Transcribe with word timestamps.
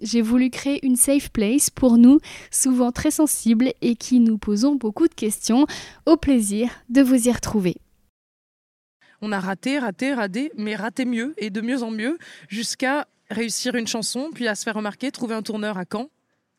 J'ai 0.00 0.22
voulu 0.22 0.50
créer 0.50 0.84
une 0.86 0.96
safe 0.96 1.30
place 1.30 1.70
pour 1.70 1.98
nous, 1.98 2.20
souvent 2.50 2.92
très 2.92 3.10
sensibles 3.10 3.72
et 3.80 3.96
qui 3.96 4.20
nous 4.20 4.38
posons 4.38 4.76
beaucoup 4.76 5.08
de 5.08 5.14
questions. 5.14 5.66
Au 6.06 6.16
plaisir 6.16 6.70
de 6.88 7.02
vous 7.02 7.28
y 7.28 7.32
retrouver. 7.32 7.76
On 9.20 9.32
a 9.32 9.40
raté, 9.40 9.78
raté, 9.78 10.14
raté, 10.14 10.52
mais 10.56 10.76
raté 10.76 11.04
mieux 11.04 11.34
et 11.36 11.50
de 11.50 11.60
mieux 11.60 11.82
en 11.82 11.90
mieux 11.90 12.18
jusqu'à 12.48 13.08
réussir 13.30 13.74
une 13.74 13.88
chanson, 13.88 14.30
puis 14.32 14.46
à 14.46 14.54
se 14.54 14.62
faire 14.62 14.74
remarquer, 14.74 15.10
trouver 15.10 15.34
un 15.34 15.42
tourneur 15.42 15.76
à 15.76 15.84
Caen, 15.90 16.08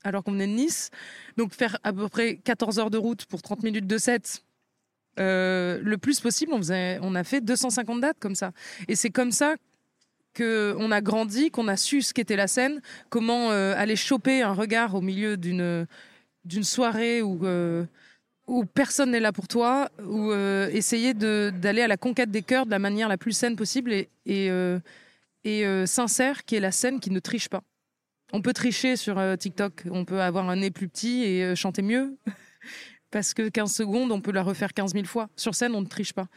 alors 0.04 0.24
qu'on 0.24 0.34
venait 0.34 0.48
de 0.48 0.54
Nice. 0.54 0.90
Donc 1.38 1.54
faire 1.54 1.77
à 1.84 1.94
peu 1.94 2.10
près 2.10 2.35
14 2.38 2.80
heures 2.80 2.91
de 2.91 2.98
route 2.98 3.26
pour 3.26 3.41
30 3.41 3.63
minutes 3.63 3.88
de 3.88 3.98
set. 3.98 4.44
Euh, 5.20 5.80
le 5.82 5.98
plus 5.98 6.20
possible, 6.20 6.52
on, 6.54 6.62
on 7.02 7.16
a 7.16 7.24
fait 7.24 7.41
250 7.41 8.02
dates 8.02 8.20
comme 8.20 8.35
ça. 8.35 8.52
Et 8.88 8.96
c'est 8.96 9.10
comme 9.10 9.32
ça 9.32 9.55
qu'on 10.36 10.92
a 10.92 11.02
grandi, 11.02 11.52
qu'on 11.52 11.68
a 11.68 11.78
su 11.78 12.02
ce 12.02 12.14
qu'était 12.14 12.36
la 12.36 12.48
scène, 12.48 12.82
comment 13.10 13.52
euh, 13.52 13.74
aller 13.76 13.96
choper 13.96 14.42
un 14.42 14.54
regard 14.54 14.96
au 14.96 15.02
milieu 15.02 15.38
d'une 15.38 15.88
d'une 16.46 16.64
soirée 16.64 17.22
où, 17.22 17.46
euh, 17.46 17.86
personne 18.74 19.12
n'est 19.12 19.20
là 19.20 19.32
pour 19.32 19.48
toi, 19.48 19.90
ou 20.04 20.32
euh, 20.32 20.70
essayer 20.72 21.14
d'aller 21.14 21.82
à 21.82 21.88
la 21.88 21.98
conquête 21.98 22.32
des 22.32 22.42
cœurs 22.42 22.66
de 22.66 22.72
la 22.72 22.80
manière 22.80 23.08
la 23.08 23.18
plus 23.18 23.34
saine 23.34 23.55
possible 23.55 23.92
et, 23.92 24.10
et, 24.26 24.50
et 25.44 25.86
sincère, 25.86 26.46
qui 26.46 26.55
est 26.55 26.60
la 26.60 26.71
scène 26.71 26.99
qui 26.99 27.12
ne 27.12 27.20
triche 27.20 27.49
pas. 27.49 27.62
On 28.32 28.41
peut 28.41 28.54
tricher 28.54 28.96
sur 28.96 29.21
TikTok, 29.38 29.84
on 29.91 30.05
peut 30.05 30.21
avoir 30.21 30.49
un 30.49 30.55
nez 30.55 30.71
plus 30.71 30.88
petit 30.88 31.24
et 31.24 31.55
chanter 31.55 31.84
mieux, 31.84 32.18
parce 33.12 33.36
que 33.36 33.49
15 33.49 33.71
secondes, 33.71 34.12
on 34.12 34.21
peut 34.21 34.32
la 34.32 34.41
refaire 34.41 34.74
15 34.74 34.93
000 34.93 35.05
fois. 35.05 35.30
Sur 35.36 35.54
scène, 35.54 35.76
on 35.76 35.82
ne 35.82 35.88
triche 35.88 36.14
pas. 36.14 36.27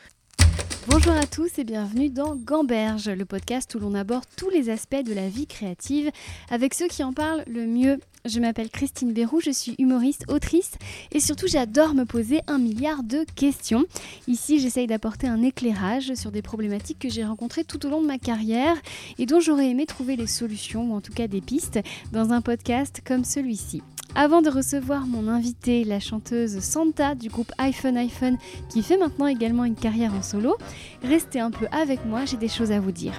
Bonjour 0.88 1.12
à 1.12 1.26
tous 1.26 1.60
et 1.60 1.64
bienvenue 1.64 2.10
dans 2.10 2.34
Gamberge, 2.34 3.08
le 3.08 3.24
podcast 3.24 3.72
où 3.76 3.78
l'on 3.78 3.94
aborde 3.94 4.24
tous 4.36 4.50
les 4.50 4.68
aspects 4.68 5.04
de 5.04 5.14
la 5.14 5.28
vie 5.28 5.46
créative 5.46 6.10
avec 6.50 6.74
ceux 6.74 6.88
qui 6.88 7.04
en 7.04 7.12
parlent 7.12 7.44
le 7.46 7.66
mieux. 7.66 8.00
Je 8.24 8.38
m'appelle 8.38 8.70
Christine 8.70 9.12
Bérou, 9.12 9.40
je 9.40 9.50
suis 9.50 9.74
humoriste, 9.80 10.26
autrice 10.28 10.74
et 11.10 11.18
surtout 11.18 11.48
j'adore 11.48 11.94
me 11.94 12.04
poser 12.04 12.40
un 12.46 12.58
milliard 12.58 13.02
de 13.02 13.26
questions. 13.34 13.84
Ici 14.28 14.60
j'essaye 14.60 14.86
d'apporter 14.86 15.26
un 15.26 15.42
éclairage 15.42 16.14
sur 16.14 16.30
des 16.30 16.40
problématiques 16.40 17.00
que 17.00 17.08
j'ai 17.08 17.24
rencontrées 17.24 17.64
tout 17.64 17.84
au 17.84 17.90
long 17.90 18.00
de 18.00 18.06
ma 18.06 18.18
carrière 18.18 18.76
et 19.18 19.26
dont 19.26 19.40
j'aurais 19.40 19.70
aimé 19.70 19.86
trouver 19.86 20.14
les 20.14 20.28
solutions 20.28 20.92
ou 20.92 20.94
en 20.94 21.00
tout 21.00 21.12
cas 21.12 21.26
des 21.26 21.40
pistes 21.40 21.80
dans 22.12 22.30
un 22.30 22.42
podcast 22.42 23.02
comme 23.04 23.24
celui-ci. 23.24 23.82
Avant 24.14 24.40
de 24.40 24.50
recevoir 24.50 25.08
mon 25.08 25.26
invité, 25.26 25.82
la 25.82 25.98
chanteuse 25.98 26.60
Santa 26.60 27.16
du 27.16 27.28
groupe 27.28 27.50
iPhone 27.58 27.96
iPhone, 27.96 28.38
qui 28.68 28.84
fait 28.84 28.98
maintenant 28.98 29.26
également 29.26 29.64
une 29.64 29.74
carrière 29.74 30.14
en 30.14 30.22
solo, 30.22 30.56
restez 31.02 31.40
un 31.40 31.50
peu 31.50 31.66
avec 31.72 32.04
moi, 32.04 32.24
j'ai 32.24 32.36
des 32.36 32.48
choses 32.48 32.70
à 32.70 32.78
vous 32.78 32.92
dire. 32.92 33.14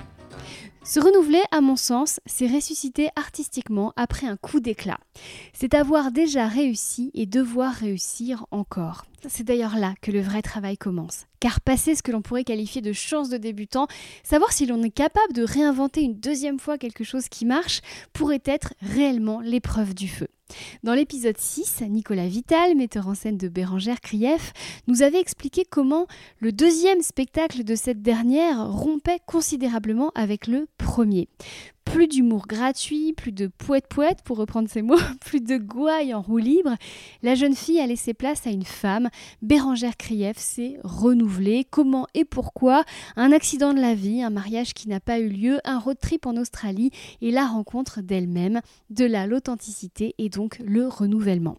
Se 0.86 1.00
renouveler, 1.00 1.42
à 1.52 1.62
mon 1.62 1.78
sens, 1.78 2.20
c'est 2.26 2.46
ressusciter 2.46 3.08
artistiquement 3.16 3.94
après 3.96 4.28
un 4.28 4.36
coup 4.36 4.60
d'éclat. 4.60 5.00
C'est 5.54 5.76
avoir 5.76 6.12
déjà 6.12 6.46
réussi 6.46 7.10
et 7.14 7.26
devoir 7.26 7.74
réussir 7.74 8.46
encore. 8.52 9.06
C'est 9.30 9.46
d'ailleurs 9.46 9.78
là 9.78 9.94
que 10.02 10.12
le 10.12 10.20
vrai 10.20 10.42
travail 10.42 10.78
commence. 10.78 11.26
Car 11.40 11.62
passer 11.62 11.96
ce 11.96 12.04
que 12.04 12.12
l'on 12.12 12.22
pourrait 12.22 12.44
qualifier 12.44 12.82
de 12.82 12.92
chance 12.92 13.30
de 13.30 13.38
débutant, 13.38 13.88
savoir 14.24 14.52
si 14.52 14.66
l'on 14.66 14.84
est 14.84 14.90
capable 14.90 15.32
de 15.32 15.44
réinventer 15.44 16.02
une 16.02 16.20
deuxième 16.20 16.60
fois 16.60 16.78
quelque 16.78 17.06
chose 17.06 17.30
qui 17.30 17.46
marche, 17.46 17.80
pourrait 18.12 18.44
être 18.44 18.74
réellement 18.82 19.40
l'épreuve 19.40 19.94
du 19.94 20.10
feu. 20.10 20.28
Dans 20.84 20.94
l'épisode 20.94 21.38
6, 21.38 21.84
Nicolas 21.90 22.28
Vital, 22.28 22.76
metteur 22.76 23.08
en 23.08 23.16
scène 23.16 23.38
de 23.38 23.48
Bérangère 23.48 24.02
Krief, 24.02 24.54
nous 24.88 25.02
avait 25.02 25.20
expliqué 25.20 25.64
comment 25.70 26.08
le 26.40 26.52
deuxième 26.52 27.02
spectacle 27.02 27.64
de 27.64 27.76
cette 27.76 28.02
dernière 28.02 28.70
rompait 28.70 29.20
considérablement 29.26 30.12
avec 30.16 30.48
le 30.48 30.68
premier. 30.78 31.28
Plus 31.86 32.08
d'humour 32.08 32.48
gratuit, 32.48 33.14
plus 33.14 33.32
de 33.32 33.48
poète-poète 33.48 34.24
pour 34.24 34.38
reprendre 34.38 34.70
ses 34.70 34.82
mots, 34.82 35.00
plus 35.22 35.42
de 35.42 35.58
gouaille 35.58 36.14
en 36.14 36.22
roue 36.22 36.38
libre. 36.38 36.76
La 37.22 37.36
jeune 37.36 37.56
fille 37.56 37.80
a 37.80 37.88
laissé 37.88 38.14
place 38.14 38.48
à 38.48 38.50
une 38.50 38.66
femme. 38.66 39.10
Bérangère 39.42 39.98
Krief 39.98 40.38
s'est 40.38 40.80
renouvelée. 40.84 41.66
Comment 41.70 42.08
et 42.14 42.26
pourquoi? 42.26 42.84
Un 43.16 43.32
accident 43.32 43.74
de 43.74 43.82
la 43.82 43.96
vie, 43.96 44.24
un 44.24 44.30
mariage 44.30 44.74
qui 44.74 44.90
n'a 44.90 45.00
pas 45.00 45.20
eu 45.20 45.30
lieu, 45.30 45.60
un 45.64 45.80
road 45.80 45.98
trip 46.00 46.26
en 46.26 46.38
Australie 46.38 46.92
et 47.22 47.32
la 47.32 47.46
rencontre 47.46 48.02
d'elle-même. 48.02 48.62
De 48.90 49.06
là 49.06 49.28
l'authenticité 49.28 50.16
et 50.18 50.30
donc 50.30 50.60
le 50.66 50.88
renouvellement. 50.88 51.58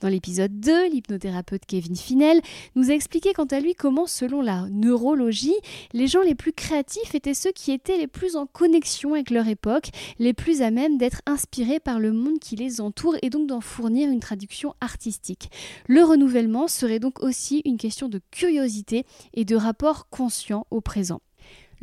Dans 0.00 0.08
l'épisode 0.08 0.58
2, 0.60 0.88
l'hypnothérapeute 0.88 1.66
Kevin 1.66 1.96
Finel 1.96 2.40
nous 2.74 2.90
a 2.90 2.94
expliqué 2.94 3.32
quant 3.32 3.44
à 3.44 3.60
lui 3.60 3.74
comment, 3.74 4.06
selon 4.06 4.42
la 4.42 4.66
neurologie, 4.70 5.54
les 5.92 6.06
gens 6.06 6.22
les 6.22 6.34
plus 6.34 6.52
créatifs 6.52 7.14
étaient 7.14 7.34
ceux 7.34 7.52
qui 7.52 7.72
étaient 7.72 7.98
les 7.98 8.06
plus 8.06 8.36
en 8.36 8.46
connexion 8.46 9.14
avec 9.14 9.30
leur 9.30 9.48
époque, 9.48 9.90
les 10.18 10.32
plus 10.32 10.62
à 10.62 10.70
même 10.70 10.98
d'être 10.98 11.22
inspirés 11.26 11.80
par 11.80 12.00
le 12.00 12.12
monde 12.12 12.38
qui 12.38 12.56
les 12.56 12.80
entoure 12.80 13.16
et 13.22 13.30
donc 13.30 13.46
d'en 13.46 13.60
fournir 13.60 14.10
une 14.10 14.20
traduction 14.20 14.74
artistique. 14.80 15.50
Le 15.86 16.02
renouvellement 16.02 16.68
serait 16.68 17.00
donc 17.00 17.22
aussi 17.22 17.62
une 17.64 17.76
question 17.76 18.08
de 18.08 18.20
curiosité 18.30 19.04
et 19.34 19.44
de 19.44 19.56
rapport 19.56 20.08
conscient 20.08 20.66
au 20.70 20.80
présent. 20.80 21.20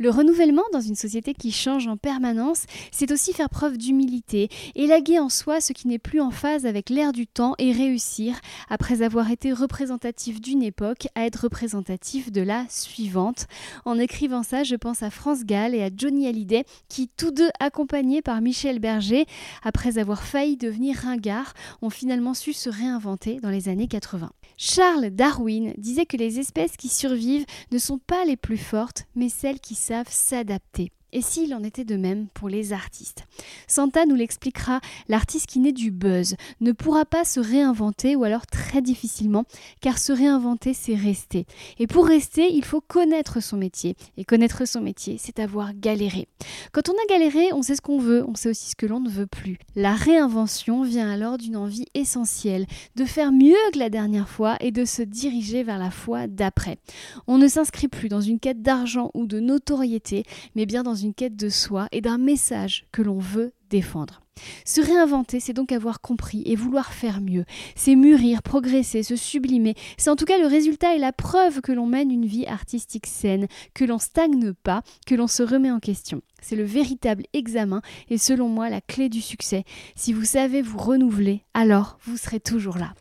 Le 0.00 0.08
renouvellement 0.08 0.62
dans 0.72 0.80
une 0.80 0.94
société 0.94 1.34
qui 1.34 1.52
change 1.52 1.86
en 1.86 1.98
permanence, 1.98 2.64
c'est 2.90 3.12
aussi 3.12 3.34
faire 3.34 3.50
preuve 3.50 3.76
d'humilité, 3.76 4.48
élaguer 4.74 5.18
en 5.18 5.28
soi 5.28 5.60
ce 5.60 5.74
qui 5.74 5.88
n'est 5.88 5.98
plus 5.98 6.22
en 6.22 6.30
phase 6.30 6.64
avec 6.64 6.88
l'air 6.88 7.12
du 7.12 7.26
temps 7.26 7.54
et 7.58 7.70
réussir, 7.70 8.40
après 8.70 9.02
avoir 9.02 9.30
été 9.30 9.52
représentatif 9.52 10.40
d'une 10.40 10.62
époque, 10.62 11.08
à 11.14 11.26
être 11.26 11.42
représentatif 11.42 12.32
de 12.32 12.40
la 12.40 12.64
suivante. 12.70 13.46
En 13.84 13.98
écrivant 13.98 14.42
ça, 14.42 14.62
je 14.64 14.74
pense 14.74 15.02
à 15.02 15.10
France 15.10 15.44
Gall 15.44 15.74
et 15.74 15.82
à 15.82 15.90
Johnny 15.94 16.26
Hallyday, 16.26 16.64
qui 16.88 17.10
tous 17.14 17.30
deux 17.30 17.50
accompagnés 17.60 18.22
par 18.22 18.40
Michel 18.40 18.78
Berger, 18.78 19.26
après 19.62 19.98
avoir 19.98 20.22
failli 20.22 20.56
devenir 20.56 20.96
ringards, 20.96 21.52
ont 21.82 21.90
finalement 21.90 22.32
su 22.32 22.54
se 22.54 22.70
réinventer 22.70 23.38
dans 23.40 23.50
les 23.50 23.68
années 23.68 23.86
80. 23.86 24.30
Charles 24.56 25.10
Darwin 25.10 25.74
disait 25.76 26.06
que 26.06 26.16
les 26.16 26.38
espèces 26.38 26.76
qui 26.76 26.88
survivent 26.88 27.46
ne 27.70 27.78
sont 27.78 27.98
pas 27.98 28.24
les 28.24 28.36
plus 28.36 28.58
fortes, 28.58 29.04
mais 29.14 29.28
celles 29.28 29.60
qui 29.60 29.74
savent 29.90 30.12
s'adapter. 30.12 30.92
Et 31.12 31.22
s'il 31.22 31.54
en 31.54 31.62
était 31.62 31.84
de 31.84 31.96
même 31.96 32.28
pour 32.34 32.48
les 32.48 32.72
artistes 32.72 33.24
Santa 33.66 34.06
nous 34.06 34.14
l'expliquera, 34.14 34.80
l'artiste 35.08 35.46
qui 35.46 35.58
naît 35.58 35.72
du 35.72 35.90
buzz 35.90 36.36
ne 36.60 36.72
pourra 36.72 37.04
pas 37.04 37.24
se 37.24 37.40
réinventer 37.40 38.16
ou 38.16 38.24
alors 38.24 38.46
très 38.46 38.82
difficilement, 38.82 39.44
car 39.80 39.98
se 39.98 40.12
réinventer 40.12 40.74
c'est 40.74 40.94
rester. 40.94 41.46
Et 41.78 41.86
pour 41.86 42.06
rester, 42.06 42.52
il 42.52 42.64
faut 42.64 42.80
connaître 42.80 43.42
son 43.42 43.56
métier. 43.56 43.96
Et 44.16 44.24
connaître 44.24 44.66
son 44.66 44.80
métier, 44.80 45.16
c'est 45.18 45.38
avoir 45.38 45.74
galéré. 45.74 46.28
Quand 46.72 46.88
on 46.88 46.92
a 46.92 47.06
galéré, 47.08 47.52
on 47.52 47.62
sait 47.62 47.76
ce 47.76 47.80
qu'on 47.80 47.98
veut, 47.98 48.24
on 48.26 48.34
sait 48.34 48.50
aussi 48.50 48.70
ce 48.70 48.76
que 48.76 48.86
l'on 48.86 49.00
ne 49.00 49.08
veut 49.08 49.26
plus. 49.26 49.58
La 49.76 49.94
réinvention 49.94 50.82
vient 50.82 51.10
alors 51.10 51.38
d'une 51.38 51.56
envie 51.56 51.86
essentielle, 51.94 52.66
de 52.96 53.04
faire 53.04 53.32
mieux 53.32 53.56
que 53.72 53.78
la 53.78 53.90
dernière 53.90 54.28
fois 54.28 54.56
et 54.60 54.70
de 54.70 54.84
se 54.84 55.02
diriger 55.02 55.62
vers 55.62 55.78
la 55.78 55.90
fois 55.90 56.26
d'après. 56.26 56.78
On 57.26 57.38
ne 57.38 57.48
s'inscrit 57.48 57.88
plus 57.88 58.08
dans 58.08 58.20
une 58.20 58.40
quête 58.40 58.62
d'argent 58.62 59.10
ou 59.14 59.26
de 59.26 59.40
notoriété, 59.40 60.24
mais 60.54 60.66
bien 60.66 60.82
dans 60.82 60.94
une 61.02 61.14
quête 61.14 61.36
de 61.36 61.48
soi 61.48 61.88
et 61.92 62.00
d'un 62.00 62.18
message 62.18 62.86
que 62.92 63.02
l'on 63.02 63.18
veut 63.18 63.52
défendre. 63.70 64.20
Se 64.64 64.80
réinventer, 64.80 65.40
c'est 65.40 65.52
donc 65.52 65.72
avoir 65.72 66.00
compris 66.00 66.42
et 66.46 66.56
vouloir 66.56 66.92
faire 66.92 67.20
mieux. 67.20 67.44
C'est 67.74 67.94
mûrir, 67.94 68.42
progresser, 68.42 69.02
se 69.02 69.16
sublimer. 69.16 69.74
C'est 69.96 70.10
en 70.10 70.16
tout 70.16 70.24
cas 70.24 70.38
le 70.38 70.46
résultat 70.46 70.94
et 70.94 70.98
la 70.98 71.12
preuve 71.12 71.60
que 71.60 71.72
l'on 71.72 71.86
mène 71.86 72.10
une 72.10 72.26
vie 72.26 72.46
artistique 72.46 73.06
saine, 73.06 73.48
que 73.74 73.84
l'on 73.84 73.98
stagne 73.98 74.52
pas, 74.52 74.82
que 75.06 75.14
l'on 75.14 75.26
se 75.26 75.42
remet 75.42 75.70
en 75.70 75.80
question. 75.80 76.22
C'est 76.40 76.56
le 76.56 76.64
véritable 76.64 77.24
examen 77.32 77.82
et 78.08 78.18
selon 78.18 78.48
moi 78.48 78.70
la 78.70 78.80
clé 78.80 79.08
du 79.08 79.20
succès. 79.20 79.64
Si 79.94 80.12
vous 80.12 80.24
savez 80.24 80.62
vous 80.62 80.78
renouveler, 80.78 81.44
alors 81.54 81.98
vous 82.04 82.16
serez 82.16 82.40
toujours 82.40 82.78
là. 82.78 82.94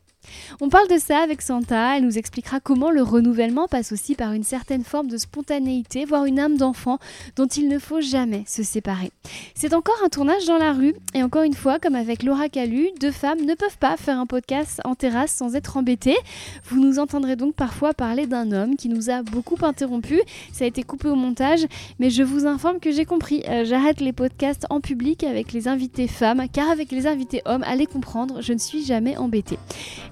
On 0.61 0.69
parle 0.69 0.87
de 0.87 0.97
ça 0.97 1.19
avec 1.19 1.41
Santa, 1.41 1.97
elle 1.97 2.03
nous 2.03 2.17
expliquera 2.17 2.59
comment 2.59 2.91
le 2.91 3.01
renouvellement 3.01 3.67
passe 3.67 3.91
aussi 3.91 4.15
par 4.15 4.33
une 4.33 4.43
certaine 4.43 4.83
forme 4.83 5.07
de 5.07 5.17
spontanéité, 5.17 6.05
voire 6.05 6.25
une 6.25 6.39
âme 6.39 6.57
d'enfant 6.57 6.99
dont 7.35 7.47
il 7.47 7.67
ne 7.67 7.79
faut 7.79 8.01
jamais 8.01 8.43
se 8.47 8.63
séparer. 8.63 9.11
C'est 9.55 9.73
encore 9.73 9.99
un 10.03 10.09
tournage 10.09 10.45
dans 10.45 10.57
la 10.57 10.73
rue, 10.73 10.95
et 11.13 11.23
encore 11.23 11.43
une 11.43 11.53
fois, 11.53 11.79
comme 11.79 11.95
avec 11.95 12.23
Laura 12.23 12.49
Calu, 12.49 12.89
deux 12.99 13.11
femmes 13.11 13.41
ne 13.41 13.53
peuvent 13.53 13.77
pas 13.77 13.97
faire 13.97 14.19
un 14.19 14.25
podcast 14.25 14.81
en 14.85 14.95
terrasse 14.95 15.31
sans 15.31 15.55
être 15.55 15.77
embêtées. 15.77 16.17
Vous 16.65 16.79
nous 16.79 16.99
entendrez 16.99 17.35
donc 17.35 17.55
parfois 17.55 17.93
parler 17.93 18.27
d'un 18.27 18.51
homme 18.51 18.75
qui 18.75 18.89
nous 18.89 19.09
a 19.09 19.21
beaucoup 19.23 19.57
interrompu, 19.61 20.21
ça 20.51 20.65
a 20.65 20.67
été 20.67 20.83
coupé 20.83 21.09
au 21.09 21.15
montage, 21.15 21.65
mais 21.99 22.09
je 22.09 22.23
vous 22.23 22.45
informe 22.45 22.79
que 22.79 22.91
j'ai 22.91 23.05
compris, 23.05 23.43
euh, 23.47 23.65
j'arrête 23.65 24.01
les 24.01 24.13
podcasts 24.13 24.65
en 24.69 24.81
public 24.81 25.23
avec 25.23 25.53
les 25.53 25.67
invités 25.67 26.07
femmes, 26.07 26.43
car 26.51 26.69
avec 26.69 26.91
les 26.91 27.07
invités 27.07 27.41
hommes, 27.45 27.63
allez 27.65 27.85
comprendre, 27.85 28.41
je 28.41 28.53
ne 28.53 28.57
suis 28.57 28.83
jamais 28.83 29.17
embêtée. 29.17 29.57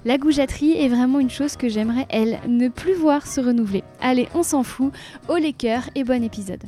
La 0.08 0.16
goujaterie 0.16 0.72
est 0.72 0.88
vraiment 0.88 1.20
une 1.20 1.28
chose 1.28 1.58
que 1.58 1.68
j'aimerais, 1.68 2.06
elle, 2.08 2.40
ne 2.48 2.68
plus 2.68 2.94
voir 2.94 3.26
se 3.26 3.42
renouveler. 3.42 3.84
Allez, 4.00 4.26
on 4.34 4.42
s'en 4.42 4.62
fout, 4.62 4.90
au 5.28 5.36
les 5.36 5.52
cœurs 5.52 5.90
et 5.94 6.02
bon 6.02 6.24
épisode. 6.24 6.62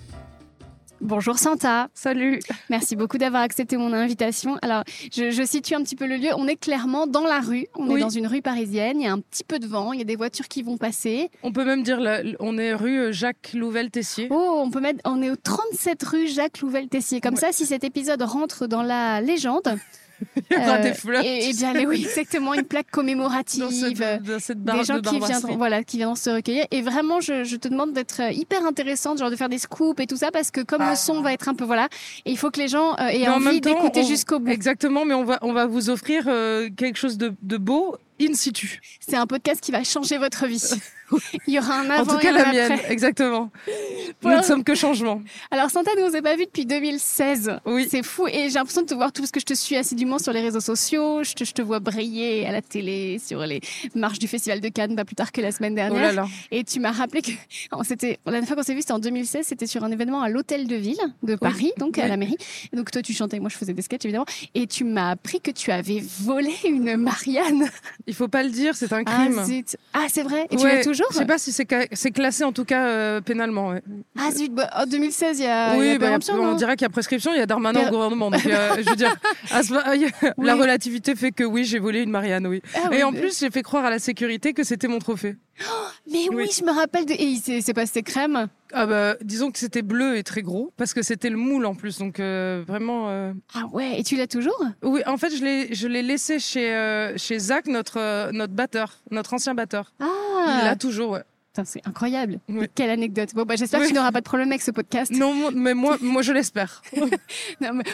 Bonjour 1.00 1.38
Santa. 1.38 1.88
Salut. 1.94 2.40
Merci 2.68 2.96
beaucoup 2.96 3.16
d'avoir 3.16 3.40
accepté 3.40 3.78
mon 3.78 3.94
invitation. 3.94 4.58
Alors, 4.60 4.84
je, 5.10 5.42
situe 5.46 5.74
un 5.74 5.82
petit 5.82 5.96
peu 5.96 6.06
le 6.06 6.16
lieu. 6.16 6.28
On 6.36 6.46
est 6.48 6.56
clairement 6.56 7.06
dans 7.06 7.24
la 7.24 7.40
rue. 7.40 7.66
On 7.76 7.96
est 7.96 8.00
dans 8.00 8.10
une 8.10 8.26
rue 8.26 8.42
parisienne. 8.42 9.00
Il 9.00 9.04
y 9.04 9.08
a 9.08 9.12
un 9.12 9.20
petit 9.20 9.44
peu 9.44 9.58
de 9.58 9.66
vent. 9.66 9.94
Il 9.94 10.00
y 10.00 10.02
a 10.02 10.04
des 10.04 10.16
voitures 10.16 10.46
qui 10.46 10.62
vont 10.62 10.76
passer. 10.76 11.30
On 11.42 11.50
peut 11.50 11.64
même 11.64 11.82
dire, 11.82 11.98
on 12.40 12.58
est 12.58 12.74
rue 12.74 13.10
Jacques 13.14 13.52
Louvel-Tessier. 13.54 14.28
Oh, 14.30 14.60
on 14.62 14.70
peut 14.70 14.80
mettre, 14.80 15.00
on 15.06 15.22
est 15.22 15.30
au 15.30 15.36
37 15.36 16.02
rue 16.02 16.28
Jacques 16.28 16.60
Louvel-Tessier. 16.60 17.22
Comme 17.22 17.36
ça, 17.36 17.52
si 17.52 17.64
cet 17.64 17.84
épisode 17.84 18.20
rentre 18.20 18.66
dans 18.66 18.82
la 18.82 19.22
légende, 19.22 19.78
A 20.56 20.78
des 20.78 20.90
euh, 20.90 20.94
fleurs. 20.94 21.24
Et, 21.24 21.52
bien, 21.52 21.72
oui, 21.86 22.04
exactement, 22.04 22.54
une 22.54 22.64
plaque 22.64 22.90
commémorative. 22.90 23.62
Dans 23.62 24.38
cette, 24.38 24.62
dans 24.62 24.78
des 24.78 24.84
gens 24.84 25.00
qui 25.00 25.18
viendront, 25.18 25.56
voilà, 25.56 25.84
qui 25.84 25.96
viendront 25.96 26.16
se 26.16 26.30
recueillir. 26.30 26.66
Et 26.70 26.82
vraiment, 26.82 27.20
je, 27.20 27.56
te 27.56 27.68
demande 27.68 27.92
d'être 27.92 28.20
euh, 28.20 28.32
hyper 28.32 28.64
intéressante, 28.64 29.18
genre 29.18 29.30
de 29.30 29.36
faire 29.36 29.48
des 29.48 29.58
scoops 29.58 30.00
et 30.00 30.06
tout 30.06 30.16
ça, 30.16 30.30
parce 30.30 30.50
que 30.50 30.60
comme 30.60 30.82
le 30.82 30.96
son 30.96 31.22
va 31.22 31.32
être 31.32 31.48
un 31.48 31.54
peu, 31.54 31.64
voilà, 31.64 31.88
et 32.24 32.30
il 32.30 32.38
faut 32.38 32.50
que 32.50 32.60
les 32.60 32.68
gens 32.68 32.94
euh, 32.94 33.08
aient 33.08 33.28
envie 33.28 33.60
d'écouter 33.60 34.04
jusqu'au 34.04 34.38
bout. 34.38 34.50
Exactement, 34.50 35.04
mais 35.04 35.14
on 35.14 35.24
va, 35.24 35.38
on 35.42 35.52
va 35.52 35.66
vous 35.66 35.90
offrir 35.90 36.24
quelque 36.24 36.96
chose 36.96 37.18
de, 37.18 37.32
de 37.42 37.56
beau 37.56 37.96
in 38.20 38.34
situ. 38.34 38.80
C'est 39.00 39.16
un 39.16 39.26
podcast 39.26 39.60
qui 39.60 39.72
va 39.72 39.84
changer 39.84 40.18
votre 40.18 40.46
vie. 40.46 40.62
Il 41.46 41.54
y 41.54 41.58
aura 41.58 41.80
un 41.80 41.90
avant 41.90 42.12
En 42.12 42.16
tout 42.16 42.20
cas, 42.20 42.32
la 42.32 42.52
mienne, 42.52 42.78
exactement. 42.88 43.50
Nous 44.22 44.30
ne 44.30 44.42
sommes 44.42 44.64
que 44.64 44.74
changement. 44.74 45.22
Alors, 45.50 45.70
Santa, 45.70 45.90
nous, 45.96 46.04
on 46.04 46.10
s'est 46.10 46.22
pas 46.22 46.36
vu 46.36 46.44
depuis 46.44 46.66
2016. 46.66 47.60
Oui. 47.64 47.86
C'est 47.90 48.02
fou. 48.02 48.26
Et 48.28 48.48
j'ai 48.48 48.54
l'impression 48.54 48.82
de 48.82 48.86
te 48.86 48.94
voir 48.94 49.12
tout 49.12 49.22
parce 49.22 49.30
que 49.30 49.40
je 49.40 49.46
te 49.46 49.54
suis 49.54 49.76
assidûment 49.76 50.18
sur 50.18 50.32
les 50.32 50.40
réseaux 50.40 50.60
sociaux. 50.60 51.22
Je 51.22 51.32
te, 51.32 51.44
je 51.44 51.52
te, 51.52 51.62
vois 51.62 51.80
briller 51.80 52.46
à 52.46 52.52
la 52.52 52.60
télé, 52.60 53.18
sur 53.24 53.40
les 53.40 53.60
marches 53.94 54.18
du 54.18 54.28
Festival 54.28 54.60
de 54.60 54.68
Cannes, 54.68 54.94
pas 54.94 55.04
plus 55.04 55.16
tard 55.16 55.32
que 55.32 55.40
la 55.40 55.52
semaine 55.52 55.74
dernière. 55.74 56.24
Oh 56.24 56.28
Et 56.50 56.64
tu 56.64 56.80
m'as 56.80 56.92
rappelé 56.92 57.22
que 57.22 57.30
c'était, 57.82 58.18
la 58.26 58.32
dernière 58.32 58.48
fois 58.48 58.56
qu'on 58.56 58.62
s'est 58.62 58.74
vu, 58.74 58.80
c'était 58.80 58.92
en 58.92 58.98
2016. 58.98 59.46
C'était 59.46 59.66
sur 59.66 59.84
un 59.84 59.90
événement 59.90 60.22
à 60.22 60.28
l'Hôtel 60.28 60.66
de 60.66 60.76
Ville 60.76 61.00
de 61.22 61.34
Paris, 61.34 61.72
donc 61.78 61.98
à 61.98 62.08
la 62.08 62.16
mairie. 62.16 62.36
donc, 62.72 62.90
toi, 62.90 63.02
tu 63.02 63.12
chantais, 63.12 63.40
moi, 63.40 63.48
je 63.48 63.56
faisais 63.56 63.72
des 63.72 63.82
sketchs, 63.82 64.04
évidemment. 64.04 64.26
Et 64.54 64.66
tu 64.66 64.84
m'as 64.84 65.10
appris 65.10 65.40
que 65.40 65.50
tu 65.50 65.70
avais 65.70 66.02
volé 66.20 66.52
une 66.64 66.96
Marianne. 66.96 67.68
Il 68.06 68.14
faut 68.14 68.28
pas 68.28 68.42
le 68.42 68.50
dire, 68.50 68.74
c'est 68.74 68.92
un 68.92 69.04
crime. 69.04 69.38
Ah, 69.38 70.00
ah 70.04 70.06
c'est 70.08 70.22
vrai. 70.22 70.46
Et 70.50 70.56
tu 70.56 70.66
l'as 70.66 70.84
toujours 70.84 70.99
Je 71.10 71.16
sais 71.16 71.26
pas 71.26 71.38
si 71.38 71.52
c'est 71.52 72.10
classé 72.10 72.44
en 72.44 72.52
tout 72.52 72.64
cas 72.64 72.86
euh, 72.86 73.20
pénalement. 73.20 73.74
Ah 74.18 74.30
zut, 74.30 74.52
bah, 74.52 74.70
en 74.76 74.86
2016, 74.86 75.38
il 75.38 75.44
y 75.44 75.46
a. 75.46 75.76
Oui, 75.76 75.98
bah, 75.98 76.18
on 76.30 76.54
dirait 76.54 76.76
qu'il 76.76 76.84
y 76.84 76.86
a 76.86 76.90
prescription, 76.90 77.32
il 77.32 77.38
y 77.38 77.42
a 77.42 77.46
Darmanin 77.46 77.86
au 77.86 77.90
gouvernement. 77.90 78.30
Donc, 78.30 78.44
euh, 78.46 78.76
je 78.78 78.90
veux 78.90 78.96
dire, 78.96 79.14
la 80.38 80.54
relativité 80.54 81.14
fait 81.14 81.32
que 81.32 81.44
oui, 81.44 81.64
j'ai 81.64 81.78
volé 81.78 82.02
une 82.02 82.10
Marianne, 82.10 82.46
oui. 82.46 82.62
Ah 82.74 82.90
et 82.92 83.02
en 83.02 83.12
plus, 83.12 83.38
j'ai 83.38 83.50
fait 83.50 83.62
croire 83.62 83.84
à 83.84 83.90
la 83.90 83.98
sécurité 83.98 84.52
que 84.52 84.64
c'était 84.64 84.88
mon 84.88 84.98
trophée. 84.98 85.36
Oh, 85.60 85.86
mais 86.10 86.28
oui, 86.30 86.50
je 86.56 86.64
me 86.64 86.72
rappelle 86.72 87.06
de. 87.06 87.12
Et 87.12 87.24
il 87.24 87.62
s'est 87.62 87.74
passé 87.74 88.02
crème 88.02 88.48
ah 88.72 88.86
bah, 88.86 89.16
disons 89.22 89.50
que 89.50 89.58
c'était 89.58 89.82
bleu 89.82 90.16
et 90.16 90.22
très 90.22 90.42
gros 90.42 90.72
parce 90.76 90.94
que 90.94 91.02
c'était 91.02 91.30
le 91.30 91.36
moule 91.36 91.66
en 91.66 91.74
plus, 91.74 91.98
donc 91.98 92.20
euh, 92.20 92.62
vraiment. 92.66 93.08
Ah 93.54 93.66
ouais, 93.72 93.98
et 93.98 94.02
tu 94.02 94.16
l'as 94.16 94.26
toujours? 94.26 94.64
Oui, 94.82 95.02
en 95.06 95.16
fait, 95.16 95.30
je 95.34 95.44
l'ai, 95.44 95.74
je 95.74 95.88
l'ai 95.88 96.02
laissé 96.02 96.38
chez 96.38 97.14
chez 97.16 97.38
Zach, 97.38 97.66
notre 97.66 98.30
notre 98.32 98.52
batteur, 98.52 98.98
notre 99.10 99.34
ancien 99.34 99.54
batteur. 99.54 99.92
Ah. 100.00 100.60
Il 100.60 100.64
l'a 100.64 100.76
toujours, 100.76 101.10
ouais 101.10 101.24
c'est 101.64 101.86
incroyable. 101.86 102.40
Quelle 102.74 102.90
anecdote. 102.90 103.30
Bon, 103.34 103.42
bah, 103.42 103.56
j'espère 103.56 103.80
que 103.80 103.88
tu 103.88 103.94
n'auras 103.94 104.12
pas 104.12 104.20
de 104.20 104.24
problème 104.24 104.48
avec 104.50 104.62
ce 104.62 104.70
podcast. 104.70 105.12
Non, 105.12 105.50
mais 105.52 105.74
moi, 105.74 105.96
moi 106.00 106.22
je 106.22 106.32
l'espère. 106.32 106.82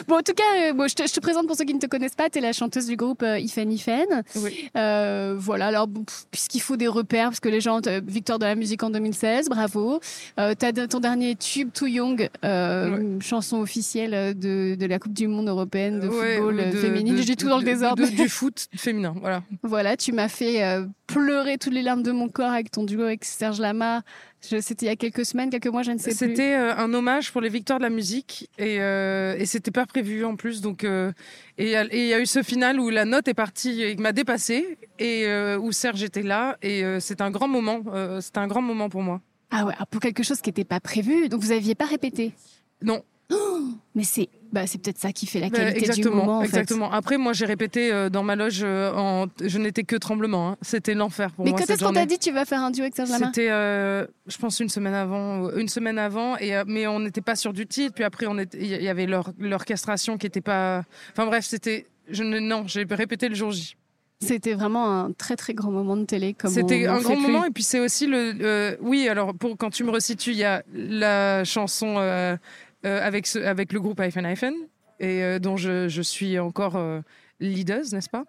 Bon, 0.07 0.17
en 0.17 0.21
tout 0.21 0.33
cas, 0.33 0.69
euh, 0.69 0.73
bon, 0.73 0.87
je, 0.87 0.95
te, 0.95 1.07
je, 1.07 1.13
te, 1.13 1.19
présente 1.19 1.47
pour 1.47 1.55
ceux 1.55 1.65
qui 1.65 1.73
ne 1.73 1.79
te 1.79 1.85
connaissent 1.85 2.15
pas. 2.15 2.29
Tu 2.29 2.37
es 2.39 2.41
la 2.41 2.53
chanteuse 2.53 2.87
du 2.87 2.95
groupe 2.95 3.23
euh, 3.23 3.39
Ifen 3.39 3.71
Ifen. 3.71 4.23
Oui. 4.35 4.69
Euh, 4.75 5.35
voilà, 5.37 5.67
alors, 5.67 5.87
puisqu'il 6.31 6.61
faut 6.61 6.77
des 6.77 6.87
repères, 6.87 7.29
parce 7.29 7.39
que 7.39 7.49
les 7.49 7.61
gens, 7.61 7.81
victoire 8.05 8.39
de 8.39 8.45
la 8.45 8.55
musique 8.55 8.83
en 8.83 8.89
2016, 8.89 9.49
bravo. 9.49 9.99
Euh, 10.39 10.53
tu 10.57 10.65
as 10.65 10.87
ton 10.87 10.99
dernier 10.99 11.35
tube, 11.35 11.71
Too 11.73 11.87
Young, 11.87 12.29
euh, 12.43 13.19
chanson 13.19 13.59
officielle 13.59 14.37
de, 14.37 14.75
de, 14.75 14.85
la 14.85 14.99
Coupe 14.99 15.13
du 15.13 15.27
Monde 15.27 15.49
européenne 15.49 15.99
de 15.99 16.09
football 16.09 16.71
féminine. 16.73 17.17
je 17.17 17.23
dis 17.23 17.35
tout 17.35 17.49
dans 17.49 17.59
le 17.59 17.65
désordre. 17.65 18.07
du 18.07 18.29
foot 18.29 18.67
féminin, 18.75 19.13
voilà. 19.19 19.43
Voilà, 19.63 19.97
tu 19.97 20.11
m'as 20.11 20.29
fait 20.29 20.61
pleurer 21.07 21.57
toutes 21.57 21.73
les 21.73 21.81
larmes 21.81 22.03
de 22.03 22.11
mon 22.11 22.29
corps 22.29 22.51
avec 22.51 22.71
ton 22.71 22.83
duo 22.83 23.03
avec 23.03 23.25
Serge 23.47 23.61
Lama. 23.61 24.01
C'était 24.41 24.85
il 24.85 24.89
y 24.89 24.91
a 24.91 24.95
quelques 24.97 25.25
semaines, 25.25 25.49
quelques 25.49 25.67
mois, 25.67 25.81
je 25.81 25.91
ne 25.91 25.97
sais 25.97 26.11
plus. 26.11 26.17
C'était 26.17 26.53
euh, 26.55 26.75
un 26.75 26.93
hommage 26.93 27.31
pour 27.31 27.39
les 27.39 27.47
victoires 27.47 27.79
de 27.79 27.83
la 27.83 27.89
musique 27.89 28.49
et, 28.57 28.81
euh, 28.81 29.37
et 29.37 29.45
c'était 29.45 29.71
pas 29.71 29.85
prévu 29.85 30.25
en 30.25 30.35
plus. 30.35 30.59
Donc, 30.59 30.83
euh, 30.83 31.13
et 31.57 31.71
il 31.71 32.07
y 32.07 32.13
a 32.13 32.19
eu 32.19 32.25
ce 32.25 32.43
final 32.43 32.79
où 32.79 32.89
la 32.89 33.05
note 33.05 33.29
est 33.29 33.33
partie 33.33 33.81
et 33.81 33.95
m'a 33.95 34.11
dépassé 34.11 34.77
et 34.99 35.25
où 35.55 35.71
Serge 35.71 36.03
était 36.03 36.23
là 36.23 36.57
et 36.61 36.83
c'est 36.99 37.21
un 37.21 37.31
grand 37.31 37.47
moment. 37.47 37.81
c'était 38.21 38.39
un 38.39 38.47
grand 38.47 38.61
moment 38.61 38.89
pour 38.89 39.01
moi. 39.01 39.21
Ah 39.49 39.65
ouais, 39.65 39.73
pour 39.91 40.01
quelque 40.01 40.23
chose 40.23 40.41
qui 40.41 40.49
n'était 40.49 40.65
pas 40.65 40.81
prévu. 40.81 41.29
Donc 41.29 41.41
vous 41.41 41.51
aviez 41.53 41.73
pas 41.73 41.85
répété 41.85 42.33
Non. 42.81 43.01
Oh, 43.31 43.61
mais 43.95 44.03
c'est 44.03 44.29
bah, 44.51 44.67
c'est 44.67 44.81
peut-être 44.81 44.97
ça 44.97 45.11
qui 45.11 45.25
fait 45.25 45.39
la 45.39 45.49
qualité 45.49 45.79
exactement, 45.79 46.09
du 46.09 46.25
moment. 46.25 46.41
exactement. 46.41 46.91
Après, 46.91 47.17
moi, 47.17 47.33
j'ai 47.33 47.45
répété 47.45 47.91
euh, 47.91 48.09
dans 48.09 48.23
ma 48.23 48.35
loge. 48.35 48.61
Euh, 48.63 48.91
en... 48.93 49.27
Je 49.43 49.57
n'étais 49.57 49.83
que 49.83 49.95
tremblement. 49.95 50.49
Hein. 50.49 50.57
C'était 50.61 50.93
l'enfer 50.93 51.31
pour 51.31 51.45
Mais 51.45 51.51
moi. 51.51 51.59
Mais 51.59 51.65
quand 51.65 51.73
est-ce 51.73 51.83
qu'on 51.83 51.93
t'a 51.93 52.05
dit 52.05 52.17
tu 52.17 52.31
vas 52.31 52.45
faire 52.45 52.61
un 52.61 52.71
duo 52.71 52.83
avec 52.83 52.95
Serge 52.95 53.09
Lama? 53.09 53.27
C'était, 53.27 53.49
euh, 53.49 54.05
je 54.27 54.37
pense, 54.37 54.59
une 54.59 54.69
semaine 54.69 54.93
avant. 54.93 55.51
Une 55.51 55.67
semaine 55.67 55.99
avant. 55.99 56.37
Et 56.37 56.53
mais 56.65 56.87
on 56.87 56.99
n'était 56.99 57.21
pas 57.21 57.35
sûr 57.35 57.53
du 57.53 57.67
titre. 57.67 57.93
Puis 57.95 58.03
après, 58.03 58.25
on 58.27 58.37
il 58.37 58.65
y 58.65 58.87
avait 58.87 59.07
l'orchestration 59.39 60.17
qui 60.17 60.25
n'était 60.25 60.41
pas. 60.41 60.83
Enfin 61.11 61.25
bref, 61.25 61.45
c'était. 61.45 61.87
Je 62.09 62.23
ne... 62.23 62.39
Non, 62.39 62.63
j'ai 62.67 62.85
répété 62.89 63.27
le 63.27 63.35
jour 63.35 63.51
J. 63.51 63.75
C'était 64.19 64.53
vraiment 64.53 64.91
un 64.91 65.11
très 65.11 65.35
très 65.35 65.53
grand 65.53 65.69
moment 65.69 65.95
de 65.95 66.05
télé. 66.05 66.35
C'était 66.45 66.87
un 66.87 66.99
grand 66.99 67.19
moment 67.19 67.45
et 67.45 67.51
puis 67.51 67.63
c'est 67.63 67.79
aussi 67.79 68.07
le. 68.07 68.77
oui, 68.81 69.07
alors 69.07 69.33
pour 69.35 69.55
quand 69.57 69.69
tu 69.69 69.83
me 69.83 69.91
resitues, 69.91 70.31
il 70.31 70.37
y 70.37 70.43
a 70.43 70.63
la 70.73 71.43
chanson 71.43 71.95
euh, 71.97 72.35
avec, 72.83 73.35
avec 73.35 73.73
le 73.73 73.79
groupe 73.79 73.99
iPhone 73.99 74.25
iPhone, 74.25 74.55
et 74.99 75.23
euh, 75.23 75.39
dont 75.39 75.57
je, 75.57 76.01
suis 76.01 76.39
encore 76.39 76.75
euh, 76.75 77.01
leader, 77.39 77.81
n'est-ce 77.91 78.09
pas? 78.09 78.25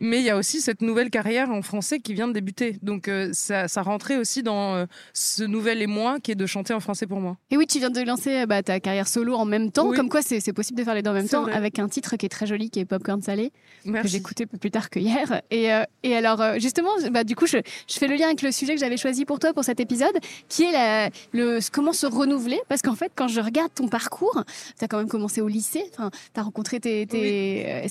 Mais 0.00 0.18
il 0.18 0.24
y 0.24 0.30
a 0.30 0.36
aussi 0.36 0.60
cette 0.60 0.80
nouvelle 0.80 1.10
carrière 1.10 1.50
en 1.50 1.62
français 1.62 2.00
qui 2.00 2.14
vient 2.14 2.26
de 2.26 2.32
débuter. 2.32 2.78
Donc 2.82 3.06
euh, 3.06 3.30
ça, 3.32 3.68
ça, 3.68 3.82
rentrait 3.82 4.16
aussi 4.16 4.42
dans 4.42 4.74
euh, 4.74 4.86
ce 5.12 5.44
nouvel 5.44 5.82
émoi 5.82 6.18
qui 6.20 6.32
est 6.32 6.34
de 6.34 6.46
chanter 6.46 6.72
en 6.72 6.80
français 6.80 7.06
pour 7.06 7.20
moi. 7.20 7.36
Et 7.50 7.56
oui, 7.56 7.66
tu 7.66 7.78
viens 7.78 7.90
de 7.90 8.00
lancer 8.00 8.40
euh, 8.40 8.46
bah, 8.46 8.62
ta 8.62 8.80
carrière 8.80 9.06
solo 9.06 9.34
en 9.34 9.44
même 9.44 9.70
temps. 9.70 9.92
Comme 9.92 10.08
quoi, 10.08 10.22
c'est 10.22 10.52
possible 10.52 10.78
de 10.78 10.84
faire 10.84 10.94
les 10.94 11.02
deux 11.02 11.10
en 11.10 11.14
même 11.14 11.28
temps 11.28 11.44
avec 11.44 11.78
un 11.78 11.88
titre 11.88 12.16
qui 12.16 12.26
est 12.26 12.30
très 12.30 12.46
joli, 12.46 12.70
qui 12.70 12.80
est 12.80 12.84
Popcorn 12.86 13.20
Salé, 13.20 13.52
que 13.84 14.08
j'ai 14.08 14.18
écouté 14.18 14.46
plus 14.46 14.70
tard 14.70 14.88
que 14.88 14.98
hier. 14.98 15.42
Et, 15.50 15.68
et 16.02 16.16
alors, 16.16 16.58
justement, 16.58 16.90
bah, 17.10 17.24
du 17.24 17.36
coup, 17.36 17.46
je, 17.46 17.58
je, 17.88 17.98
fais 17.98 18.08
le 18.08 18.16
lien 18.16 18.26
avec 18.26 18.42
le 18.42 18.52
sujet 18.52 18.74
que 18.74 18.80
j'avais 18.80 18.96
choisi 18.96 19.24
pour 19.24 19.38
toi 19.38 19.52
pour 19.52 19.64
cet 19.64 19.80
épisode, 19.80 20.16
qui 20.48 20.64
est 20.64 20.72
la, 20.72 21.10
le, 21.32 21.58
comment 21.70 21.92
se 21.92 22.06
renouveler. 22.06 22.60
Parce 22.68 22.80
qu'en 22.80 22.94
fait, 22.94 23.12
quand 23.14 23.28
je 23.28 23.40
regarde 23.40 23.72
ton 23.74 23.88
parcours, 23.88 24.44
tu 24.78 24.84
as 24.84 24.88
quand 24.88 24.98
même 24.98 25.08
commencé 25.08 25.40
au 25.40 25.48
lycée. 25.48 25.84
Tu 25.94 26.40
as 26.40 26.42
rencontré 26.42 26.80
tes, 26.80 27.06
tes, 27.06 27.84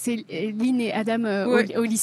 Lynn 0.57 0.81
et 0.81 0.91
Adam 0.91 1.23
au 1.45 1.83
lycée. 1.83 1.98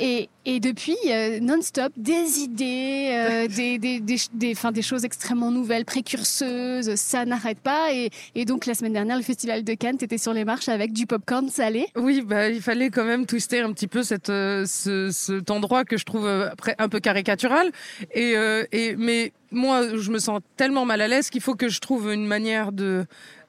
Et, 0.00 0.28
et, 0.44 0.58
depuis, 0.58 0.96
euh, 1.08 1.38
non-stop, 1.38 1.92
des 1.96 2.40
idées, 2.40 3.10
euh, 3.12 3.46
des, 3.54 3.78
des, 3.78 4.00
des, 4.00 4.16
des, 4.32 4.54
des, 4.72 4.82
choses 4.82 5.04
extrêmement 5.04 5.52
nouvelles, 5.52 5.84
précurseuses, 5.84 6.96
ça 6.96 7.24
n'arrête 7.24 7.60
pas. 7.60 7.92
Et, 7.92 8.10
et, 8.34 8.44
donc, 8.44 8.66
la 8.66 8.74
semaine 8.74 8.92
dernière, 8.92 9.16
le 9.16 9.22
Festival 9.22 9.62
de 9.62 9.74
Cannes, 9.74 9.96
tu 9.96 10.04
étais 10.04 10.18
sur 10.18 10.32
les 10.32 10.44
marches 10.44 10.68
avec 10.68 10.92
du 10.92 11.06
popcorn 11.06 11.48
salé. 11.48 11.86
Oui, 11.94 12.22
bah, 12.22 12.48
il 12.48 12.60
fallait 12.60 12.90
quand 12.90 13.04
même 13.04 13.24
twister 13.24 13.60
un 13.60 13.72
petit 13.72 13.86
peu 13.86 14.02
cette, 14.02 14.30
euh, 14.30 14.64
ce, 14.66 15.10
cet 15.12 15.50
endroit 15.52 15.84
que 15.84 15.96
je 15.96 16.04
trouve 16.04 16.26
après 16.26 16.74
un 16.78 16.88
peu 16.88 16.98
caricatural. 16.98 17.70
Et, 18.12 18.34
et, 18.72 18.96
mais 18.96 19.32
moi, 19.52 19.96
je 19.96 20.10
me 20.10 20.18
sens 20.18 20.40
tellement 20.56 20.84
mal 20.84 21.00
à 21.02 21.08
l'aise 21.08 21.30
qu'il 21.30 21.40
faut 21.40 21.54
que 21.54 21.68
je 21.68 21.78
trouve 21.78 22.12
une 22.12 22.26
manière 22.26 22.72
de 22.72 23.06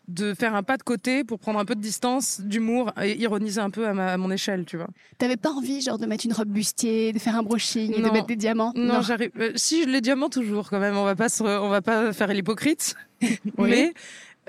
de 0.07 0.33
faire 0.33 0.55
un 0.55 0.63
pas 0.63 0.77
de 0.77 0.83
côté 0.83 1.23
pour 1.23 1.39
prendre 1.39 1.59
un 1.59 1.65
peu 1.65 1.75
de 1.75 1.81
distance, 1.81 2.41
d'humour 2.41 2.91
et 3.01 3.17
ironiser 3.17 3.61
un 3.61 3.69
peu 3.69 3.87
à, 3.87 4.17
mon 4.17 4.31
échelle, 4.31 4.65
tu 4.65 4.77
vois. 4.77 4.87
T'avais 5.17 5.37
pas 5.37 5.51
envie, 5.51 5.81
genre, 5.81 5.97
de 5.97 6.05
mettre 6.05 6.25
une 6.25 6.33
robe 6.33 6.49
bustier, 6.49 7.13
de 7.13 7.19
faire 7.19 7.35
un 7.35 7.43
brushing 7.43 7.93
et 7.93 8.01
de 8.01 8.09
mettre 8.09 8.27
des 8.27 8.35
diamants? 8.35 8.73
Non, 8.75 9.01
j'arrive. 9.01 9.31
Euh, 9.39 9.51
si, 9.55 9.85
les 9.85 10.01
diamants 10.01 10.29
toujours, 10.29 10.69
quand 10.69 10.79
même. 10.79 10.97
On 10.97 11.05
va 11.05 11.15
pas, 11.15 11.27
on 11.41 11.69
va 11.69 11.81
pas 11.81 12.13
faire 12.13 12.27
l'hypocrite. 12.33 12.95
Mais 13.57 13.93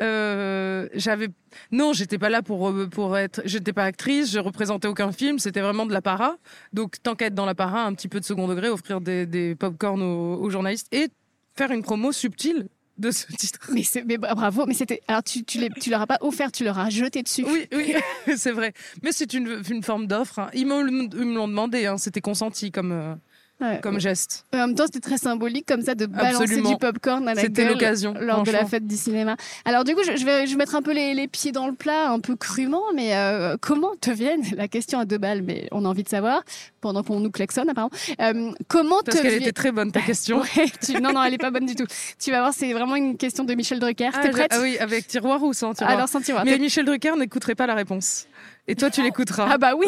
euh, 0.03 0.89
j'avais 0.93 1.29
non 1.73 1.95
j'étais 1.95 2.19
pas 2.19 2.29
là 2.29 2.43
pour 2.43 2.69
euh, 2.69 2.87
pour 2.87 3.17
être 3.17 3.41
j'étais 3.47 3.73
pas 3.73 3.85
actrice 3.85 4.31
je 4.31 4.39
représentais 4.39 4.89
aucun 4.89 5.11
film 5.11 5.39
c'était 5.39 5.63
vraiment 5.63 5.87
de 5.87 5.93
la 5.95 6.03
para 6.03 6.37
donc 6.75 7.03
tant 7.03 7.15
qu'être 7.15 7.35
dans 7.35 7.47
la 7.47 7.55
para 7.55 7.87
un 7.87 7.95
petit 7.95 8.09
peu 8.09 8.21
de 8.21 8.25
second 8.27 8.47
degré 8.47 8.69
offrir 8.69 9.01
des, 9.01 9.25
des 9.25 9.55
pop-corn 9.55 10.03
aux, 10.03 10.51
journalistes 10.51 10.89
et 10.93 11.09
faire 11.55 11.71
une 11.71 11.83
promo 11.83 12.13
subtile 12.13 12.69
de 12.99 13.11
ce 13.11 13.27
titre. 13.33 13.59
Mais, 13.73 13.83
mais 14.07 14.19
bravo, 14.19 14.67
mais 14.67 14.75
c'était. 14.75 15.03
Alors 15.09 15.23
tu, 15.23 15.45
tu, 15.45 15.61
leur 15.91 16.01
as 16.01 16.07
pas 16.07 16.19
offert, 16.21 16.53
tu 16.53 16.65
leur 16.65 16.79
as 16.79 16.91
jeté 16.91 17.23
dessus. 17.23 17.45
Oui, 17.47 17.67
oui, 17.73 17.95
c'est 18.37 18.53
vrai. 18.53 18.73
Mais 19.03 19.13
c'est 19.13 19.35
une, 19.35 19.63
une 19.69 19.83
forme 19.83 20.07
d'offre. 20.07 20.39
Hein. 20.39 20.51
Ils, 20.55 20.67
me 20.67 21.35
l'ont 21.35 21.49
demandé, 21.49 21.87
hein. 21.87 21.99
c'était 21.99 22.21
consenti 22.21 22.71
comme. 22.71 23.19
Ouais. 23.59 23.81
comme 23.83 23.99
geste. 23.99 24.45
En 24.53 24.59
même 24.59 24.75
temps, 24.75 24.85
c'était 24.85 25.01
très 25.01 25.17
symbolique 25.17 25.65
comme 25.67 25.81
ça 25.81 25.95
de 25.95 26.05
balancer 26.05 26.43
Absolument. 26.43 26.71
du 26.73 26.77
popcorn 26.77 27.27
à 27.27 27.33
la 27.33 27.41
C'était 27.41 27.65
l'occasion. 27.67 28.13
lors 28.21 28.43
de 28.43 28.51
la 28.51 28.67
fête 28.67 28.87
du 28.87 28.97
cinéma. 28.99 29.37
Alors 29.65 29.83
du 29.85 29.95
coup, 29.95 30.03
je, 30.05 30.15
je 30.15 30.27
vais, 30.27 30.47
je 30.47 30.51
vais 30.53 30.57
mettre 30.59 30.75
un 30.75 30.83
peu 30.83 30.93
les, 30.93 31.15
les 31.15 31.27
pieds 31.27 31.53
dans 31.53 31.67
le 31.67 31.73
plat, 31.73 32.11
un 32.11 32.21
peu 32.21 32.37
crûment, 32.37 32.83
mais 32.95 33.17
euh, 33.17 33.57
comment 33.59 33.93
te 33.99 34.11
viennent 34.11 34.43
la 34.57 34.69
question 34.69 34.99
à 34.99 35.07
deux 35.07 35.17
balles, 35.17 35.41
mais 35.43 35.69
on 35.73 35.87
a 35.87 35.89
envie 35.89 36.03
de 36.03 36.09
savoir 36.11 36.43
pendant 36.83 37.03
qu'on 37.03 37.19
nous 37.19 37.31
klaxonne 37.31 37.71
apparemment. 37.71 37.91
Euh, 38.21 38.53
comment 38.69 39.01
Parce 39.05 39.17
te 39.17 39.23
qu'elle 39.23 39.33
vi- 39.39 39.43
était 39.45 39.53
très 39.53 39.73
bonne 39.73 39.91
ta 39.91 40.01
question. 40.03 40.41
Ouais, 40.43 40.67
tu- 40.85 41.01
Non, 41.01 41.13
non, 41.15 41.25
elle 41.25 41.33
est 41.35 41.39
pas 41.39 41.51
bonne 41.51 41.65
du 41.67 41.75
tout. 41.75 41.87
Tu 42.19 42.31
vas 42.33 42.41
voir, 42.41 42.53
c'est 42.53 42.73
vraiment 42.75 42.97
une 42.97 43.17
question 43.17 43.45
de 43.45 43.55
Michel 43.55 43.79
Drucker. 43.81 44.11
Ah, 44.13 44.21
T'es 44.21 44.31
prête? 44.31 44.49
ah 44.51 44.61
oui, 44.61 44.77
avec 44.79 45.07
tiroir 45.07 45.43
ou 45.43 45.55
sans 45.55 45.73
tiroir? 45.73 45.97
Alors, 45.97 46.09
sans 46.11 46.21
tiroir. 46.21 46.45
Mais 46.45 46.59
Michel 46.59 46.85
Drucker 46.85 47.17
n'écouterait 47.17 47.55
pas 47.55 47.67
la 47.67 47.75
réponse. 47.75 48.27
Et 48.69 48.75
toi, 48.75 48.91
tu 48.91 49.01
l'écouteras. 49.03 49.49
Ah 49.51 49.59
bah 49.59 49.75
oui, 49.79 49.87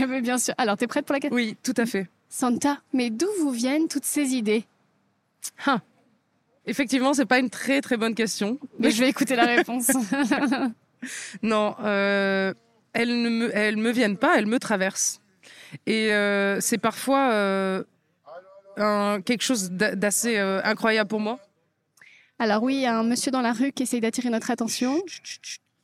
Mais 0.08 0.20
bien 0.20 0.38
sûr. 0.38 0.54
Alors, 0.58 0.76
t'es 0.76 0.86
prête 0.86 1.04
pour 1.06 1.12
la 1.14 1.20
question 1.20 1.36
Oui, 1.36 1.56
tout 1.62 1.74
à 1.76 1.86
fait. 1.86 2.06
Santa, 2.38 2.80
mais 2.92 3.10
d'où 3.10 3.28
vous 3.40 3.52
viennent 3.52 3.86
toutes 3.86 4.04
ces 4.04 4.34
idées 4.34 4.64
Ah. 5.66 5.80
Effectivement, 6.66 7.14
c'est 7.14 7.26
pas 7.26 7.38
une 7.38 7.48
très 7.50 7.80
très 7.80 7.96
bonne 7.96 8.14
question. 8.16 8.58
Mais 8.80 8.90
je 8.90 8.98
vais 9.00 9.08
écouter 9.08 9.36
la 9.36 9.44
réponse. 9.46 9.90
Non, 11.42 11.76
euh, 11.80 12.54
elles 12.94 13.20
ne 13.22 13.28
me, 13.28 13.54
elles 13.54 13.76
me 13.76 13.90
viennent 13.92 14.16
pas, 14.16 14.38
elles 14.38 14.46
me 14.46 14.58
traversent. 14.58 15.20
Et 15.84 16.12
euh, 16.14 16.60
c'est 16.62 16.78
parfois 16.78 17.30
euh, 17.32 17.84
un- 18.78 19.20
quelque 19.20 19.42
chose 19.42 19.70
d'a- 19.70 19.94
d'assez 19.94 20.38
incroyable 20.38 21.08
pour 21.08 21.20
moi. 21.20 21.38
Alors 22.38 22.62
oui, 22.62 22.76
il 22.76 22.80
y 22.80 22.86
a 22.86 22.96
un 22.98 23.02
monsieur 23.02 23.30
dans 23.30 23.42
la 23.42 23.52
rue 23.52 23.70
qui 23.72 23.82
essaye 23.82 24.00
d'attirer 24.00 24.30
notre 24.30 24.50
attention. 24.50 25.02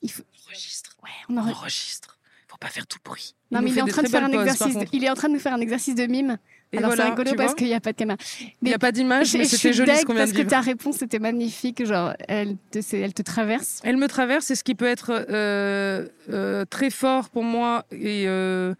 Il 0.01 0.11
faut... 0.11 0.23
Enregistre. 0.47 0.97
Ouais, 1.03 1.11
on 1.29 1.37
en... 1.37 1.47
Enregistre. 1.47 2.19
Faut 2.63 2.67
pas 2.67 2.73
faire 2.73 2.87
tout 2.87 2.99
bruit. 3.05 3.35
Non, 3.51 3.63
mais 3.63 3.71
il 3.71 3.79
est 3.79 3.83
en 3.83 3.87
train 3.87 4.03
de 4.03 4.09
très 4.09 4.19
faire 4.19 4.25
un 4.25 4.29
belles 4.29 4.37
pauses, 4.39 4.45
par 4.59 4.69
exercice. 4.69 4.75
contre. 4.77 4.91
Il 4.95 5.05
est 5.05 5.11
en 5.11 5.15
train 5.15 5.29
de 5.29 5.33
nous 5.35 5.41
faire 5.41 5.55
un 5.55 5.61
exercice 5.61 5.95
de 5.95 6.07
mime. 6.07 6.37
Et 6.73 6.77
Alors 6.79 6.91
voilà, 6.91 7.05
c'est 7.05 7.11
rigolo 7.11 7.35
parce 7.37 7.55
qu'il 7.55 7.67
n'y 7.67 7.75
a 7.75 7.81
pas 7.81 7.93
de 7.93 7.97
caméra. 7.97 8.19
il 8.41 8.69
n'y 8.69 8.75
a 8.75 8.79
pas 8.79 8.93
d'image, 8.93 9.35
mais 9.35 9.45
c'était 9.45 9.73
joli 9.73 9.97
ce 9.97 10.05
qu'on 10.05 10.13
vient 10.13 10.23
parce 10.23 10.31
de 10.33 10.37
que 10.37 10.43
vivre. 10.43 10.51
ta 10.51 10.61
réponse 10.61 11.03
était 11.03 11.19
magnifique. 11.19 11.85
Genre, 11.85 12.13
elle 12.29 12.57
te, 12.71 12.81
c'est- 12.81 12.99
elle 13.01 13.15
te 13.15 13.23
traverse. 13.23 13.81
Elle 13.83 13.97
me 13.97 14.07
traverse 14.09 14.51
et 14.51 14.55
ce 14.55 14.63
qui 14.63 14.75
peut 14.75 14.87
être 14.87 15.11
euh, 15.31 16.07
euh, 16.29 16.65
très 16.67 16.91
fort 16.91 17.31
pour 17.31 17.43
moi 17.45 17.87
et 17.91 18.29
euh, 18.29 18.75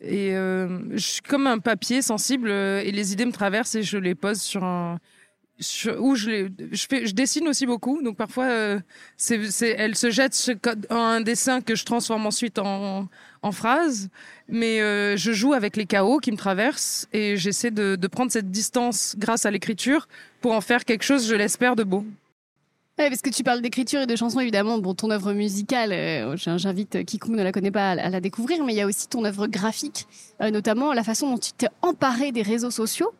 et 0.00 0.34
euh, 0.36 0.78
je 0.92 0.98
suis 1.06 1.22
comme 1.22 1.46
un 1.46 1.58
papier 1.58 2.02
sensible 2.02 2.50
et 2.50 2.90
les 2.90 3.12
idées 3.12 3.26
me 3.26 3.32
traversent 3.32 3.74
et 3.74 3.82
je 3.82 3.98
les 3.98 4.14
pose 4.14 4.40
sur 4.40 4.64
un 4.64 4.98
sur, 5.60 6.00
où 6.02 6.14
je 6.14 6.48
je 6.72 7.06
je 7.06 7.12
dessine 7.12 7.48
aussi 7.48 7.66
beaucoup 7.66 8.00
donc 8.02 8.16
parfois 8.16 8.44
euh, 8.44 8.80
elle 9.30 9.94
se 9.96 10.10
jette 10.10 10.52
en 10.90 10.96
un 10.96 11.20
dessin 11.20 11.60
que 11.60 11.74
je 11.74 11.84
transforme 11.84 12.26
ensuite 12.26 12.58
en 12.58 13.08
phrase 13.52 14.08
mais 14.48 14.80
euh, 14.80 15.16
je 15.16 15.32
joue 15.32 15.52
avec 15.54 15.76
les 15.76 15.86
chaos 15.86 16.18
qui 16.18 16.32
me 16.32 16.36
traversent 16.36 17.08
et 17.12 17.36
j'essaie 17.36 17.70
de, 17.70 17.96
prendre 18.06 18.30
cette 18.32 18.50
distance 18.50 19.14
grâce 19.18 19.46
à 19.46 19.50
l'écriture 19.50 20.08
pour 20.40 20.52
en 20.52 20.60
faire 20.60 20.84
quelque 20.84 21.04
chose 21.04 21.26
je 21.28 21.34
l'espère 21.34 21.76
de 21.76 21.84
beau 21.84 22.04
Ouais, 22.98 23.10
parce 23.10 23.22
que 23.22 23.30
tu 23.30 23.44
parles 23.44 23.60
d'écriture 23.62 24.00
et 24.00 24.06
de 24.08 24.16
chansons, 24.16 24.40
évidemment. 24.40 24.78
Bon, 24.78 24.92
ton 24.92 25.08
œuvre 25.12 25.32
musicale, 25.32 25.92
euh, 25.92 26.36
j'in- 26.36 26.58
j'invite 26.58 27.04
quiconque 27.04 27.36
ne 27.36 27.44
la 27.44 27.52
connaît 27.52 27.70
pas 27.70 27.90
à, 27.92 27.92
à 27.92 28.10
la 28.10 28.20
découvrir, 28.20 28.64
mais 28.64 28.72
il 28.72 28.76
y 28.76 28.80
a 28.80 28.86
aussi 28.88 29.06
ton 29.06 29.24
œuvre 29.24 29.46
graphique, 29.46 30.08
euh, 30.42 30.50
notamment 30.50 30.92
la 30.92 31.04
façon 31.04 31.30
dont 31.30 31.38
tu 31.38 31.52
t'es 31.52 31.68
emparé 31.80 32.32
des 32.32 32.42
réseaux 32.42 32.72
sociaux. 32.72 33.12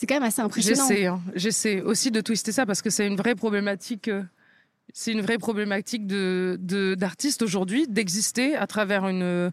C'est 0.00 0.06
quand 0.06 0.14
même 0.14 0.22
assez 0.22 0.40
impressionnant. 0.40 0.88
J'essaie, 0.88 1.04
hein. 1.06 1.20
j'essaie 1.34 1.82
aussi 1.82 2.10
de 2.10 2.22
twister 2.22 2.52
ça 2.52 2.64
parce 2.64 2.80
que 2.80 2.88
c'est 2.88 3.06
une 3.06 3.16
vraie 3.16 3.34
problématique. 3.34 4.08
euh, 4.08 4.22
c'est 4.94 5.12
une 5.12 5.20
vraie 5.20 5.36
problématique 5.36 6.06
de 6.06 6.56
de- 6.58 6.94
d'artistes 6.94 7.42
aujourd'hui 7.42 7.86
d'exister 7.86 8.56
à 8.56 8.66
travers 8.66 9.06
une 9.06 9.22
euh, 9.22 9.50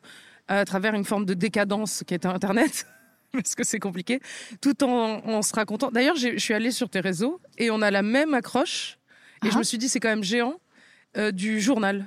à 0.47 0.63
travers 0.63 0.93
une 0.95 1.03
forme 1.03 1.25
de 1.25 1.33
décadence 1.33 2.01
qui 2.07 2.13
est 2.13 2.25
Internet. 2.25 2.87
Parce 3.33 3.55
que 3.55 3.65
c'est 3.65 3.79
compliqué, 3.79 4.21
tout 4.61 4.85
en, 4.85 5.19
en 5.27 5.41
se 5.41 5.53
racontant. 5.53 5.91
D'ailleurs, 5.91 6.15
je 6.15 6.37
suis 6.37 6.53
allée 6.53 6.71
sur 6.71 6.87
tes 6.89 7.01
réseaux 7.01 7.41
et 7.57 7.69
on 7.69 7.81
a 7.81 7.91
la 7.91 8.01
même 8.01 8.33
accroche. 8.33 8.97
Et 9.43 9.49
je 9.49 9.55
Ah. 9.55 9.59
me 9.59 9.63
suis 9.63 9.77
dit, 9.77 9.89
c'est 9.89 9.99
quand 9.99 10.07
même 10.07 10.23
géant 10.23 10.61
euh, 11.17 11.31
du 11.33 11.59
journal. 11.59 12.05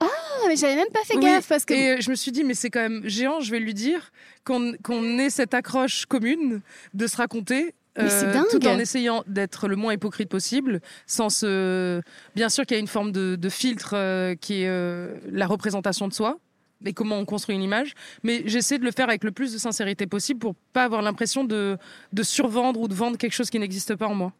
Ah, 0.00 0.06
mais 0.48 0.56
j'avais 0.56 0.76
même 0.76 0.88
pas 0.90 1.04
fait 1.04 1.16
Oui, 1.16 1.24
gaffe 1.24 1.46
parce 1.46 1.66
que. 1.66 1.74
Et 1.74 2.00
je 2.00 2.08
me 2.10 2.14
suis 2.16 2.32
dit, 2.32 2.42
mais 2.42 2.54
c'est 2.54 2.70
quand 2.70 2.80
même 2.80 3.02
géant, 3.06 3.40
je 3.40 3.50
vais 3.50 3.60
lui 3.60 3.74
dire 3.74 4.10
qu'on 4.46 4.72
qu'on 4.82 5.18
ait 5.18 5.28
cette 5.28 5.52
accroche 5.52 6.06
commune 6.06 6.62
de 6.94 7.06
se 7.06 7.16
raconter. 7.18 7.74
Euh, 7.98 8.42
tout 8.50 8.66
en 8.66 8.78
essayant 8.78 9.22
d'être 9.26 9.68
le 9.68 9.76
moins 9.76 9.92
hypocrite 9.92 10.28
possible, 10.28 10.80
sans 11.06 11.28
se. 11.28 12.00
Bien 12.34 12.48
sûr 12.48 12.64
qu'il 12.64 12.76
y 12.76 12.78
a 12.78 12.80
une 12.80 12.86
forme 12.86 13.12
de, 13.12 13.36
de 13.36 13.48
filtre 13.48 13.92
euh, 13.94 14.34
qui 14.34 14.62
est 14.62 14.68
euh, 14.68 15.14
la 15.30 15.46
représentation 15.46 16.08
de 16.08 16.12
soi 16.14 16.38
et 16.84 16.94
comment 16.94 17.18
on 17.18 17.24
construit 17.24 17.54
une 17.54 17.62
image, 17.62 17.94
mais 18.24 18.42
j'essaie 18.46 18.76
de 18.78 18.84
le 18.84 18.90
faire 18.90 19.08
avec 19.08 19.22
le 19.22 19.30
plus 19.30 19.52
de 19.52 19.58
sincérité 19.58 20.06
possible 20.06 20.40
pour 20.40 20.54
pas 20.72 20.84
avoir 20.84 21.00
l'impression 21.00 21.44
de, 21.44 21.78
de 22.12 22.22
survendre 22.24 22.80
ou 22.80 22.88
de 22.88 22.94
vendre 22.94 23.16
quelque 23.18 23.34
chose 23.34 23.50
qui 23.50 23.58
n'existe 23.60 23.94
pas 23.94 24.08
en 24.08 24.16
moi. 24.16 24.32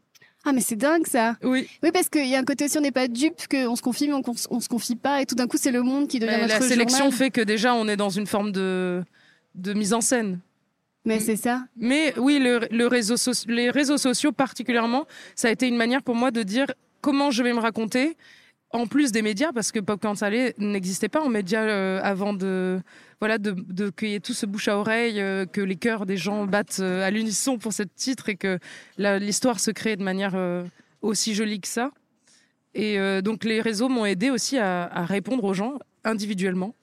Ah, 0.44 0.52
mais 0.52 0.60
c'est 0.60 0.74
dingue 0.74 1.06
ça. 1.06 1.36
Oui, 1.44 1.68
Oui, 1.84 1.90
parce 1.92 2.08
qu'il 2.08 2.26
y 2.26 2.34
a 2.34 2.38
un 2.40 2.44
côté 2.44 2.64
aussi, 2.64 2.76
on 2.76 2.80
n'est 2.80 2.90
pas 2.90 3.06
dupe, 3.06 3.46
qu'on 3.48 3.76
se 3.76 3.82
confie, 3.82 4.08
mais 4.08 4.14
on, 4.14 4.22
on 4.50 4.58
se 4.60 4.68
confie 4.68 4.96
pas, 4.96 5.22
et 5.22 5.26
tout 5.26 5.36
d'un 5.36 5.46
coup, 5.46 5.56
c'est 5.56 5.70
le 5.70 5.82
monde 5.82 6.08
qui 6.08 6.18
devient 6.18 6.32
mais 6.32 6.42
notre 6.48 6.60
la 6.60 6.66
sélection 6.68 6.98
journal. 6.98 7.16
fait 7.16 7.30
que 7.30 7.40
déjà 7.42 7.74
on 7.74 7.86
est 7.86 7.96
dans 7.96 8.10
une 8.10 8.26
forme 8.26 8.50
de, 8.50 9.04
de 9.54 9.72
mise 9.72 9.92
en 9.92 10.00
scène. 10.00 10.40
Mais 11.04 11.18
c'est 11.18 11.36
ça. 11.36 11.64
Mais 11.76 12.14
oui, 12.16 12.38
le, 12.38 12.86
réseau 12.86 13.16
les 13.48 13.70
réseaux 13.70 13.98
sociaux 13.98 14.32
particulièrement, 14.32 15.06
ça 15.34 15.48
a 15.48 15.50
été 15.50 15.66
une 15.66 15.76
manière 15.76 16.02
pour 16.02 16.14
moi 16.14 16.30
de 16.30 16.42
dire 16.42 16.66
comment 17.00 17.30
je 17.30 17.42
vais 17.42 17.52
me 17.52 17.58
raconter, 17.58 18.16
en 18.70 18.86
plus 18.86 19.10
des 19.10 19.22
médias, 19.22 19.52
parce 19.52 19.72
que 19.72 19.80
Popcorn 19.80 20.16
Salé 20.16 20.54
n'existait 20.58 21.08
pas 21.08 21.20
en 21.20 21.28
médias 21.28 21.62
euh, 21.62 22.00
avant 22.02 22.32
de 22.32 22.80
voilà 23.20 23.38
de, 23.38 23.50
de 23.50 23.90
qu'il 23.90 24.08
y 24.08 24.14
ait 24.14 24.20
tout 24.20 24.32
ce 24.32 24.46
bouche 24.46 24.68
à 24.68 24.78
oreille, 24.78 25.20
euh, 25.20 25.44
que 25.44 25.60
les 25.60 25.76
cœurs 25.76 26.06
des 26.06 26.16
gens 26.16 26.46
battent 26.46 26.78
euh, 26.80 27.06
à 27.06 27.10
l'unisson 27.10 27.58
pour 27.58 27.72
ce 27.72 27.82
titre 27.82 28.28
et 28.28 28.36
que 28.36 28.58
l'histoire 28.96 29.58
se 29.60 29.72
crée 29.72 29.96
de 29.96 30.04
manière 30.04 30.36
aussi 31.02 31.34
jolie 31.34 31.60
que 31.60 31.68
ça. 31.68 31.90
Et 32.74 32.96
donc 33.20 33.44
les 33.44 33.60
réseaux 33.60 33.90
m'ont 33.90 34.06
aidé 34.06 34.30
aussi 34.30 34.56
à 34.56 35.04
répondre 35.04 35.44
aux 35.44 35.52
gens 35.52 35.78
individuellement. 36.04 36.74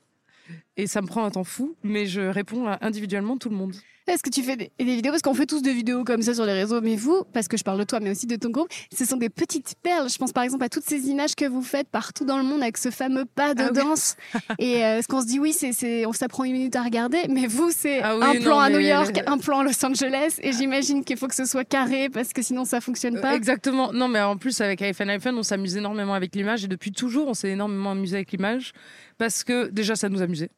Et 0.79 0.87
ça 0.87 1.01
me 1.01 1.07
prend 1.07 1.25
un 1.25 1.29
temps 1.31 1.43
fou, 1.43 1.75
mais 1.83 2.05
je 2.05 2.21
réponds 2.21 2.65
à 2.67 2.77
individuellement 2.81 3.35
tout 3.37 3.49
le 3.49 3.55
monde. 3.57 3.75
Est-ce 4.07 4.23
que 4.23 4.29
tu 4.29 4.41
fais 4.41 4.55
des, 4.55 4.71
des 4.79 4.85
vidéos? 4.95 5.11
Parce 5.11 5.21
qu'on 5.21 5.33
fait 5.35 5.45
tous 5.45 5.61
des 5.61 5.73
vidéos 5.73 6.03
comme 6.05 6.21
ça 6.23 6.33
sur 6.33 6.45
les 6.45 6.53
réseaux, 6.53 6.79
mais 6.81 6.95
vous, 6.95 7.23
parce 7.33 7.47
que 7.49 7.57
je 7.57 7.63
parle 7.63 7.77
de 7.77 7.83
toi, 7.83 7.99
mais 7.99 8.09
aussi 8.11 8.25
de 8.27 8.37
ton 8.37 8.49
groupe, 8.49 8.69
ce 8.97 9.03
sont 9.05 9.17
des 9.17 9.29
petites 9.29 9.75
perles. 9.83 10.09
Je 10.09 10.17
pense 10.17 10.31
par 10.31 10.43
exemple 10.43 10.63
à 10.63 10.69
toutes 10.69 10.85
ces 10.85 11.09
images 11.09 11.35
que 11.35 11.43
vous 11.45 11.61
faites 11.61 11.89
partout 11.89 12.23
dans 12.25 12.37
le 12.37 12.43
monde 12.43 12.61
avec 12.63 12.77
ce 12.77 12.89
fameux 12.91 13.25
pas 13.25 13.53
de 13.53 13.61
Ah 13.61 13.69
oui. 13.71 13.77
danse. 13.77 14.15
Et 14.57 14.83
euh, 14.85 15.01
ce 15.03 15.07
qu'on 15.07 15.21
se 15.21 15.27
dit, 15.27 15.37
oui, 15.37 15.51
c'est, 15.53 16.05
on 16.07 16.13
s'apprend 16.13 16.45
une 16.45 16.53
minute 16.53 16.75
à 16.77 16.81
regarder, 16.81 17.19
mais 17.29 17.45
vous, 17.45 17.69
c'est 17.75 18.01
Ah 18.01 18.17
oui, 18.17 18.23
un 18.23 18.33
non, 18.35 18.41
plan 18.41 18.59
à 18.59 18.69
New 18.71 18.79
York, 18.79 19.21
un 19.27 19.37
plan 19.37 19.59
à 19.59 19.63
Los 19.63 19.85
Angeles, 19.85 20.37
et 20.41 20.53
j'imagine 20.53 21.03
qu'il 21.03 21.17
faut 21.17 21.27
que 21.27 21.35
ce 21.35 21.45
soit 21.45 21.65
carré 21.65 22.09
parce 22.09 22.31
que 22.33 22.41
sinon 22.41 22.63
ça 22.65 22.79
fonctionne 22.81 23.19
pas. 23.19 23.35
Exactement. 23.35 23.91
Non, 23.91 24.07
mais 24.07 24.21
en 24.21 24.37
plus, 24.37 24.59
avec 24.61 24.81
iPhone 24.81 25.09
iPhone, 25.11 25.35
on 25.37 25.43
s'amuse 25.43 25.75
énormément 25.77 26.13
avec 26.15 26.33
l'image 26.35 26.63
et 26.63 26.67
depuis 26.67 26.91
toujours, 26.93 27.27
on 27.27 27.33
s'est 27.35 27.49
énormément 27.49 27.91
amusé 27.91 28.15
avec 28.15 28.31
l'image 28.31 28.71
parce 29.19 29.43
que 29.43 29.67
déjà, 29.67 29.95
ça 29.95 30.09
nous 30.09 30.21
amusait. 30.23 30.49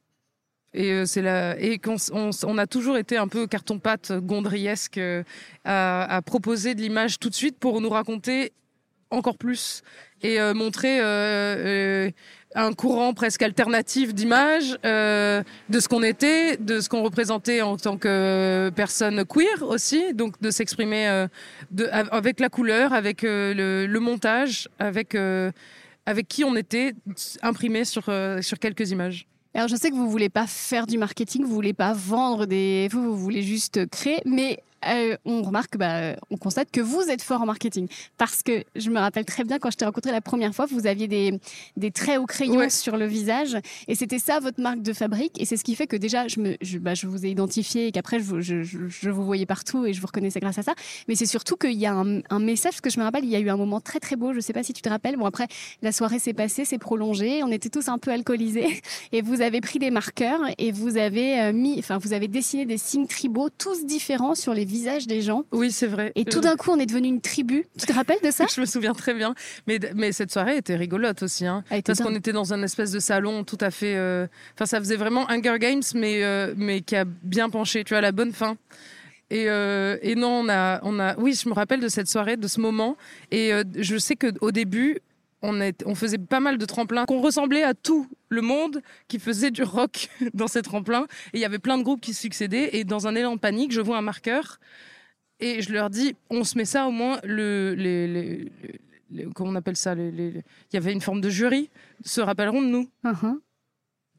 Et 0.73 0.91
euh, 0.91 1.05
c'est 1.05 1.21
la 1.21 1.59
et 1.59 1.79
qu'on 1.79 1.97
on, 2.13 2.29
on 2.43 2.57
a 2.57 2.67
toujours 2.67 2.97
été 2.97 3.17
un 3.17 3.27
peu 3.27 3.45
carton-pâte 3.47 4.13
gondriesque 4.13 4.97
euh, 4.97 5.23
à, 5.65 6.15
à 6.15 6.21
proposer 6.21 6.75
de 6.75 6.81
l'image 6.81 7.19
tout 7.19 7.29
de 7.29 7.35
suite 7.35 7.57
pour 7.59 7.81
nous 7.81 7.89
raconter 7.89 8.53
encore 9.09 9.37
plus 9.37 9.83
et 10.23 10.39
euh, 10.39 10.53
montrer 10.53 10.99
euh, 11.01 11.03
euh, 11.03 12.11
un 12.55 12.73
courant 12.73 13.13
presque 13.13 13.41
alternatif 13.41 14.13
d'images 14.13 14.77
euh, 14.85 15.43
de 15.69 15.79
ce 15.79 15.89
qu'on 15.89 16.03
était, 16.03 16.57
de 16.57 16.79
ce 16.79 16.89
qu'on 16.89 17.03
représentait 17.03 17.61
en 17.61 17.77
tant 17.77 17.97
que 17.97 18.71
personne 18.75 19.25
queer 19.25 19.61
aussi, 19.63 20.13
donc 20.13 20.39
de 20.41 20.51
s'exprimer 20.51 21.07
euh, 21.07 21.27
de, 21.71 21.87
avec 21.91 22.39
la 22.39 22.49
couleur, 22.49 22.93
avec 22.93 23.23
euh, 23.23 23.53
le, 23.53 23.87
le 23.87 23.99
montage, 23.99 24.69
avec 24.79 25.15
euh, 25.15 25.51
avec 26.05 26.27
qui 26.27 26.43
on 26.43 26.55
était 26.55 26.93
imprimé 27.41 27.85
sur 27.85 28.05
euh, 28.07 28.41
sur 28.41 28.59
quelques 28.59 28.91
images. 28.91 29.27
Alors 29.53 29.67
je 29.67 29.75
sais 29.75 29.89
que 29.89 29.96
vous 29.96 30.10
voulez 30.10 30.29
pas 30.29 30.48
faire 30.48 30.88
du 30.88 30.98
marketing, 30.98 31.43
vous 31.43 31.53
voulez 31.53 31.74
pas 31.74 31.93
vendre 31.93 32.46
des, 32.46 32.88
vous, 32.89 33.03
vous 33.03 33.17
voulez 33.17 33.43
juste 33.43 33.89
créer, 33.89 34.22
mais 34.25 34.63
euh, 34.88 35.15
on 35.25 35.41
remarque, 35.43 35.77
bah, 35.77 36.15
on 36.29 36.38
constate 36.38 36.71
que 36.71 36.81
vous 36.81 37.01
êtes 37.09 37.21
fort 37.21 37.41
en 37.41 37.45
marketing. 37.45 37.88
Parce 38.17 38.43
que 38.43 38.63
je 38.75 38.89
me 38.89 39.00
rappelle 39.00 39.25
très 39.25 39.43
bien 39.43 39.59
quand 39.59 39.71
je 39.71 39.77
t'ai 39.77 39.85
rencontré 39.85 40.11
la 40.11 40.21
première 40.21 40.53
fois, 40.55 40.65
vous 40.65 40.88
aviez 40.88 41.07
des, 41.07 41.39
des 41.77 41.91
traits 41.91 42.19
au 42.19 42.25
crayon 42.25 42.55
Ouais. 42.57 42.69
sur 42.69 42.97
le 42.97 43.05
visage. 43.05 43.57
Et 43.88 43.95
c'était 43.95 44.19
ça 44.19 44.39
votre 44.39 44.59
marque 44.61 44.81
de 44.81 44.93
fabrique. 44.93 45.39
Et 45.41 45.45
c'est 45.45 45.57
ce 45.57 45.63
qui 45.63 45.75
fait 45.75 45.88
que 45.88 45.95
déjà, 45.95 46.27
je, 46.27 46.39
me, 46.39 46.55
je, 46.61 46.77
bah, 46.77 46.93
je 46.93 47.07
vous 47.07 47.25
ai 47.25 47.29
identifié 47.29 47.88
et 47.88 47.91
qu'après, 47.91 48.19
je, 48.19 48.23
vous- 48.25 48.41
je, 48.41 48.63
je, 48.63 48.88
je 48.88 49.09
vous 49.09 49.23
voyais 49.23 49.45
partout 49.45 49.85
et 49.85 49.93
je 49.93 50.01
vous 50.01 50.07
reconnaissais 50.07 50.39
grâce 50.39 50.57
à 50.57 50.63
ça. 50.63 50.73
Mais 51.07 51.15
c'est 51.15 51.25
surtout 51.25 51.55
qu'il 51.55 51.73
y 51.73 51.85
a 51.85 51.93
un, 51.93 52.21
un 52.29 52.39
message, 52.39 52.71
parce 52.73 52.81
que 52.81 52.89
je 52.89 53.00
me 53.00 53.03
rappelle, 53.03 53.23
il 53.23 53.29
y 53.29 53.35
a 53.35 53.39
eu 53.39 53.50
un 53.50 53.57
moment 53.57 53.79
très 53.81 54.00
très 54.00 54.15
beau, 54.15 54.33
je 54.33 54.39
sais 54.39 54.53
pas 54.53 54.63
si 54.63 54.73
tu 54.73 54.81
te 54.81 54.89
rappelles. 54.89 55.17
Bon, 55.17 55.25
après, 55.25 55.47
la 55.81 55.91
soirée 55.91 56.19
s'est 56.19 56.33
passée, 56.33 56.65
s'est 56.65 56.77
prolongée, 56.77 57.43
on 57.43 57.51
était 57.51 57.69
tous 57.69 57.88
un 57.88 57.97
peu 57.97 58.11
alcoolisés. 58.11 58.81
Et 59.11 59.21
vous 59.21 59.41
avez 59.41 59.61
pris 59.61 59.79
des 59.79 59.91
marqueurs 59.91 60.41
et 60.57 60.71
vous 60.71 60.97
avez 60.97 61.39
euh, 61.41 61.53
mis, 61.53 61.77
enfin, 61.79 61.97
vous 61.97 62.13
avez 62.13 62.27
dessiné 62.27 62.65
des 62.65 62.77
signes 62.77 63.07
tribaux, 63.07 63.50
tous 63.50 63.85
différents 63.85 64.35
sur 64.35 64.53
les 64.53 64.65
visages 64.71 65.05
des 65.07 65.21
gens. 65.21 65.43
Oui, 65.51 65.71
c'est 65.71 65.87
vrai. 65.87 66.11
Et 66.15 66.25
tout 66.25 66.39
d'un 66.41 66.55
coup, 66.55 66.71
on 66.71 66.79
est 66.79 66.85
devenu 66.85 67.07
une 67.09 67.21
tribu. 67.21 67.65
Tu 67.77 67.85
te 67.85 67.93
rappelles 67.93 68.21
de 68.23 68.31
ça 68.31 68.45
je 68.55 68.61
me 68.61 68.65
souviens 68.65 68.93
très 68.93 69.13
bien. 69.13 69.35
Mais, 69.67 69.79
mais 69.95 70.11
cette 70.11 70.31
soirée 70.31 70.57
était 70.57 70.75
rigolote 70.75 71.21
aussi. 71.23 71.45
Hein, 71.45 71.63
était 71.69 71.81
parce 71.83 71.99
qu'on 71.99 72.15
était 72.15 72.31
dans 72.33 72.53
un 72.53 72.63
espèce 72.63 72.91
de 72.91 72.99
salon 72.99 73.43
tout 73.43 73.57
à 73.61 73.69
fait. 73.71 73.95
euh, 73.95 74.27
Enfin, 74.55 74.65
ça 74.65 74.79
faisait 74.79 74.95
vraiment 74.95 75.29
Hunger 75.29 75.57
Games, 75.59 75.83
mais, 75.95 76.23
euh, 76.23 76.53
mais 76.57 76.81
qui 76.81 76.95
a 76.95 77.05
bien 77.05 77.49
penché. 77.49 77.83
Tu 77.83 77.89
vois, 77.89 77.99
à 77.99 78.01
la 78.01 78.11
bonne 78.11 78.31
fin. 78.33 78.55
Et, 79.29 79.45
euh, 79.49 79.97
et 80.01 80.15
non, 80.15 80.41
on 80.45 80.49
a, 80.49 80.79
on 80.83 80.99
a, 80.99 81.15
oui, 81.17 81.33
je 81.41 81.47
me 81.47 81.53
rappelle 81.53 81.79
de 81.79 81.87
cette 81.87 82.07
soirée, 82.09 82.35
de 82.37 82.47
ce 82.47 82.59
moment. 82.59 82.97
Et 83.31 83.53
euh, 83.53 83.63
je 83.77 83.97
sais 83.97 84.15
que 84.15 84.27
au 84.41 84.51
début, 84.51 84.97
on, 85.41 85.60
est, 85.62 85.83
on 85.86 85.95
faisait 85.95 86.17
pas 86.17 86.39
mal 86.39 86.57
de 86.57 86.65
tremplins, 86.65 87.05
qu'on 87.05 87.21
ressemblait 87.21 87.63
à 87.63 87.74
tout 87.74 88.07
le 88.29 88.41
monde 88.41 88.81
qui 89.07 89.19
faisait 89.19 89.51
du 89.51 89.63
rock 89.63 90.10
dans 90.33 90.48
ces 90.48 90.62
tremplins. 90.62 91.07
Et 91.33 91.38
il 91.38 91.39
y 91.41 91.45
avait 91.45 91.60
plein 91.60 91.77
de 91.77 91.83
groupes 91.83 92.01
qui 92.01 92.13
succédaient. 92.13 92.75
Et 92.77 92.83
dans 92.83 93.07
un 93.07 93.15
élan 93.15 93.36
de 93.36 93.39
panique, 93.39 93.71
je 93.71 93.81
vois 93.81 93.98
un 93.98 94.01
marqueur 94.01 94.60
et 95.39 95.62
je 95.62 95.74
leur 95.74 95.89
dis, 95.89 96.15
on 96.29 96.43
se 96.43 96.57
met 96.57 96.65
ça 96.65 96.86
au 96.88 96.91
moins 96.91 97.19
le, 97.24 97.74
les, 97.75 98.07
les- 98.07 98.51
les- 99.10 99.25
comment 99.33 99.50
on 99.51 99.55
appelle 99.55 99.75
ça 99.75 99.95
les- 99.95 100.12
les- 100.12 100.31
les- 100.31 100.43
Il 100.71 100.75
y 100.75 100.77
avait 100.77 100.93
une 100.93 101.01
forme 101.01 101.19
de 101.19 101.29
jury, 101.29 101.69
se 102.05 102.21
rappelleront 102.21 102.62
de 102.62 102.67
nous. 102.67 102.89
Uh-huh. 103.03 103.39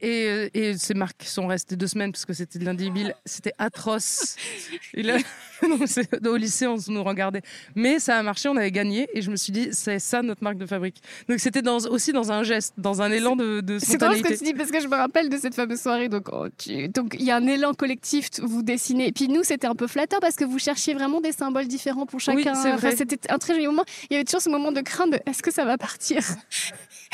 Et, 0.00 0.50
et 0.52 0.76
ces 0.76 0.94
marques 0.94 1.22
sont 1.22 1.46
restées 1.46 1.76
deux 1.76 1.86
semaines 1.86 2.10
parce 2.10 2.24
que 2.24 2.32
c'était 2.32 2.58
de 2.58 2.64
l'indébile. 2.64 3.14
C'était 3.24 3.52
atroce. 3.58 4.34
Et 4.94 5.04
là, 5.04 5.16
au 6.26 6.36
lycée, 6.36 6.66
on 6.66 6.76
nous 6.88 7.02
regardait. 7.04 7.42
Mais 7.74 7.98
ça 7.98 8.16
a 8.18 8.22
marché, 8.22 8.48
on 8.48 8.56
avait 8.56 8.70
gagné. 8.70 9.08
Et 9.14 9.22
je 9.22 9.30
me 9.30 9.36
suis 9.36 9.52
dit, 9.52 9.68
c'est 9.72 9.98
ça 9.98 10.22
notre 10.22 10.42
marque 10.42 10.58
de 10.58 10.66
fabrique. 10.66 11.02
Donc 11.28 11.38
c'était 11.40 11.62
dans, 11.62 11.78
aussi 11.78 12.12
dans 12.12 12.32
un 12.32 12.42
geste, 12.42 12.74
dans 12.78 13.02
un 13.02 13.10
élan 13.10 13.36
de, 13.36 13.60
de 13.60 13.78
C'est 13.78 13.98
drôle 13.98 14.16
ce 14.16 14.22
que 14.22 14.36
tu 14.38 14.44
dis 14.44 14.54
parce 14.54 14.70
que 14.70 14.80
je 14.80 14.88
me 14.88 14.96
rappelle 14.96 15.28
de 15.28 15.36
cette 15.36 15.54
fameuse 15.54 15.80
soirée. 15.80 16.08
Donc, 16.08 16.28
oh, 16.32 16.46
tu- 16.58 16.88
donc 16.88 17.16
il 17.18 17.24
y 17.24 17.30
a 17.30 17.36
un 17.36 17.46
élan 17.46 17.72
collectif, 17.74 18.28
vous 18.42 18.62
dessinez. 18.62 19.08
Et 19.08 19.12
puis 19.12 19.28
nous, 19.28 19.42
c'était 19.42 19.66
un 19.66 19.74
peu 19.74 19.86
flatteur 19.86 20.20
parce 20.20 20.36
que 20.36 20.44
vous 20.44 20.58
cherchiez 20.58 20.94
vraiment 20.94 21.20
des 21.20 21.32
symboles 21.32 21.66
différents 21.68 22.06
pour 22.06 22.18
Oui, 22.28 22.42
chacun. 22.44 22.52
Enfin, 22.52 22.76
vrai. 22.76 22.96
c'était 22.96 23.18
un 23.30 23.38
très 23.38 23.54
joli 23.54 23.66
moment. 23.66 23.84
Il 24.10 24.14
y 24.14 24.16
avait 24.16 24.24
toujours 24.24 24.42
ce 24.42 24.50
moment 24.50 24.72
de 24.72 24.80
crainte 24.80 25.12
de 25.12 25.18
est-ce 25.26 25.42
que 25.42 25.50
ça 25.52 25.64
va 25.64 25.78
partir? 25.78 26.18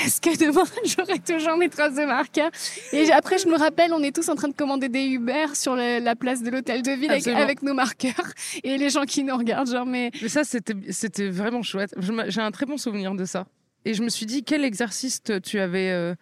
Est-ce 0.05 0.21
que 0.21 0.31
demain 0.39 0.63
j'aurai 0.85 1.19
toujours 1.19 1.57
mes 1.57 1.69
traces 1.69 1.95
de 1.97 2.05
marqueur 2.05 2.51
Et 2.93 3.05
j- 3.05 3.11
après, 3.11 3.37
je 3.39 3.49
me 3.49 3.57
rappelle, 3.59 3.93
on 3.93 4.01
est 4.01 4.15
tous 4.15 4.29
en 4.29 4.37
train 4.37 4.47
de 4.47 4.55
commander 4.55 4.89
des 4.89 5.03
Uber 5.07 5.47
sur 5.55 5.75
la, 5.75 5.99
la 5.99 6.15
place 6.15 6.41
de 6.41 6.51
l'hôtel 6.51 6.83
de 6.83 6.93
ville 6.93 7.11
avec 7.37 7.63
nos 7.63 7.75
marqueurs 7.75 8.15
et 8.65 8.79
les 8.79 8.91
gens 8.91 9.05
qui 9.05 9.23
nous 9.25 9.37
regardent, 9.37 9.71
genre 9.71 9.87
mais 9.87 10.11
Mais 10.23 10.29
ça, 10.29 10.43
c'était 10.45 11.29
vraiment 11.29 11.63
chouette. 11.63 11.95
J'ai 12.29 12.41
un 12.41 12.51
très 12.51 12.67
bon 12.67 12.77
souvenir 12.77 13.15
de 13.15 13.25
ça. 13.25 13.47
Et 13.85 13.95
je 13.95 14.03
me 14.03 14.09
suis 14.09 14.27
dit, 14.27 14.45
quel 14.45 14.65
exercice 14.65 15.23
tu 15.45 15.59
avais 15.59 15.91
euh, 15.91 16.15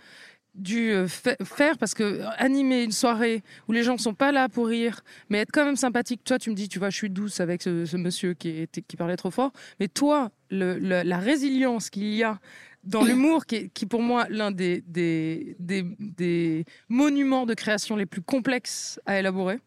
dû 0.55 0.91
euh, 0.93 1.09
fa- 1.09 1.37
faire? 1.45 1.79
Parce 1.79 1.95
que 1.95 2.03
euh, 2.05 2.29
animer 2.39 2.85
une 2.85 2.93
soirée 2.93 3.43
où 3.69 3.73
les 3.73 3.83
gens 3.83 3.97
sont 3.99 4.15
pas 4.15 4.31
là 4.31 4.49
pour 4.49 4.67
rire, 4.69 5.01
mais 5.31 5.39
être 5.39 5.51
quand 5.53 5.65
même 5.65 5.77
sympathique. 5.77 6.23
Toi, 6.25 6.39
tu 6.39 6.51
me 6.51 6.55
dis, 6.55 6.69
tu 6.69 6.79
vois, 6.79 6.91
je 6.91 6.97
suis 6.97 7.11
douce 7.11 7.41
avec 7.41 7.63
ce, 7.63 7.85
ce 7.87 7.97
monsieur 7.97 8.35
qui, 8.35 8.51
était, 8.61 8.83
qui 8.83 8.97
parlait 8.97 9.17
trop 9.17 9.31
fort. 9.31 9.53
Mais 9.81 9.89
toi, 9.89 10.31
le- 10.51 10.79
le- 10.79 11.03
la 11.03 11.19
résilience 11.19 11.91
qu'il 11.91 12.15
y 12.15 12.23
a 12.23 12.39
dans 12.85 13.03
l'humour, 13.05 13.47
qui, 13.47 13.57
est- 13.57 13.69
qui 13.71 13.87
pour 13.87 14.03
moi 14.03 14.27
l'un 14.29 14.51
des, 14.53 14.85
des, 14.87 15.57
des, 15.59 15.85
des 15.99 16.65
monuments 16.89 17.47
de 17.47 17.55
création 17.55 17.97
les 17.97 18.07
plus 18.07 18.23
complexes 18.23 19.01
à 19.07 19.19
élaborer. 19.19 19.59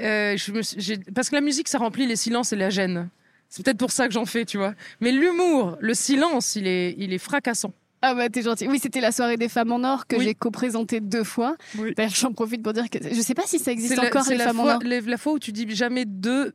Euh, 0.00 0.36
je 0.36 0.52
me 0.52 0.62
suis- 0.62 0.80
j'ai- 0.80 0.98
parce 1.14 1.30
que 1.30 1.34
la 1.36 1.40
musique, 1.40 1.68
ça 1.68 1.78
remplit 1.78 2.06
les 2.06 2.16
silences 2.16 2.52
et 2.52 2.56
la 2.56 2.70
gêne. 2.70 3.08
C'est 3.48 3.64
peut-être 3.64 3.78
pour 3.78 3.92
ça 3.92 4.08
que 4.08 4.12
j'en 4.14 4.24
fais, 4.26 4.44
tu 4.44 4.56
vois. 4.58 4.74
Mais 5.00 5.12
l'humour, 5.12 5.76
le 5.80 5.94
silence, 5.94 6.56
il 6.56 6.66
est, 6.66 6.94
il 6.98 7.12
est 7.12 7.18
fracassant. 7.18 7.72
Ah 8.02 8.14
bah 8.14 8.28
t'es 8.28 8.42
gentil. 8.42 8.66
Oui, 8.68 8.78
c'était 8.80 9.00
la 9.00 9.12
soirée 9.12 9.36
des 9.36 9.48
femmes 9.48 9.72
en 9.72 9.82
or 9.84 10.06
que 10.06 10.16
Oui. 10.16 10.24
j'ai 10.24 10.34
co-présentée 10.34 11.00
deux 11.00 11.24
fois. 11.24 11.56
Oui. 11.78 11.94
D'ailleurs, 11.96 12.14
j'en 12.14 12.32
profite 12.32 12.62
pour 12.62 12.72
dire 12.74 12.90
que 12.90 12.98
je 13.02 13.20
sais 13.20 13.32
pas 13.34 13.44
si 13.46 13.58
ça 13.58 13.70
existe 13.72 13.96
la, 13.96 14.08
encore 14.08 14.28
les 14.28 14.36
la 14.36 14.44
femmes 14.46 14.60
en 14.60 14.66
or. 14.66 14.80
la 14.84 15.16
fois 15.16 15.32
où 15.34 15.38
tu 15.38 15.52
dis 15.52 15.66
jamais 15.74 16.04
deux 16.04 16.52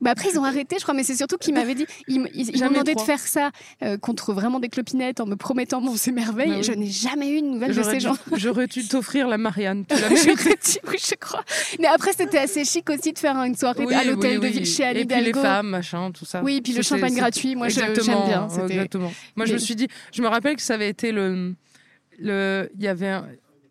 Bah 0.00 0.10
après 0.10 0.28
ils 0.32 0.38
ont 0.38 0.44
arrêté, 0.44 0.76
je 0.78 0.82
crois, 0.82 0.94
mais 0.94 1.02
c'est 1.04 1.16
surtout 1.16 1.36
qu'ils 1.36 1.54
m'avaient 1.54 1.74
dit, 1.74 1.86
ils, 2.08 2.20
m'ont 2.20 2.68
demandé 2.70 2.94
de 2.94 3.00
faire 3.00 3.18
ça 3.20 3.50
euh, 3.82 3.96
contre 3.98 4.32
vraiment 4.32 4.60
des 4.60 4.68
clopinettes 4.68 5.20
en 5.20 5.26
me 5.26 5.36
promettant 5.36 5.80
mon 5.80 5.96
c'est 5.96 6.12
merveille. 6.12 6.48
Bah 6.50 6.56
oui. 6.58 6.62
Je 6.64 6.72
n'ai 6.72 6.86
jamais 6.90 7.30
eu 7.30 7.40
de 7.42 7.46
nouvelles 7.46 7.74
de 7.74 7.82
ces 7.82 8.00
gens. 8.00 8.16
j'aurais 8.36 8.66
dû 8.66 8.86
t'offrir 8.86 9.28
la 9.28 9.38
Marianne. 9.38 9.84
Tu 9.86 9.94
la 10.00 10.08
mérites. 10.08 10.24
J'aurais 10.26 10.56
dit, 10.62 10.78
oui, 10.88 10.96
je 10.98 11.14
crois. 11.14 11.44
Mais 11.78 11.86
après 11.86 12.12
c'était 12.12 12.38
assez 12.38 12.64
chic 12.64 12.88
aussi 12.90 13.12
de 13.12 13.18
faire 13.18 13.36
une 13.42 13.56
soirée 13.56 13.84
Oui, 13.84 13.94
à 13.94 14.04
l'hôtel 14.04 14.40
de 14.40 14.46
ville 14.46 14.66
chez 14.66 14.84
Anne 14.84 14.96
Et 14.96 15.04
puis 15.04 15.20
les 15.20 15.32
femmes, 15.32 15.68
machin, 15.68 16.10
tout 16.12 16.24
ça. 16.24 16.42
Oui, 16.42 16.56
et 16.56 16.62
puis 16.62 16.72
le 16.72 16.82
champagne 16.82 17.14
gratuit, 17.14 17.54
moi 17.56 17.68
je- 17.68 17.80
j'aime 17.80 18.24
bien. 18.26 18.48
C'était- 18.48 18.74
exactement. 18.74 19.12
Moi, 19.36 19.46
je 19.46 19.52
me 19.54 19.58
suis 19.58 19.74
dit, 19.76 19.88
je 20.12 20.22
me 20.22 20.28
rappelle 20.28 20.56
que 20.56 20.62
ça 20.62 20.74
avait 20.74 20.88
été 20.88 21.12
le, 21.12 21.54
le, 22.18 22.68
il 22.76 22.82
y 22.82 22.88
avait 22.88 23.08
un- 23.08 23.26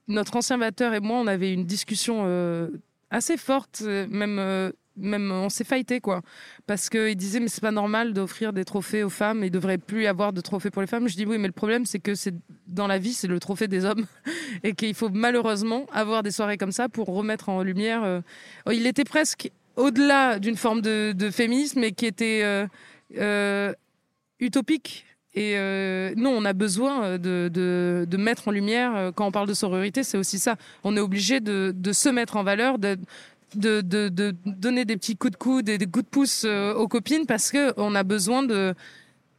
notre 0.07 0.35
ancien 0.35 0.57
batteur 0.57 0.93
et 0.93 0.99
moi, 0.99 1.17
on 1.17 1.27
avait 1.27 1.51
une 1.53 1.65
discussion 1.65 2.23
euh, 2.25 2.69
assez 3.09 3.37
forte, 3.37 3.81
euh, 3.83 4.05
même, 4.09 4.37
euh, 4.39 4.71
même 4.97 5.31
on 5.31 5.49
s'est 5.49 5.63
fighté 5.63 5.99
quoi, 5.99 6.21
parce 6.67 6.89
que 6.89 7.09
il 7.09 7.15
disait 7.15 7.39
mais 7.39 7.47
c'est 7.47 7.61
pas 7.61 7.71
normal 7.71 8.13
d'offrir 8.13 8.53
des 8.53 8.65
trophées 8.65 9.03
aux 9.03 9.09
femmes, 9.09 9.43
il 9.43 9.51
devrait 9.51 9.77
plus 9.77 10.03
y 10.03 10.07
avoir 10.07 10.33
de 10.33 10.41
trophées 10.41 10.71
pour 10.71 10.81
les 10.81 10.87
femmes. 10.87 11.07
Je 11.07 11.15
dis 11.15 11.25
oui, 11.25 11.37
mais 11.37 11.47
le 11.47 11.53
problème 11.53 11.85
c'est 11.85 11.99
que 11.99 12.15
c'est 12.15 12.33
dans 12.67 12.87
la 12.87 12.97
vie 12.97 13.13
c'est 13.13 13.27
le 13.27 13.39
trophée 13.39 13.67
des 13.67 13.85
hommes 13.85 14.05
et 14.63 14.73
qu'il 14.73 14.93
faut 14.93 15.09
malheureusement 15.09 15.85
avoir 15.91 16.23
des 16.23 16.31
soirées 16.31 16.57
comme 16.57 16.71
ça 16.71 16.89
pour 16.89 17.07
remettre 17.07 17.49
en 17.49 17.63
lumière. 17.63 18.03
euh, 18.03 18.21
Il 18.71 18.87
était 18.87 19.03
presque 19.03 19.51
au-delà 19.75 20.39
d'une 20.39 20.55
forme 20.55 20.81
de, 20.81 21.29
féminisme 21.31 21.83
et 21.83 21.91
qui 21.91 22.05
était 22.05 22.41
euh, 22.43 22.67
euh, 23.17 23.73
utopique. 24.39 25.05
Et 25.37 25.57
non, 26.15 26.29
on 26.29 26.45
a 26.45 26.53
besoin 26.53 27.17
de, 27.17 27.49
de, 27.51 28.17
mettre 28.17 28.47
en 28.47 28.51
lumière, 28.51 29.11
quand 29.15 29.27
on 29.27 29.33
parle 29.33 29.49
de 29.49 29.53
sororité, 29.53 30.01
c'est 30.01 30.17
aussi 30.17 30.39
ça. 30.39 30.55
On 30.85 30.95
est 30.95 31.01
obligé 31.01 31.41
de, 31.41 31.73
de 31.75 31.91
se 31.91 32.07
mettre 32.07 32.37
en 32.37 32.43
valeur, 32.43 32.77
de, 33.57 33.81
de, 33.81 34.09
de 34.09 34.35
donner 34.45 34.85
des 34.85 34.97
petits 34.97 35.15
coups 35.15 35.31
de 35.31 35.37
coude 35.37 35.69
et 35.69 35.77
des 35.77 35.85
coups 35.85 36.05
de 36.05 36.09
pouce 36.09 36.43
euh, 36.45 36.73
aux 36.73 36.87
copines 36.87 37.25
parce 37.25 37.51
qu'on 37.51 37.95
a 37.95 38.03
besoin 38.03 38.43
de, 38.43 38.73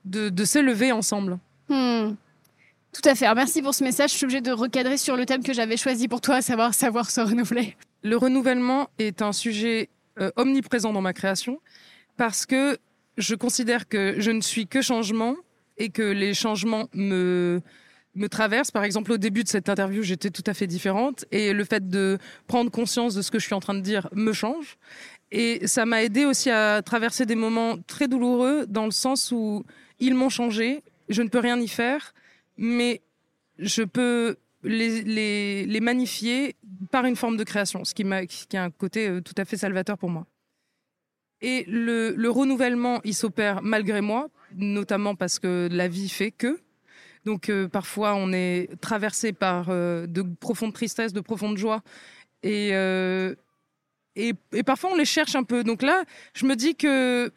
de, 0.05 0.29
de 0.29 0.45
s'élever 0.45 0.93
ensemble. 0.93 1.39
Hmm. 1.69 2.15
Tout 2.93 3.09
à 3.09 3.15
fait. 3.15 3.27
Alors, 3.27 3.37
merci 3.37 3.61
pour 3.61 3.75
ce 3.75 3.85
message. 3.85 4.13
Je 4.13 4.17
suis 4.17 4.25
obligée 4.25 4.41
de 4.41 4.53
recadrer 4.53 4.97
sur 4.97 5.17
le 5.17 5.27
thème 5.27 5.43
que 5.43 5.53
j'avais 5.53 5.77
choisi 5.77 6.09
pour 6.09 6.21
toi, 6.21 6.37
à 6.37 6.43
savoir 6.43 6.73
savoir 6.73 7.11
se 7.11 7.21
renouveler. 7.21 7.77
Le 8.03 8.17
renouvellement 8.17 8.89
est 8.99 9.21
un 9.21 9.33
sujet 9.33 9.91
euh, 10.19 10.31
omniprésent 10.37 10.93
dans 10.93 11.03
ma 11.03 11.13
création 11.13 11.61
parce 12.17 12.47
que 12.47 12.79
je 13.19 13.35
considère 13.35 13.89
que 13.89 14.15
je 14.19 14.31
ne 14.31 14.41
suis 14.41 14.67
que 14.67 14.81
changement 14.81 15.37
et 15.77 15.91
que 15.91 16.03
les 16.03 16.33
changements 16.33 16.89
me 16.95 17.61
me 18.17 18.29
traversent. 18.29 18.71
Par 18.71 18.85
exemple, 18.85 19.13
au 19.13 19.19
début 19.19 19.45
de 19.45 19.49
cette 19.49 19.69
interview, 19.69 20.03
j'étais 20.03 20.31
tout 20.31 20.43
à 20.47 20.55
fait 20.55 20.67
différente 20.67 21.25
et 21.31 21.53
le 21.53 21.65
fait 21.65 21.89
de 21.89 22.19
prendre 22.47 22.71
conscience 22.71 23.15
de 23.15 23.23
ce 23.23 23.31
que 23.31 23.39
je 23.39 23.45
suis 23.45 23.55
en 23.55 23.61
train 23.61 23.75
de 23.75 23.81
dire 23.81 24.09
me 24.13 24.33
change. 24.33 24.79
Et 25.31 25.67
ça 25.67 25.87
m'a 25.87 26.03
aidé 26.03 26.25
aussi 26.25 26.51
à 26.51 26.83
traverser 26.83 27.27
des 27.27 27.35
moments 27.35 27.77
très 27.87 28.09
douloureux 28.09 28.67
dans 28.67 28.85
le 28.85 28.93
sens 28.93 29.33
où 29.33 29.65
ils 29.99 30.15
m'ont 30.15 30.29
changé. 30.29 30.83
Je 31.09 31.23
ne 31.23 31.29
peux 31.29 31.41
rien 31.41 31.59
y 31.61 31.69
faire, 31.69 32.15
mais 32.57 33.03
je 33.59 33.83
peux 33.83 34.37
les, 34.63 35.03
les, 35.03 35.67
les 35.67 35.81
magnifier 35.81 36.57
par 36.91 37.05
une 37.05 37.17
forme 37.17 37.37
de 37.37 37.45
création, 37.45 37.85
ce 37.85 37.95
qui, 37.95 38.05
m'a, 38.05 38.27
qui 38.27 38.57
a 38.57 38.65
un 38.65 38.71
côté 38.71 39.09
euh, 39.09 39.21
tout 39.21 39.35
à 39.37 39.45
fait 39.45 39.57
salvateur 39.57 39.99
pour 39.99 40.11
moi. 40.11 40.27
Et 41.41 41.65
le, 41.69 42.15
le 42.17 42.31
renouvellement, 42.31 43.01
il 43.05 43.15
s'opère 43.15 43.63
malgré 43.63 44.01
moi, 44.01 44.29
notamment 44.55 45.15
parce 45.15 45.39
que 45.39 45.69
la 45.71 45.89
vie 45.89 46.09
fait 46.09 46.31
que. 46.31 46.59
Donc 47.27 47.51
euh, 47.51 47.67
parfois, 47.67 48.15
on 48.15 48.33
est 48.33 48.69
traversé 48.81 49.33
par 49.33 49.67
euh, 49.69 50.07
de 50.07 50.23
profondes 50.23 50.73
tristesses, 50.73 51.13
de 51.13 51.21
profondes 51.21 51.59
joies. 51.59 51.83
Et, 52.45 52.71
euh, 52.73 53.35
et, 54.15 54.33
et 54.53 54.63
parfois, 54.63 54.91
on 54.93 54.95
les 54.95 55.05
cherche 55.05 55.35
un 55.35 55.43
peu. 55.43 55.65
Donc 55.65 55.83
là, 55.83 56.05
je 56.35 56.47
me 56.47 56.55
dis 56.55 56.77
que 56.77 57.33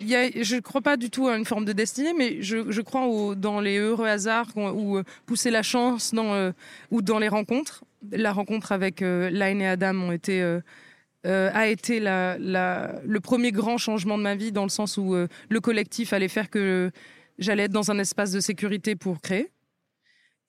y 0.00 0.14
a, 0.14 0.28
je 0.30 0.56
ne 0.56 0.60
crois 0.60 0.82
pas 0.82 0.98
du 0.98 1.08
tout 1.08 1.28
à 1.28 1.38
une 1.38 1.46
forme 1.46 1.64
de 1.64 1.72
destinée, 1.72 2.12
mais 2.12 2.42
je, 2.42 2.70
je 2.70 2.82
crois 2.82 3.34
dans 3.34 3.60
les 3.60 3.78
heureux 3.78 4.06
hasards 4.06 4.54
ou 4.56 5.00
pousser 5.24 5.50
la 5.50 5.62
chance 5.62 6.12
dans, 6.12 6.52
ou 6.90 7.00
dans 7.00 7.18
les 7.18 7.28
rencontres. 7.28 7.84
La 8.10 8.32
rencontre 8.32 8.72
avec 8.72 9.00
Line 9.00 9.62
et 9.62 9.68
Adam 9.68 10.10
a 10.10 11.66
été 11.68 12.00
le 12.00 13.18
premier 13.20 13.52
grand 13.52 13.78
changement 13.78 14.18
de 14.18 14.24
ma 14.24 14.34
vie 14.34 14.52
dans 14.52 14.64
le 14.64 14.70
sens 14.70 14.98
où 14.98 15.14
le 15.14 15.60
collectif 15.60 16.12
allait 16.12 16.28
faire 16.28 16.50
que 16.50 16.90
j'allais 17.38 17.64
être 17.64 17.72
dans 17.72 17.90
un 17.90 17.98
espace 17.98 18.32
de 18.32 18.40
sécurité 18.40 18.96
pour 18.96 19.20
créer. 19.20 19.50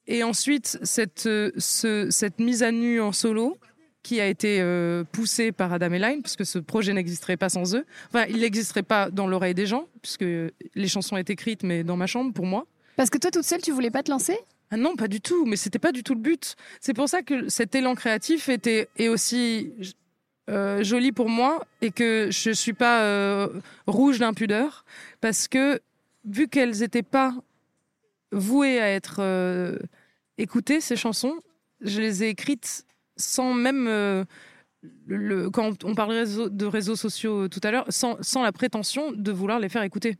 Et 0.08 0.24
ensuite, 0.24 0.80
cette, 0.84 1.26
euh, 1.28 1.52
ce- 1.58 2.10
cette 2.10 2.40
mise 2.40 2.62
à 2.64 2.72
nu 2.72 3.00
en 3.00 3.12
solo 3.14 3.58
qui 4.02 4.20
a 4.20 4.28
été 4.28 4.60
euh, 4.60 5.06
poussée 5.06 5.54
par 5.54 5.72
Adam 5.72 5.94
et 5.94 6.00
Line, 6.00 6.22
puisque 6.22 6.46
ce 6.46 6.60
projet 6.60 6.92
n'existerait 6.94 7.38
pas 7.38 7.48
sans 7.48 7.74
eux. 7.74 7.86
Enfin, 8.10 8.26
il 8.30 8.40
n'existerait 8.42 8.84
pas 8.84 9.10
dans 9.10 9.28
l'oreille 9.28 9.54
des 9.54 9.66
gens, 9.66 9.88
puisque 10.02 10.26
les 10.26 10.88
chansons 10.90 11.16
étaient 11.16 11.34
écrites, 11.34 11.64
mais 11.64 11.86
dans 11.86 11.96
ma 11.96 12.06
chambre, 12.06 12.34
pour 12.34 12.46
moi. 12.46 12.66
Parce 12.98 13.10
que 13.10 13.18
toi, 13.18 13.32
toute 13.32 13.46
seule, 13.46 13.62
tu 13.62 13.72
voulais 13.72 13.92
pas 13.92 14.04
te 14.04 14.12
lancer? 14.12 14.38
Ah 14.72 14.78
non, 14.78 14.98
pas 14.98 15.08
du 15.08 15.22
tout, 15.22 15.46
mais 15.46 15.56
c'était 15.56 15.80
pas 15.80 15.94
du 15.94 16.04
tout 16.04 16.16
le 16.16 16.20
but. 16.20 16.56
C'est 16.82 16.94
pour 16.94 17.08
ça 17.08 17.22
que 17.22 17.48
cet 17.48 17.76
élan 17.76 17.96
créatif 17.96 18.50
était 18.50 18.90
est 18.98 19.08
aussi 19.08 19.72
euh, 20.50 20.84
joli 20.84 21.14
pour 21.14 21.30
moi 21.30 21.66
et 21.82 21.92
que 21.92 22.28
je 22.30 22.52
suis 22.52 22.74
pas 22.74 23.04
euh, 23.04 23.48
rouge 23.88 24.20
d'impudeur 24.20 24.84
parce 25.22 25.48
que 25.48 25.80
vu 26.26 26.48
qu'elles 26.48 26.80
n'étaient 26.80 27.04
pas 27.04 27.34
vouées 28.32 28.80
à 28.80 28.90
être 28.90 29.18
euh, 29.20 29.78
écoutées 30.38 30.82
ces 30.82 30.96
chansons, 30.96 31.36
je 31.82 32.02
les 32.02 32.24
ai 32.24 32.30
écrites 32.30 32.86
sans 33.18 33.54
même 33.54 33.88
euh, 33.88 34.24
le, 35.06 35.50
quand 35.50 35.84
on 35.84 35.94
parlait 35.96 36.24
de 36.26 36.66
réseaux 36.66 36.96
sociaux 36.96 37.44
euh, 37.44 37.50
tout 37.50 37.60
à 37.64 37.72
l'heure, 37.72 37.86
sans, 37.90 38.18
sans 38.22 38.42
la 38.42 38.52
prétention 38.52 39.12
de 39.12 39.32
vouloir 39.32 39.60
les 39.60 39.70
faire 39.70 39.84
écouter. 39.84 40.18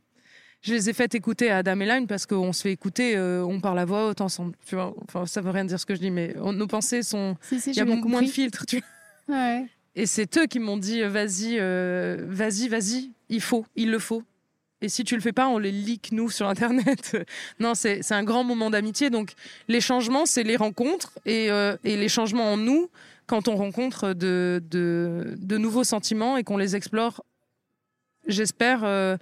Je 0.62 0.72
les 0.72 0.88
ai 0.88 0.92
faites 0.94 1.14
écouter 1.14 1.50
à 1.50 1.58
Adam 1.58 1.78
et 1.80 1.86
Line 1.86 2.06
parce 2.06 2.24
qu'on 2.24 2.52
se 2.54 2.62
fait 2.62 2.72
écouter, 2.72 3.16
euh, 3.16 3.44
on 3.44 3.60
parle 3.60 3.78
à 3.80 3.84
voix 3.84 4.08
haute 4.08 4.20
ensemble. 4.22 4.54
Tu 4.66 4.74
vois, 4.76 4.94
enfin, 5.06 5.26
ça 5.26 5.42
veut 5.42 5.50
rien 5.50 5.64
dire 5.66 5.78
ce 5.78 5.84
que 5.84 5.94
je 5.94 6.00
dis, 6.00 6.10
mais 6.10 6.34
on- 6.40 6.54
nos 6.54 6.66
pensées 6.66 7.02
sont. 7.02 7.36
Si, 7.42 7.60
si, 7.60 7.70
Il 7.70 7.76
y 7.76 7.80
a 7.80 7.84
bien 7.84 7.96
moins 7.96 8.22
de 8.22 8.26
filtres. 8.28 8.64
Tu 8.64 8.82
vois. 9.28 9.36
Ouais. 9.36 9.66
Et 9.94 10.06
c'est 10.06 10.38
eux 10.38 10.46
qui 10.46 10.60
m'ont 10.60 10.78
dit 10.78 11.02
vas-y, 11.02 11.58
euh, 11.58 12.24
vas-y, 12.28 12.68
vas-y, 12.68 13.12
il 13.28 13.42
faut, 13.42 13.66
il 13.76 13.90
le 13.90 13.98
faut. 13.98 14.22
Et 14.84 14.90
si 14.90 15.02
tu 15.02 15.14
le 15.14 15.22
fais 15.22 15.32
pas, 15.32 15.48
on 15.48 15.56
les 15.56 15.72
leak 15.72 16.12
nous 16.12 16.28
sur 16.28 16.46
Internet. 16.46 17.16
non, 17.58 17.74
c'est 17.74 18.12
un 18.12 18.22
grand 18.22 18.44
moment 18.44 18.68
d'amitié. 18.68 19.08
Donc 19.08 19.32
les 19.66 19.80
changements, 19.80 20.26
c'est 20.26 20.42
les 20.42 20.56
rencontres 20.56 21.18
et, 21.24 21.50
euh, 21.50 21.74
les 21.84 22.08
changements 22.10 22.52
en 22.52 22.58
nous 22.58 22.90
quand 23.26 23.48
on 23.48 23.56
rencontre 23.56 24.12
de, 24.12 24.60
nouveaux 25.56 25.84
sentiments 25.84 26.36
et 26.36 26.44
qu'on 26.44 26.58
les 26.58 26.76
explore, 26.76 27.24
j'espère, 28.26 28.84
euh, 28.84 29.16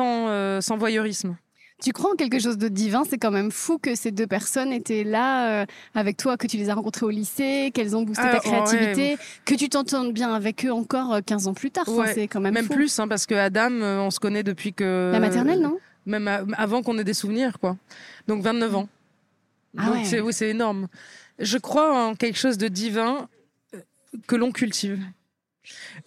euh, 0.00 0.60
sans 0.60 0.76
voyeurisme. 0.76 1.36
Tu 1.82 1.92
crois 1.92 2.12
en 2.12 2.16
quelque 2.16 2.38
chose 2.38 2.56
de 2.56 2.68
divin? 2.68 3.02
C'est 3.08 3.18
quand 3.18 3.30
même 3.30 3.50
fou 3.52 3.78
que 3.78 3.94
ces 3.94 4.10
deux 4.10 4.26
personnes 4.26 4.72
étaient 4.72 5.04
là 5.04 5.62
euh, 5.62 5.66
avec 5.94 6.16
toi, 6.16 6.38
que 6.38 6.46
tu 6.46 6.56
les 6.56 6.70
as 6.70 6.74
rencontrées 6.74 7.04
au 7.04 7.10
lycée, 7.10 7.70
qu'elles 7.74 7.94
ont 7.94 8.02
boosté 8.02 8.22
Ah, 8.24 8.32
ta 8.32 8.38
créativité, 8.40 9.18
que 9.44 9.54
tu 9.54 9.68
t'entendes 9.68 10.12
bien 10.14 10.32
avec 10.32 10.64
eux 10.64 10.72
encore 10.72 11.12
euh, 11.14 11.20
15 11.20 11.48
ans 11.48 11.54
plus 11.54 11.70
tard. 11.70 11.84
C'est 12.14 12.28
quand 12.28 12.40
même, 12.40 12.54
Même 12.54 12.64
fou. 12.66 12.72
plus, 12.74 12.98
hein, 12.98 13.06
parce 13.08 13.26
que 13.26 13.34
Adam, 13.34 13.70
euh, 13.72 13.98
on 14.00 14.10
se 14.10 14.18
connaît 14.20 14.42
depuis 14.42 14.72
que. 14.72 15.10
La 15.12 15.20
maternelle, 15.20 15.60
non? 15.60 15.78
Même 16.06 16.28
avant 16.56 16.82
qu'on 16.82 16.96
ait 16.98 17.04
des 17.04 17.12
souvenirs, 17.14 17.58
quoi. 17.60 17.76
Donc 18.26 18.42
29 18.42 18.74
ans. 18.76 18.88
Ah 19.76 19.86
Donc 19.86 19.94
ouais. 19.96 20.04
c'est 20.04 20.20
oui, 20.20 20.32
c'est 20.32 20.48
énorme. 20.48 20.88
Je 21.38 21.58
crois 21.58 22.06
en 22.06 22.14
quelque 22.14 22.38
chose 22.38 22.56
de 22.56 22.68
divin 22.68 23.28
euh, 23.74 23.80
que 24.26 24.34
l'on 24.36 24.50
cultive. 24.50 25.02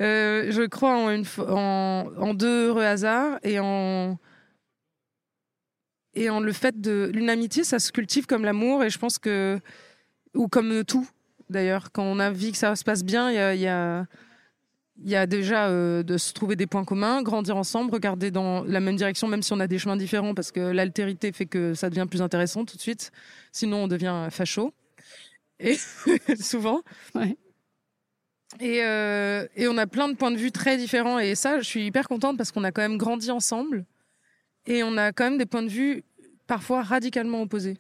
Euh, 0.01 0.47
je 0.51 0.63
crois 0.63 0.95
en, 0.97 1.11
une, 1.11 1.23
fo- 1.25 1.45
en, 1.47 2.07
en 2.17 2.33
deux 2.33 2.69
heureux 2.69 2.83
hasards 2.83 3.37
et 3.43 3.59
en 3.59 4.17
et 6.19 6.29
en 6.29 6.39
le 6.39 6.51
fait 6.51 6.79
de 6.79 7.11
une 7.13 7.29
amitié, 7.29 7.63
ça 7.63 7.79
se 7.79 7.91
cultive 7.91 8.25
comme 8.25 8.43
l'amour 8.43 8.83
et 8.83 8.89
je 8.89 8.99
pense 8.99 9.17
que 9.17 9.59
ou 10.35 10.47
comme 10.47 10.83
tout 10.83 11.07
d'ailleurs. 11.49 11.91
Quand 11.91 12.03
on 12.03 12.19
a 12.19 12.29
envie 12.29 12.51
que 12.51 12.57
ça 12.57 12.75
se 12.75 12.83
passe 12.83 13.03
bien, 13.03 13.31
il 13.31 13.35
y 13.35 13.39
a, 13.39 13.55
il 13.55 13.61
y 13.61 13.67
a 13.67 14.05
il 15.01 15.09
y 15.09 15.15
a 15.15 15.25
déjà 15.25 15.69
euh, 15.69 16.03
de 16.03 16.17
se 16.17 16.33
trouver 16.33 16.57
des 16.57 16.67
points 16.67 16.83
communs, 16.83 17.21
grandir 17.21 17.55
ensemble, 17.55 17.93
regarder 17.93 18.31
dans 18.31 18.63
la 18.65 18.81
même 18.81 18.97
direction, 18.97 19.27
même 19.27 19.41
si 19.41 19.53
on 19.53 19.59
a 19.59 19.67
des 19.67 19.79
chemins 19.79 19.95
différents, 19.95 20.33
parce 20.33 20.51
que 20.51 20.59
l'altérité 20.59 21.31
fait 21.31 21.45
que 21.45 21.73
ça 21.73 21.89
devient 21.89 22.05
plus 22.09 22.21
intéressant 22.21 22.65
tout 22.65 22.75
de 22.75 22.81
suite. 22.81 23.11
Sinon, 23.53 23.83
on 23.83 23.87
devient 23.87 24.27
facho. 24.29 24.73
Et 25.59 25.77
souvent. 26.41 26.81
Ouais. 27.15 27.37
Et, 28.59 28.83
euh, 28.83 29.47
et 29.55 29.69
on 29.69 29.77
a 29.77 29.87
plein 29.87 30.09
de 30.09 30.15
points 30.15 30.31
de 30.31 30.37
vue 30.37 30.51
très 30.51 30.75
différents. 30.75 31.19
Et 31.19 31.35
ça, 31.35 31.59
je 31.59 31.65
suis 31.65 31.85
hyper 31.85 32.09
contente 32.09 32.35
parce 32.35 32.51
qu'on 32.51 32.65
a 32.65 32.71
quand 32.71 32.81
même 32.81 32.97
grandi 32.97 33.31
ensemble. 33.31 33.85
Et 34.65 34.83
on 34.83 34.97
a 34.97 35.13
quand 35.13 35.23
même 35.23 35.37
des 35.37 35.45
points 35.45 35.63
de 35.63 35.69
vue 35.69 36.03
parfois 36.49 36.81
radicalement 36.83 37.41
opposés. 37.43 37.77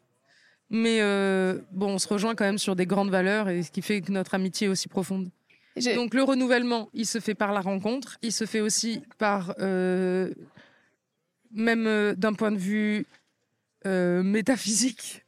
Mais 0.69 0.99
euh, 1.01 1.57
bon, 1.71 1.95
on 1.95 1.99
se 1.99 2.07
rejoint 2.07 2.35
quand 2.35 2.45
même 2.45 2.59
sur 2.59 2.75
des 2.75 2.85
grandes 2.85 3.09
valeurs 3.09 3.49
et 3.49 3.63
ce 3.63 3.71
qui 3.71 3.81
fait 3.81 3.99
que 4.01 4.11
notre 4.11 4.35
amitié 4.35 4.67
est 4.67 4.69
aussi 4.69 4.87
profonde. 4.87 5.29
Donc 5.95 6.13
le 6.13 6.23
renouvellement, 6.23 6.89
il 6.93 7.05
se 7.07 7.19
fait 7.19 7.33
par 7.35 7.51
la 7.51 7.61
rencontre, 7.61 8.17
il 8.21 8.31
se 8.31 8.45
fait 8.45 8.59
aussi 8.61 9.01
par, 9.17 9.55
euh, 9.59 10.31
même 11.51 11.87
euh, 11.87 12.13
d'un 12.15 12.33
point 12.33 12.51
de 12.51 12.57
vue 12.57 13.05
métaphysique, 14.23 15.23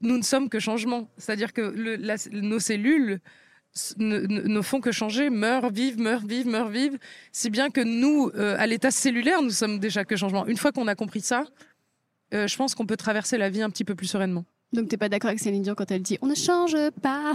nous 0.00 0.18
ne 0.18 0.22
sommes 0.22 0.48
que 0.50 0.58
changement. 0.58 1.08
C'est-à-dire 1.16 1.52
que 1.52 1.62
le- 1.62 1.96
la- 1.96 2.16
nos 2.32 2.58
cellules 2.58 3.20
ne, 3.96 4.18
ne- 4.26 4.42
ne 4.42 4.60
font 4.60 4.80
que 4.80 4.92
changer, 4.92 5.30
meurent, 5.30 5.70
vivent, 5.70 5.98
meurent, 6.00 6.26
vivent, 6.26 6.48
meurent, 6.48 6.68
vivent, 6.68 6.98
si 7.30 7.48
bien 7.48 7.70
que 7.70 7.80
nous, 7.80 8.30
à 8.34 8.66
l'état 8.66 8.90
cellulaire, 8.90 9.40
nous 9.40 9.50
sommes 9.62 9.78
déjà 9.78 10.04
que 10.04 10.16
changement. 10.16 10.44
Une 10.46 10.58
fois 10.58 10.72
qu'on 10.72 10.88
a 10.88 10.94
compris 10.96 11.20
ça, 11.22 11.44
euh, 12.32 12.46
je 12.46 12.56
pense 12.56 12.74
qu'on 12.74 12.86
peut 12.86 12.96
traverser 12.96 13.38
la 13.38 13.50
vie 13.50 13.62
un 13.62 13.70
petit 13.70 13.84
peu 13.84 13.94
plus 13.94 14.06
sereinement. 14.06 14.44
Donc 14.72 14.88
t'es 14.88 14.96
pas 14.96 15.08
d'accord 15.08 15.28
avec 15.28 15.40
Céline 15.40 15.62
Dion 15.62 15.74
quand 15.74 15.90
elle 15.90 16.02
dit 16.02 16.18
on 16.22 16.26
ne 16.26 16.34
change 16.34 16.76
pas 17.02 17.34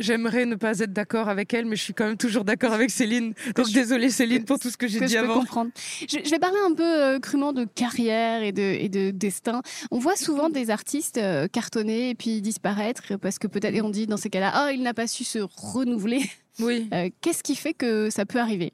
J'aimerais 0.00 0.46
ne 0.46 0.56
pas 0.56 0.80
être 0.80 0.92
d'accord 0.92 1.28
avec 1.28 1.54
elle, 1.54 1.64
mais 1.64 1.76
je 1.76 1.82
suis 1.82 1.94
quand 1.94 2.06
même 2.06 2.16
toujours 2.16 2.42
d'accord 2.44 2.72
avec 2.72 2.90
Céline. 2.90 3.34
Donc 3.54 3.70
désolée 3.70 4.10
Céline 4.10 4.44
pour 4.44 4.58
tout 4.58 4.68
ce 4.68 4.76
que 4.76 4.88
j'ai 4.88 4.98
dit 4.98 5.08
je 5.14 5.18
peux 5.18 5.24
avant. 5.24 5.40
comprendre. 5.40 5.70
Je, 6.08 6.18
je 6.24 6.30
vais 6.30 6.40
parler 6.40 6.58
un 6.66 6.74
peu 6.74 6.82
euh, 6.82 7.18
crûment 7.20 7.52
de 7.52 7.64
carrière 7.64 8.42
et 8.42 8.50
de, 8.50 8.62
et 8.62 8.88
de 8.88 9.10
destin. 9.12 9.62
On 9.92 9.98
voit 9.98 10.16
souvent 10.16 10.48
des 10.50 10.70
artistes 10.70 11.18
euh, 11.18 11.46
cartonner 11.46 12.10
et 12.10 12.14
puis 12.16 12.40
disparaître 12.42 13.16
parce 13.18 13.38
que 13.38 13.46
peut-être, 13.46 13.80
on 13.84 13.90
dit 13.90 14.06
dans 14.08 14.16
ces 14.16 14.30
cas-là, 14.30 14.64
oh, 14.66 14.70
il 14.74 14.82
n'a 14.82 14.94
pas 14.94 15.06
su 15.06 15.22
se 15.22 15.38
renouveler. 15.38 16.28
Oui. 16.58 16.88
Euh, 16.92 17.08
Qu'est-ce 17.20 17.42
qui 17.44 17.54
fait 17.54 17.72
que 17.74 18.10
ça 18.10 18.26
peut 18.26 18.40
arriver? 18.40 18.72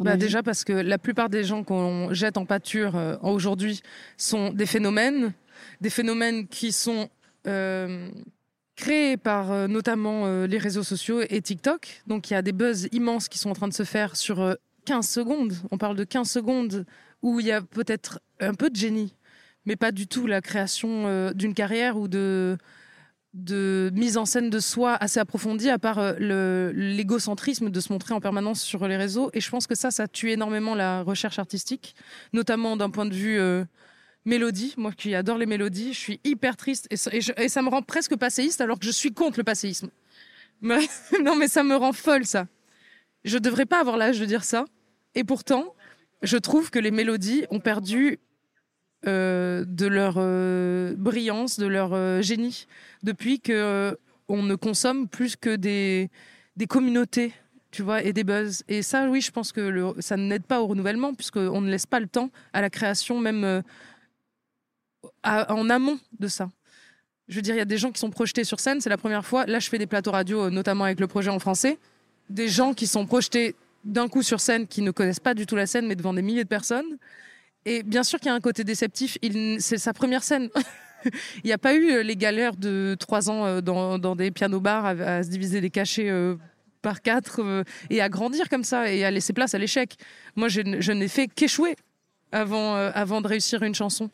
Bah 0.00 0.16
déjà 0.16 0.42
parce 0.42 0.64
que 0.64 0.72
la 0.72 0.98
plupart 0.98 1.28
des 1.28 1.44
gens 1.44 1.62
qu'on 1.62 2.12
jette 2.12 2.36
en 2.36 2.44
pâture 2.44 2.96
euh, 2.96 3.16
aujourd'hui 3.22 3.82
sont 4.16 4.52
des 4.52 4.66
phénomènes, 4.66 5.32
des 5.80 5.90
phénomènes 5.90 6.48
qui 6.48 6.72
sont 6.72 7.08
euh, 7.46 8.10
créés 8.74 9.16
par 9.16 9.52
euh, 9.52 9.68
notamment 9.68 10.44
les 10.44 10.58
réseaux 10.58 10.82
sociaux 10.82 11.22
et 11.28 11.40
TikTok. 11.40 12.02
Donc 12.06 12.30
il 12.30 12.34
y 12.34 12.36
a 12.36 12.42
des 12.42 12.52
buzz 12.52 12.88
immenses 12.92 13.28
qui 13.28 13.38
sont 13.38 13.50
en 13.50 13.54
train 13.54 13.68
de 13.68 13.74
se 13.74 13.84
faire 13.84 14.16
sur 14.16 14.40
euh, 14.40 14.54
15 14.84 15.08
secondes. 15.08 15.54
On 15.70 15.78
parle 15.78 15.96
de 15.96 16.04
15 16.04 16.30
secondes 16.30 16.84
où 17.22 17.40
il 17.40 17.46
y 17.46 17.52
a 17.52 17.62
peut-être 17.62 18.20
un 18.40 18.54
peu 18.54 18.68
de 18.68 18.76
génie, 18.76 19.14
mais 19.64 19.76
pas 19.76 19.92
du 19.92 20.06
tout 20.06 20.26
la 20.26 20.40
création 20.40 21.32
d'une 21.32 21.54
carrière 21.54 21.96
ou 21.96 22.06
de 22.06 22.58
de 23.36 23.90
mise 23.94 24.16
en 24.16 24.24
scène 24.24 24.48
de 24.50 24.58
soi 24.58 24.94
assez 24.94 25.20
approfondie, 25.20 25.68
à 25.68 25.78
part 25.78 25.98
euh, 25.98 26.72
l'égocentrisme 26.74 27.70
de 27.70 27.80
se 27.80 27.92
montrer 27.92 28.14
en 28.14 28.20
permanence 28.20 28.62
sur 28.62 28.88
les 28.88 28.96
réseaux. 28.96 29.30
Et 29.34 29.40
je 29.40 29.50
pense 29.50 29.66
que 29.66 29.74
ça, 29.74 29.90
ça 29.90 30.08
tue 30.08 30.30
énormément 30.30 30.74
la 30.74 31.02
recherche 31.02 31.38
artistique, 31.38 31.94
notamment 32.32 32.76
d'un 32.76 32.88
point 32.90 33.04
de 33.04 33.14
vue 33.14 33.38
euh, 33.38 33.64
mélodie. 34.24 34.74
Moi 34.78 34.92
qui 34.92 35.14
adore 35.14 35.36
les 35.38 35.46
mélodies, 35.46 35.92
je 35.92 35.98
suis 35.98 36.20
hyper 36.24 36.56
triste 36.56 36.88
et 36.90 37.48
ça 37.48 37.62
me 37.62 37.68
rend 37.68 37.82
presque 37.82 38.16
passéiste 38.16 38.60
alors 38.60 38.78
que 38.78 38.86
je 38.86 38.90
suis 38.90 39.12
contre 39.12 39.38
le 39.38 39.44
passéisme. 39.44 39.90
Mais- 40.62 40.88
non, 41.22 41.36
mais 41.36 41.48
ça 41.48 41.62
me 41.62 41.76
rend 41.76 41.92
folle, 41.92 42.24
ça. 42.24 42.46
Je 43.24 43.38
devrais 43.38 43.66
pas 43.66 43.80
avoir 43.80 43.98
l'âge 43.98 44.18
de 44.18 44.24
dire 44.24 44.44
ça. 44.44 44.64
Et 45.14 45.24
pourtant, 45.24 45.74
je 46.22 46.38
trouve 46.38 46.70
que 46.70 46.78
les 46.78 46.90
mélodies 46.90 47.44
ont 47.50 47.60
perdu 47.60 48.18
euh, 49.06 49.64
de 49.66 49.86
leur 49.86 50.14
euh, 50.16 50.94
brillance, 50.96 51.58
de 51.58 51.66
leur 51.66 51.92
euh, 51.92 52.22
génie, 52.22 52.66
depuis 53.02 53.40
que 53.40 53.96
on 54.28 54.42
ne 54.42 54.56
consomme 54.56 55.06
plus 55.06 55.36
que 55.36 55.54
des, 55.54 56.10
des 56.56 56.66
communautés, 56.66 57.32
tu 57.70 57.82
vois, 57.82 58.02
et 58.02 58.12
des 58.12 58.24
buzz. 58.24 58.64
Et 58.66 58.82
ça, 58.82 59.08
oui, 59.08 59.20
je 59.20 59.30
pense 59.30 59.52
que 59.52 59.94
ça 60.00 60.16
n'aide 60.16 60.42
pas 60.42 60.60
au 60.60 60.66
renouvellement, 60.66 61.14
puisqu'on 61.14 61.60
ne 61.60 61.70
laisse 61.70 61.86
pas 61.86 62.00
le 62.00 62.08
temps 62.08 62.30
à 62.52 62.60
la 62.60 62.70
création, 62.70 63.20
même 63.20 63.62
en 65.22 65.70
amont 65.70 66.00
de 66.18 66.26
ça. 66.26 66.50
Je 67.28 67.36
veux 67.36 67.42
dire, 67.42 67.54
il 67.54 67.58
y 67.58 67.60
a 67.60 67.66
des 67.66 67.78
gens 67.78 67.92
qui 67.92 68.00
sont 68.00 68.10
projetés 68.10 68.42
sur 68.42 68.58
scène, 68.58 68.80
c'est 68.80 68.90
la 68.90 68.98
première 68.98 69.24
fois. 69.24 69.46
Là, 69.46 69.60
je 69.60 69.68
fais 69.68 69.78
des 69.78 69.86
plateaux 69.86 70.10
radio, 70.10 70.50
notamment 70.50 70.84
avec 70.84 70.98
le 70.98 71.06
projet 71.06 71.30
en 71.30 71.38
français. 71.38 71.78
Des 72.28 72.48
gens 72.48 72.74
qui 72.74 72.88
sont 72.88 73.06
projetés 73.06 73.54
d'un 73.84 74.08
coup 74.08 74.22
sur 74.22 74.40
scène, 74.40 74.66
qui 74.66 74.82
ne 74.82 74.90
connaissent 74.90 75.20
pas 75.20 75.34
du 75.34 75.46
tout 75.46 75.54
la 75.54 75.66
scène, 75.66 75.86
mais 75.86 75.94
devant 75.94 76.14
des 76.14 76.22
milliers 76.22 76.42
de 76.42 76.48
personnes. 76.48 76.98
Et 77.66 77.82
bien 77.82 78.04
sûr 78.04 78.20
qu'il 78.20 78.28
y 78.28 78.30
a 78.30 78.34
un 78.34 78.40
côté 78.40 78.62
déceptif. 78.64 79.18
C'est 79.58 79.78
sa 79.78 79.92
première 79.92 80.22
scène. 80.22 80.48
Il 81.44 81.46
n'y 81.46 81.52
a 81.52 81.58
pas 81.58 81.74
eu 81.74 81.90
euh, 81.90 82.02
les 82.02 82.16
galères 82.16 82.56
de 82.56 82.96
trois 82.98 83.28
ans 83.28 83.44
euh, 83.44 83.60
dans, 83.60 84.16
des 84.16 84.30
pianos-bars 84.30 84.86
à, 84.86 85.22
se 85.22 85.28
diviser 85.28 85.60
des 85.60 85.70
cachets 85.70 86.08
euh, 86.08 86.36
par 86.80 87.02
quatre 87.02 87.64
et 87.90 88.00
à 88.00 88.08
grandir 88.08 88.48
comme 88.48 88.62
ça 88.62 88.92
et 88.92 89.04
à 89.04 89.10
laisser 89.10 89.32
place 89.32 89.54
à 89.54 89.58
l'échec. 89.58 89.96
Moi, 90.36 90.48
je, 90.48 90.92
n'ai 90.92 91.08
fait 91.08 91.26
qu'échouer 91.26 91.74
avant, 92.30 93.20
de 93.20 93.26
réussir 93.26 93.62
une 93.64 93.74
chanson. 93.74 94.10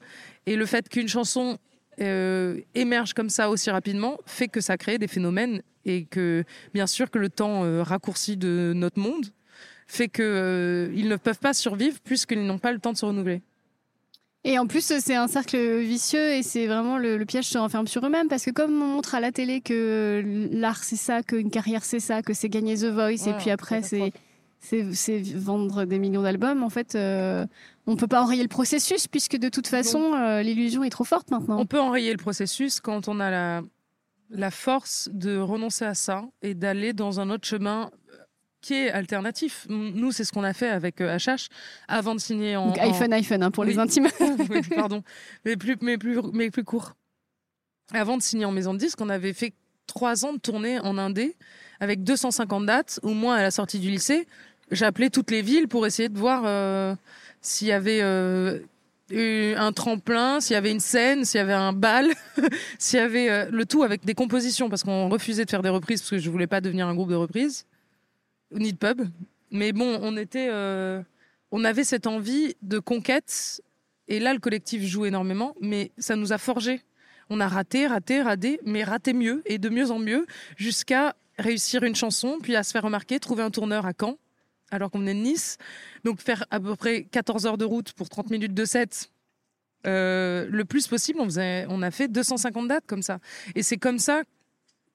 Et 0.46 0.56
le 0.56 0.64
fait 0.64 0.88
qu'une 0.88 1.08
chanson 1.08 1.58
émerge 1.98 3.12
comme 3.12 3.28
ça 3.28 3.50
aussi 3.50 3.70
rapidement 3.70 4.18
fait 4.24 4.48
que 4.48 4.62
ça 4.62 4.78
crée 4.78 4.96
des 4.96 5.06
phénomènes 5.06 5.62
et 5.84 6.04
que, 6.04 6.44
bien 6.72 6.86
sûr, 6.86 7.10
que 7.10 7.18
le 7.18 7.28
temps 7.28 7.82
raccourci 7.82 8.38
de 8.38 8.72
notre 8.74 8.98
monde 8.98 9.26
fait 9.92 10.08
que 10.08 10.22
euh, 10.22 10.92
ils 10.94 11.08
ne 11.08 11.16
peuvent 11.16 11.38
pas 11.38 11.52
survivre 11.52 11.98
puisqu'ils 12.02 12.46
n'ont 12.46 12.58
pas 12.58 12.72
le 12.72 12.78
temps 12.78 12.92
de 12.92 12.96
se 12.96 13.04
renouveler. 13.04 13.42
Et 14.44 14.58
en 14.58 14.66
plus, 14.66 14.92
c'est 14.98 15.14
un 15.14 15.28
cercle 15.28 15.56
vicieux 15.78 16.32
et 16.32 16.42
c'est 16.42 16.66
vraiment 16.66 16.98
le, 16.98 17.16
le 17.16 17.24
piège 17.24 17.44
se 17.44 17.58
renferme 17.58 17.86
sur 17.86 18.04
eux-mêmes 18.04 18.28
parce 18.28 18.44
que 18.44 18.50
comme 18.50 18.72
on 18.82 18.86
montre 18.86 19.14
à 19.14 19.20
la 19.20 19.30
télé 19.30 19.60
que 19.60 20.48
l'art 20.50 20.82
c'est 20.82 20.96
ça, 20.96 21.22
qu'une 21.22 21.50
carrière 21.50 21.84
c'est 21.84 22.00
ça, 22.00 22.22
que 22.22 22.32
c'est 22.32 22.48
gagner 22.48 22.76
The 22.76 22.86
Voice 22.86 23.28
et 23.28 23.34
puis 23.38 23.50
après 23.50 23.82
c'est 23.82 24.12
c'est 24.58 24.94
c'est 24.94 25.20
vendre 25.20 25.84
des 25.84 25.98
millions 25.98 26.22
d'albums, 26.22 26.62
en 26.62 26.70
fait, 26.70 26.94
euh, 26.94 27.44
on 27.86 27.96
peut 27.96 28.06
pas 28.06 28.22
enrayer 28.22 28.42
le 28.42 28.48
processus 28.48 29.06
puisque 29.08 29.36
de 29.36 29.48
toute 29.48 29.66
façon 29.66 30.14
euh, 30.14 30.42
l'illusion 30.42 30.82
est 30.84 30.90
trop 30.90 31.04
forte 31.04 31.30
maintenant. 31.30 31.58
On 31.58 31.66
peut 31.66 31.80
enrayer 31.80 32.12
le 32.12 32.18
processus 32.18 32.80
quand 32.80 33.08
on 33.08 33.20
a 33.20 33.30
la, 33.30 33.62
la 34.30 34.50
force 34.50 35.10
de 35.12 35.38
renoncer 35.38 35.84
à 35.84 35.94
ça 35.94 36.24
et 36.42 36.54
d'aller 36.54 36.92
dans 36.92 37.20
un 37.20 37.28
autre 37.30 37.46
chemin 37.46 37.90
qui 38.62 38.74
est 38.74 38.90
alternatif. 38.90 39.66
Nous, 39.68 40.12
c'est 40.12 40.24
ce 40.24 40.32
qu'on 40.32 40.44
a 40.44 40.54
fait 40.54 40.68
avec 40.68 41.00
euh, 41.02 41.18
HH 41.18 41.48
avant 41.88 42.14
de 42.14 42.20
signer 42.20 42.56
en. 42.56 42.68
Donc 42.68 42.78
en- 42.78 42.82
iPhone, 42.90 43.12
iPhone 43.12 43.42
hein, 43.42 43.50
pour 43.50 43.64
les 43.64 43.78
intimes. 43.78 44.08
Oui, 44.50 44.60
pardon, 44.74 45.02
mais 45.44 45.56
plus, 45.56 45.76
mais 45.82 45.98
plus, 45.98 46.18
mais 46.32 46.50
plus 46.50 46.64
court. 46.64 46.92
Avant 47.92 48.16
de 48.16 48.22
signer 48.22 48.44
en 48.46 48.52
maison 48.52 48.72
de 48.72 48.78
disque, 48.78 49.00
on 49.00 49.08
avait 49.10 49.34
fait 49.34 49.52
trois 49.86 50.24
ans 50.24 50.32
de 50.32 50.38
tournée 50.38 50.78
en 50.80 50.96
Indé 50.96 51.36
avec 51.80 52.02
250 52.04 52.64
dates. 52.64 53.00
Au 53.02 53.12
moins 53.12 53.34
à 53.34 53.42
la 53.42 53.50
sortie 53.50 53.78
du 53.80 53.90
lycée, 53.90 54.26
j'appelais 54.70 55.10
toutes 55.10 55.30
les 55.30 55.42
villes 55.42 55.68
pour 55.68 55.86
essayer 55.86 56.08
de 56.08 56.16
voir 56.18 56.44
euh, 56.46 56.94
s'il 57.42 57.66
y 57.68 57.72
avait 57.72 58.00
euh, 58.00 58.60
euh, 59.12 59.54
un 59.58 59.72
tremplin, 59.72 60.40
s'il 60.40 60.54
y 60.54 60.56
avait 60.56 60.70
une 60.70 60.80
scène, 60.80 61.24
s'il 61.24 61.38
y 61.38 61.42
avait 61.42 61.52
un 61.52 61.72
bal, 61.72 62.06
s'il 62.78 62.98
y 62.98 63.02
avait 63.02 63.28
euh, 63.28 63.46
le 63.50 63.66
tout 63.66 63.82
avec 63.82 64.04
des 64.04 64.14
compositions, 64.14 64.70
parce 64.70 64.84
qu'on 64.84 65.08
refusait 65.08 65.44
de 65.44 65.50
faire 65.50 65.62
des 65.62 65.68
reprises 65.68 66.00
parce 66.00 66.10
que 66.10 66.18
je 66.18 66.30
voulais 66.30 66.46
pas 66.46 66.60
devenir 66.60 66.86
un 66.86 66.94
groupe 66.94 67.10
de 67.10 67.16
reprises 67.16 67.66
ni 68.54 68.72
de 68.72 68.78
pub. 68.78 69.02
Mais 69.50 69.72
bon, 69.72 69.98
on 70.02 70.16
était, 70.16 70.48
euh, 70.50 71.02
on 71.50 71.64
avait 71.64 71.84
cette 71.84 72.06
envie 72.06 72.54
de 72.62 72.78
conquête, 72.78 73.62
et 74.08 74.18
là 74.18 74.32
le 74.32 74.40
collectif 74.40 74.82
joue 74.82 75.04
énormément, 75.04 75.54
mais 75.60 75.92
ça 75.98 76.16
nous 76.16 76.32
a 76.32 76.38
forgé. 76.38 76.82
On 77.28 77.40
a 77.40 77.48
raté, 77.48 77.86
raté, 77.86 78.22
raté, 78.22 78.60
mais 78.64 78.84
raté 78.84 79.12
mieux 79.12 79.42
et 79.46 79.58
de 79.58 79.68
mieux 79.68 79.90
en 79.90 79.98
mieux 79.98 80.26
jusqu'à 80.56 81.14
réussir 81.38 81.82
une 81.82 81.94
chanson, 81.94 82.38
puis 82.42 82.56
à 82.56 82.62
se 82.62 82.72
faire 82.72 82.82
remarquer, 82.82 83.20
trouver 83.20 83.42
un 83.42 83.50
tourneur 83.50 83.86
à 83.86 83.92
Caen 83.98 84.16
alors 84.72 84.90
qu'on 84.90 84.98
venait 85.00 85.14
de 85.14 85.20
Nice. 85.20 85.58
Donc 86.04 86.20
faire 86.20 86.44
à 86.50 86.58
peu 86.58 86.74
près 86.74 87.04
14 87.04 87.46
heures 87.46 87.58
de 87.58 87.64
route 87.64 87.92
pour 87.92 88.08
30 88.08 88.30
minutes 88.30 88.54
de 88.54 88.64
set. 88.64 89.10
euh, 89.86 90.46
le 90.48 90.64
plus 90.64 90.86
possible, 90.86 91.20
on, 91.20 91.24
faisait, 91.24 91.66
on 91.68 91.82
a 91.82 91.90
fait 91.90 92.08
250 92.08 92.68
dates 92.68 92.86
comme 92.86 93.02
ça. 93.02 93.18
Et 93.54 93.62
c'est 93.62 93.76
comme 93.76 93.98
ça 93.98 94.22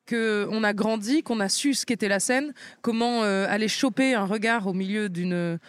qu'on 0.08 0.64
a 0.64 0.74
grandi, 0.74 1.24
qu'on 1.24 1.40
a 1.40 1.50
su 1.50 1.74
ce 1.74 1.86
qu'était 1.86 2.08
la 2.08 2.20
scène, 2.20 2.54
comment 2.82 3.24
euh, 3.24 3.46
aller 3.50 3.68
choper 3.68 4.14
un 4.14 4.26
regard 4.26 4.68
au 4.68 4.74
milieu 4.74 5.10
d'une 5.10 5.60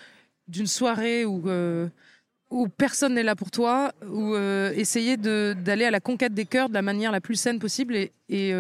d'une 0.46 0.66
soirée 0.66 1.27
où, 1.27 1.46
euh, 1.51 1.88
personne 2.79 3.14
n'est 3.14 3.22
là 3.22 3.37
pour 3.37 3.51
toi, 3.51 3.92
ou 4.07 4.35
euh, 4.35 4.72
essayer 4.72 5.18
d'aller 5.18 5.85
à 5.85 5.90
la 5.90 6.01
conquête 6.01 6.33
des 6.33 6.46
cœurs 6.46 6.70
de 6.70 6.74
la 6.74 6.81
manière 6.81 7.12
la 7.12 7.20
plus 7.20 7.35
saine 7.35 7.59
possible 7.59 7.94
et, 7.94 8.12
et, 8.31 8.55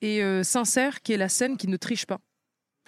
et 0.00 0.44
sincère, 0.44 1.02
qui 1.02 1.12
est 1.12 1.16
la 1.16 1.28
scène 1.28 1.56
qui 1.56 1.66
ne 1.66 1.76
triche 1.76 2.06
pas. 2.06 2.20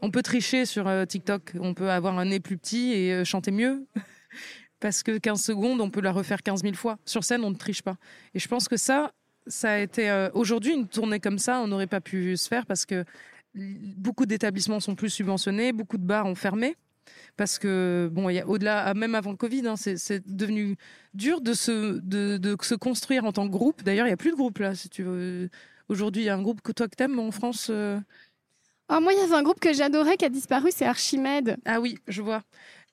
On 0.01 0.13
peut 0.13 0.23
tricher 0.23 0.65
sur 0.65 0.89
TikTok, 1.09 1.55
on 1.59 1.75
peut 1.75 1.91
avoir 1.91 2.17
un 2.21 2.27
nez 2.27 2.39
plus 2.39 2.57
petit 2.57 2.93
et 2.93 3.25
chanter 3.25 3.51
mieux. 3.51 3.85
Parce 4.79 5.03
que 5.03 5.19
15 5.19 5.43
secondes, 5.43 5.81
on 5.81 5.91
peut 5.91 6.03
la 6.03 6.13
refaire 6.13 6.43
15 6.43 6.63
000 6.63 6.75
fois. 6.75 6.99
Sur 7.05 7.25
scène, 7.25 7.43
on 7.43 7.51
ne 7.51 7.57
triche 7.57 7.83
pas. 7.83 7.97
Et 8.35 8.39
je 8.39 8.47
pense 8.47 8.69
que 8.69 8.77
ça, 8.77 9.13
ça 9.47 9.73
a 9.73 9.79
été. 9.79 10.11
euh, 10.11 10.31
Aujourd'hui, 10.35 10.73
une 10.75 10.89
tournée 10.89 11.21
comme 11.21 11.39
ça, 11.39 11.61
on 11.61 11.67
n'aurait 11.69 11.87
pas 11.87 12.01
pu 12.01 12.37
se 12.37 12.49
faire 12.49 12.67
parce 12.67 12.87
que 12.87 13.05
beaucoup 13.55 14.27
d'établissements 14.27 14.81
sont 14.81 14.95
plus 14.95 15.11
subventionnés, 15.11 15.73
beaucoup 15.73 15.99
de 15.99 16.05
bars 16.07 16.27
ont 16.27 16.35
fermé. 16.35 16.77
Parce 17.37 17.59
que, 17.59 18.09
bon, 18.13 18.29
il 18.31 18.35
y 18.37 18.41
a 18.41 18.47
au-delà, 18.49 18.85
ah, 18.87 18.95
même 18.95 19.15
avant 19.15 19.31
le 19.33 19.37
Covid, 19.37 19.67
hein, 19.67 19.75
c'est 19.77 20.27
devenu 20.27 20.77
dur 21.13 21.41
de 21.41 21.53
se, 21.53 21.99
de, 22.01 22.39
de 22.39 22.57
se 22.63 22.75
construire 22.75 23.25
en 23.25 23.33
tant 23.33 23.47
que 23.47 23.53
groupe. 23.53 23.83
D'ailleurs, 23.83 24.07
il 24.07 24.11
n'y 24.11 24.15
a 24.15 24.17
plus 24.17 24.31
de 24.31 24.37
groupe 24.37 24.59
là, 24.59 24.75
si 24.75 24.89
tu 24.89 25.03
veux. 25.03 25.51
Aujourd'hui, 25.89 26.23
il 26.23 26.25
y 26.27 26.29
a 26.31 26.35
un 26.35 26.41
groupe 26.43 26.63
que 26.63 26.73
toi 26.73 26.89
que 26.89 26.95
t'aimes 26.97 27.19
en 27.19 27.31
France. 27.31 27.67
euh, 27.71 27.99
Ah, 28.89 29.01
moi, 29.01 29.13
il 29.13 29.19
y 29.19 29.23
avait 29.23 29.35
un 29.35 29.43
groupe 29.43 29.61
que 29.61 29.73
j'adorais 29.75 30.17
qui 30.17 30.25
a 30.25 30.29
disparu, 30.31 30.71
c'est 30.75 30.87
Archimède. 30.87 31.59
Ah 31.67 31.81
oui, 31.81 31.99
je 32.09 32.23
vois. 32.23 32.43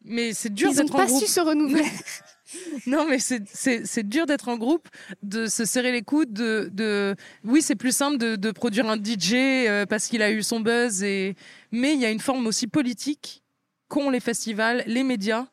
Mais 0.04 0.34
c'est 0.34 0.54
dur 0.54 0.70
Ils 0.72 0.76
n'ont 0.78 0.84
d'être 0.84 0.96
en 0.96 0.98
pas 0.98 1.06
groupe. 1.06 1.22
su 1.24 1.28
se 1.28 1.40
renouveler. 1.40 1.86
Non, 2.88 3.06
mais 3.08 3.20
c'est- 3.20 4.04
dur 4.04 4.26
d'être 4.26 4.50
en 4.50 4.58
groupe, 4.58 4.88
de 5.24 5.46
se 5.46 5.66
serrer 5.66 5.92
les 5.92 6.02
coudes. 6.02 6.34
De. 6.34 7.16
Oui, 7.44 7.62
c'est 7.62 7.76
plus 7.76 7.96
simple 7.96 8.18
de, 8.18 8.52
produire 8.52 8.90
un 8.90 8.98
DJ 8.98 9.34
euh, 9.68 9.86
parce 9.86 10.08
qu'il 10.08 10.22
a 10.22 10.32
eu 10.32 10.44
son 10.44 10.60
buzz. 10.60 11.04
Et... 11.04 11.36
Mais 11.72 11.94
il 11.94 12.00
y 12.00 12.06
a 12.06 12.12
une 12.12 12.20
forme 12.20 12.48
aussi 12.48 12.68
politique 12.68 13.44
qu'ont 13.88 14.10
les 14.10 14.20
festivals, 14.20 14.84
les 14.88 15.04
médias. 15.04 15.48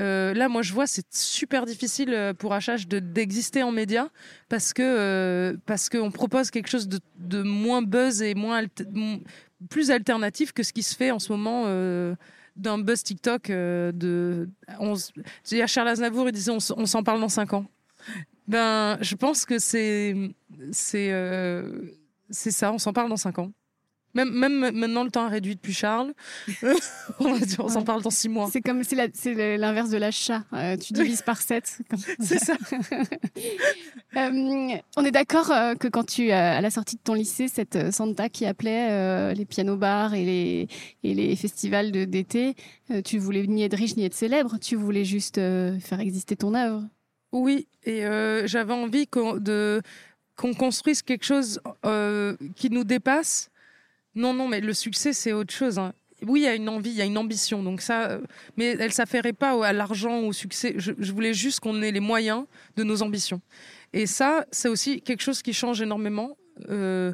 Euh, 0.00 0.32
là, 0.34 0.48
moi, 0.48 0.62
je 0.62 0.72
vois, 0.72 0.86
c'est 0.86 1.06
super 1.14 1.66
difficile 1.66 2.14
euh, 2.14 2.32
pour 2.32 2.52
HH 2.52 2.86
de- 2.88 2.98
d'exister 2.98 3.62
en 3.62 3.72
médias 3.72 4.08
parce 4.48 4.72
que 4.72 5.58
parce 5.66 5.88
qu'on 5.88 6.10
propose 6.10 6.50
quelque 6.50 6.68
chose 6.68 6.88
de, 6.88 7.42
moins 7.42 7.82
buzz 7.82 8.22
et 8.22 8.34
moins 8.34 8.62
plus 9.68 9.90
alternatif 9.90 10.52
que 10.52 10.62
ce 10.62 10.72
qui 10.72 10.82
se 10.82 10.96
fait 10.96 11.10
en 11.10 11.18
ce 11.18 11.32
moment 11.32 11.66
d'un 12.56 12.78
buzz 12.78 13.02
TikTok. 13.02 13.50
euh, 13.50 13.92
de, 13.92 14.48
on, 14.78 14.94
a 14.94 15.66
Charles 15.66 15.88
Aznavour, 15.88 16.28
il 16.28 16.32
disait 16.32 16.50
on, 16.50 16.58
on 16.76 16.86
s'en 16.86 17.02
parle 17.02 17.20
dans 17.20 17.28
cinq 17.28 17.52
ans. 17.52 17.66
Ben, 18.48 18.98
je 19.00 19.14
pense 19.14 19.44
que 19.44 19.58
c'est 19.58 20.14
c'est 20.72 21.12
euh, 21.12 21.82
c'est 22.30 22.50
ça, 22.50 22.72
on 22.72 22.78
s'en 22.78 22.92
parle 22.92 23.08
dans 23.08 23.16
cinq 23.16 23.38
ans. 23.38 23.52
Même, 24.14 24.30
même 24.30 24.58
maintenant, 24.76 25.04
le 25.04 25.10
temps 25.10 25.24
a 25.24 25.28
réduit 25.28 25.54
depuis 25.54 25.72
Charles. 25.72 26.12
on 27.18 27.38
s'en 27.68 27.78
Ouais. 27.80 27.84
parle 27.84 28.02
dans 28.02 28.10
six 28.10 28.28
mois. 28.28 28.48
C'est 28.52 28.60
comme 28.60 28.82
c'est 28.84 29.56
l'inverse 29.56 29.88
de 29.90 29.96
l'achat. 29.96 30.44
Euh, 30.52 30.76
tu 30.76 30.92
divises 30.92 31.22
par 31.22 31.40
7. 31.40 31.78
C'est 32.20 32.38
ça. 32.38 32.54
Euh, 34.14 34.76
on 34.98 35.04
est 35.06 35.10
d'accord 35.10 35.50
euh, 35.50 35.74
que 35.74 35.88
quand 35.88 36.04
tu, 36.04 36.30
à 36.32 36.60
la 36.60 36.70
sortie 36.70 36.96
de 36.96 37.00
ton 37.02 37.14
lycée, 37.14 37.48
cette 37.48 37.90
Santa 37.94 38.28
qui 38.28 38.44
appelait 38.44 39.34
les 39.34 39.46
pianos-bars 39.46 40.12
et 40.12 40.24
les, 40.26 40.68
et 41.02 41.14
les 41.14 41.34
festivals 41.34 41.90
d'été, 41.90 42.54
tu 43.06 43.16
voulais 43.18 43.46
ni 43.46 43.62
être 43.64 43.74
riche 43.76 43.96
ni 43.96 44.04
être 44.04 44.12
célèbre, 44.14 44.58
tu 44.60 44.76
voulais 44.76 45.06
juste 45.06 45.36
faire 45.36 46.00
exister 46.00 46.36
ton 46.36 46.54
œuvre. 46.54 46.82
Oui, 47.32 47.68
et 47.84 48.02
j'avais 48.44 48.74
envie 48.74 49.06
qu'on 49.06 49.40
construise 50.58 51.00
quelque 51.00 51.24
chose 51.24 51.58
qui 52.54 52.68
nous 52.68 52.84
dépasse. 52.84 53.48
Non, 54.14 54.34
non, 54.34 54.48
mais 54.48 54.60
le 54.60 54.74
succès, 54.74 55.12
c'est 55.12 55.32
autre 55.32 55.52
chose. 55.52 55.78
hein. 55.78 55.92
Oui, 56.26 56.40
il 56.40 56.44
y 56.44 56.46
a 56.46 56.54
une 56.54 56.68
envie, 56.68 56.90
il 56.90 56.96
y 56.96 57.02
a 57.02 57.04
une 57.04 57.18
ambition. 57.18 57.62
Donc 57.62 57.80
ça, 57.80 58.10
euh, 58.10 58.20
mais 58.56 58.76
elle 58.78 58.92
s'affairait 58.92 59.32
pas 59.32 59.66
à 59.66 59.72
l'argent 59.72 60.20
ou 60.20 60.26
au 60.28 60.32
succès. 60.32 60.74
Je, 60.76 60.92
voulais 61.12 61.34
juste 61.34 61.60
qu'on 61.60 61.82
ait 61.82 61.90
les 61.90 62.00
moyens 62.00 62.44
de 62.76 62.84
nos 62.84 63.02
ambitions. 63.02 63.40
Et 63.92 64.06
ça, 64.06 64.46
c'est 64.52 64.68
aussi 64.68 65.00
quelque 65.00 65.22
chose 65.22 65.42
qui 65.42 65.52
change 65.52 65.82
énormément. 65.82 66.36
Euh, 66.70 67.12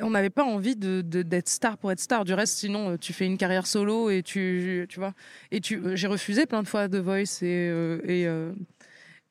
on 0.00 0.10
n'avait 0.10 0.30
pas 0.30 0.44
envie 0.44 0.76
de 0.76 1.00
d'être 1.02 1.48
star 1.48 1.78
pour 1.78 1.90
être 1.90 2.00
star. 2.00 2.24
Du 2.24 2.34
reste, 2.34 2.58
sinon, 2.58 2.90
euh, 2.90 2.96
tu 2.98 3.12
fais 3.12 3.26
une 3.26 3.38
carrière 3.38 3.66
solo 3.66 4.10
et 4.10 4.22
tu, 4.22 4.86
tu 4.88 5.00
vois. 5.00 5.14
Et 5.50 5.60
tu, 5.60 5.80
j'ai 5.94 6.06
refusé 6.08 6.46
plein 6.46 6.62
de 6.62 6.68
fois 6.68 6.88
The 6.88 6.96
Voice 6.96 7.42
et 7.42 8.28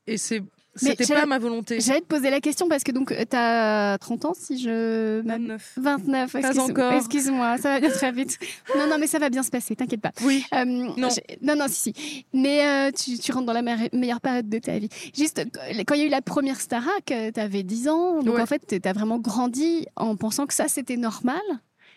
et 0.07 0.17
c'est 0.17 0.41
c'était 0.77 1.13
pas 1.13 1.25
ma 1.25 1.39
volonté. 1.39 1.79
J'allais 1.79 2.01
te 2.01 2.05
poser 2.05 2.29
la 2.29 2.39
question 2.39 2.67
parce 2.69 2.83
que 2.83 2.91
donc 2.91 3.09
tu 3.09 3.35
as 3.35 3.97
30 3.99 4.25
ans 4.25 4.33
si 4.33 4.61
je 4.61 5.21
m'abuse. 5.21 5.47
29. 5.47 5.73
29, 5.77 6.31
Pas 6.31 6.39
excuse- 6.39 6.59
encore. 6.59 6.93
excuse-moi, 6.93 7.57
ça 7.57 7.69
va 7.69 7.79
bien 7.79 7.89
très 7.89 8.11
vite. 8.11 8.37
Non, 8.77 8.87
non, 8.87 8.97
mais 8.99 9.07
ça 9.07 9.19
va 9.19 9.29
bien 9.29 9.43
se 9.43 9.49
passer, 9.49 9.75
t'inquiète 9.75 10.01
pas. 10.01 10.11
Oui. 10.23 10.43
Euh, 10.53 10.65
Non. 10.65 11.09
non, 11.41 11.55
non, 11.55 11.65
si, 11.67 11.93
si. 11.93 12.25
Mais 12.33 12.65
euh, 12.65 12.91
tu, 12.91 13.17
tu 13.17 13.31
rentres 13.31 13.45
dans 13.45 13.53
la 13.53 13.61
me- 13.61 13.95
meilleure 13.97 14.21
période 14.21 14.49
de 14.49 14.59
ta 14.59 14.77
vie. 14.79 14.89
Juste, 15.15 15.39
euh, 15.39 15.83
quand 15.85 15.95
il 15.95 16.01
y 16.01 16.03
a 16.03 16.07
eu 16.07 16.09
la 16.09 16.21
première 16.21 16.59
Starac, 16.59 17.05
tu 17.05 17.39
avais 17.39 17.63
10 17.63 17.87
ans. 17.89 18.21
Donc 18.23 18.35
Ouais. 18.35 18.41
en 18.41 18.45
fait, 18.45 18.65
tu 18.81 18.87
as 18.87 18.93
vraiment 18.93 19.19
grandi 19.19 19.85
en 19.95 20.15
pensant 20.15 20.45
que 20.45 20.53
ça, 20.53 20.67
c'était 20.67 20.97
normal. 20.97 21.41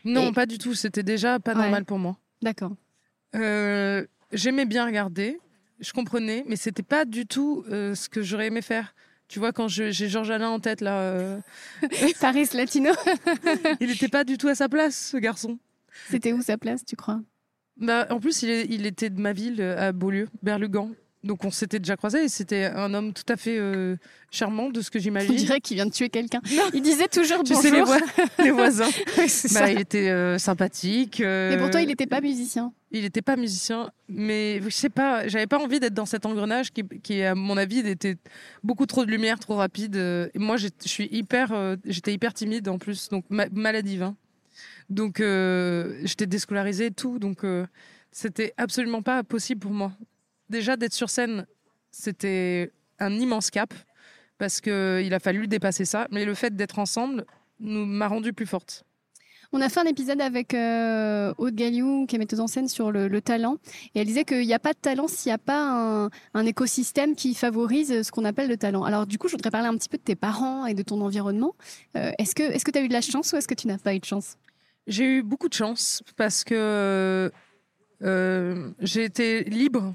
Non, 0.04 0.28
Et- 0.30 0.32
pas 0.32 0.46
du 0.46 0.58
tout. 0.58 0.74
C'était 0.74 1.02
déjà 1.02 1.38
pas 1.38 1.52
Ouais. 1.52 1.58
normal 1.62 1.84
pour 1.84 1.98
moi. 1.98 2.16
D'accord. 2.42 2.72
Euh, 3.36 4.04
J'aimais 4.32 4.64
bien 4.64 4.86
regarder, 4.86 5.40
je 5.80 5.92
comprenais, 5.92 6.44
mais 6.46 6.56
c'était 6.56 6.82
pas 6.82 7.04
du 7.04 7.26
tout 7.26 7.64
euh, 7.70 7.94
ce 7.94 8.08
que 8.08 8.22
j'aurais 8.22 8.46
aimé 8.48 8.62
faire. 8.62 8.94
Tu 9.28 9.38
vois, 9.38 9.52
quand 9.52 9.68
j'ai 9.68 9.92
Georges 9.92 10.30
Alain 10.30 10.48
en 10.50 10.58
tête, 10.60 10.80
là, 10.80 11.00
euh, 11.00 11.38
Paris 12.20 12.48
Latino, 12.52 12.90
il 13.80 13.88
n'était 13.88 14.08
pas 14.08 14.24
du 14.24 14.36
tout 14.38 14.48
à 14.48 14.54
sa 14.54 14.68
place, 14.68 15.10
ce 15.12 15.16
garçon. 15.16 15.58
c'était 16.08 16.32
où 16.32 16.42
sa 16.42 16.58
place, 16.58 16.84
tu 16.84 16.96
crois? 16.96 17.20
Bah, 17.76 18.06
en 18.10 18.18
plus, 18.20 18.42
il, 18.42 18.50
est- 18.50 18.66
il 18.68 18.86
était 18.86 19.08
de 19.10 19.20
ma 19.20 19.32
ville, 19.32 19.60
euh, 19.60 19.88
à 19.88 19.92
Beaulieu, 19.92 20.28
Berlugan. 20.42 20.90
Donc, 21.22 21.44
on 21.44 21.50
s'était 21.50 21.78
déjà 21.78 21.96
croisés 21.96 22.24
et 22.24 22.28
c'était 22.28 22.64
un 22.64 22.94
homme 22.94 23.12
tout 23.12 23.30
à 23.30 23.36
fait 23.36 23.58
euh, 23.58 23.96
charmant, 24.30 24.70
de 24.70 24.80
ce 24.80 24.90
que 24.90 24.98
On 24.98 25.02
j'imagine. 25.02 25.34
dirait 25.36 25.60
qu'il 25.60 25.74
vient 25.74 25.84
de 25.84 25.90
tuer 25.92 26.08
quelqu'un. 26.08 26.40
Il 26.72 26.80
disait 26.80 27.08
toujours 27.08 27.42
Tu 27.44 27.52
bonjour. 27.52 27.62
sais, 27.62 27.70
les, 27.70 27.82
voi- 27.82 27.98
les 28.42 28.50
voisins. 28.50 28.88
Oui, 29.18 29.26
Bah, 29.52 29.70
il 29.70 29.80
était 29.80 30.08
euh, 30.08 30.38
sympathique. 30.38 31.20
euh, 31.20 31.50
Mais 31.50 31.58
pour 31.58 31.68
toi, 31.70 31.82
il 31.82 31.88
n'était 31.88 32.06
pas 32.06 32.22
musicien. 32.22 32.72
Il 32.90 33.02
n'était 33.02 33.20
pas 33.22 33.36
musicien, 33.36 33.90
mais 34.08 34.60
je 34.62 34.70
sais 34.70 34.88
pas, 34.88 35.28
j'avais 35.28 35.46
pas 35.46 35.58
envie 35.58 35.78
d'être 35.78 35.92
dans 35.94 36.06
cet 36.06 36.24
engrenage 36.26 36.72
qui, 36.72 36.82
qui, 37.02 37.22
à 37.22 37.34
mon 37.34 37.56
avis, 37.58 37.80
était 37.80 38.16
beaucoup 38.64 38.86
trop 38.86 39.04
de 39.04 39.10
lumière, 39.10 39.38
trop 39.38 39.56
rapide. 39.56 39.96
euh, 39.96 40.28
Et 40.34 40.38
moi, 40.38 40.56
je 40.56 40.68
suis 40.86 41.06
hyper, 41.12 41.76
j'étais 41.84 42.14
hyper 42.14 42.32
timide 42.32 42.66
en 42.68 42.78
plus, 42.78 43.10
donc 43.10 43.24
ma- 43.28 43.48
maladive. 43.52 44.02
hein. 44.04 44.16
Donc, 44.88 45.18
j'étais 45.18 46.26
déscolarisée 46.26 46.86
et 46.86 46.90
tout, 46.90 47.18
donc 47.18 47.42
c'était 48.10 48.54
absolument 48.56 49.02
pas 49.02 49.22
possible 49.22 49.60
pour 49.60 49.70
moi. 49.72 49.92
Déjà, 50.50 50.76
d'être 50.76 50.92
sur 50.92 51.08
scène, 51.08 51.46
c'était 51.92 52.72
un 52.98 53.12
immense 53.12 53.50
cap, 53.50 53.72
parce 54.36 54.60
qu'il 54.60 55.14
a 55.14 55.20
fallu 55.20 55.46
dépasser 55.46 55.84
ça, 55.84 56.08
mais 56.10 56.24
le 56.24 56.34
fait 56.34 56.56
d'être 56.56 56.80
ensemble 56.80 57.24
nous 57.60 57.86
m'a 57.86 58.08
rendue 58.08 58.32
plus 58.32 58.46
forte. 58.46 58.84
On 59.52 59.60
a 59.60 59.68
fait 59.68 59.80
un 59.80 59.84
épisode 59.84 60.20
avec 60.20 60.54
euh, 60.54 61.32
Aude 61.38 61.54
Galliou, 61.54 62.06
qui 62.06 62.16
est 62.16 62.18
metteuse 62.18 62.40
en 62.40 62.46
scène 62.48 62.68
sur 62.68 62.90
le, 62.90 63.06
le 63.06 63.20
talent. 63.20 63.58
Et 63.94 64.00
elle 64.00 64.06
disait 64.06 64.24
qu'il 64.24 64.46
n'y 64.46 64.54
a 64.54 64.58
pas 64.58 64.72
de 64.72 64.78
talent 64.78 65.08
s'il 65.08 65.30
n'y 65.30 65.34
a 65.34 65.38
pas 65.38 65.60
un, 65.60 66.10
un 66.34 66.46
écosystème 66.46 67.14
qui 67.14 67.34
favorise 67.34 68.02
ce 68.02 68.10
qu'on 68.10 68.24
appelle 68.24 68.48
le 68.48 68.56
talent. 68.56 68.84
Alors, 68.84 69.06
du 69.06 69.18
coup, 69.18 69.28
je 69.28 69.32
voudrais 69.32 69.50
parler 69.50 69.68
un 69.68 69.76
petit 69.76 69.88
peu 69.88 69.98
de 69.98 70.02
tes 70.02 70.14
parents 70.16 70.66
et 70.66 70.74
de 70.74 70.82
ton 70.82 71.00
environnement. 71.00 71.54
Euh, 71.96 72.12
est-ce 72.18 72.34
que 72.34 72.42
est-ce 72.44 72.64
que 72.64 72.70
tu 72.70 72.78
as 72.78 72.82
eu 72.82 72.88
de 72.88 72.92
la 72.92 73.00
chance 73.00 73.32
ou 73.32 73.36
est-ce 73.36 73.48
que 73.48 73.54
tu 73.54 73.66
n'as 73.66 73.78
pas 73.78 73.94
eu 73.94 73.98
de 73.98 74.04
chance? 74.04 74.36
J'ai 74.86 75.04
eu 75.04 75.22
beaucoup 75.22 75.48
de 75.48 75.54
chance 75.54 76.02
parce 76.16 76.44
que 76.44 77.30
euh, 78.02 78.70
j'ai 78.80 79.04
été 79.04 79.44
libre 79.44 79.94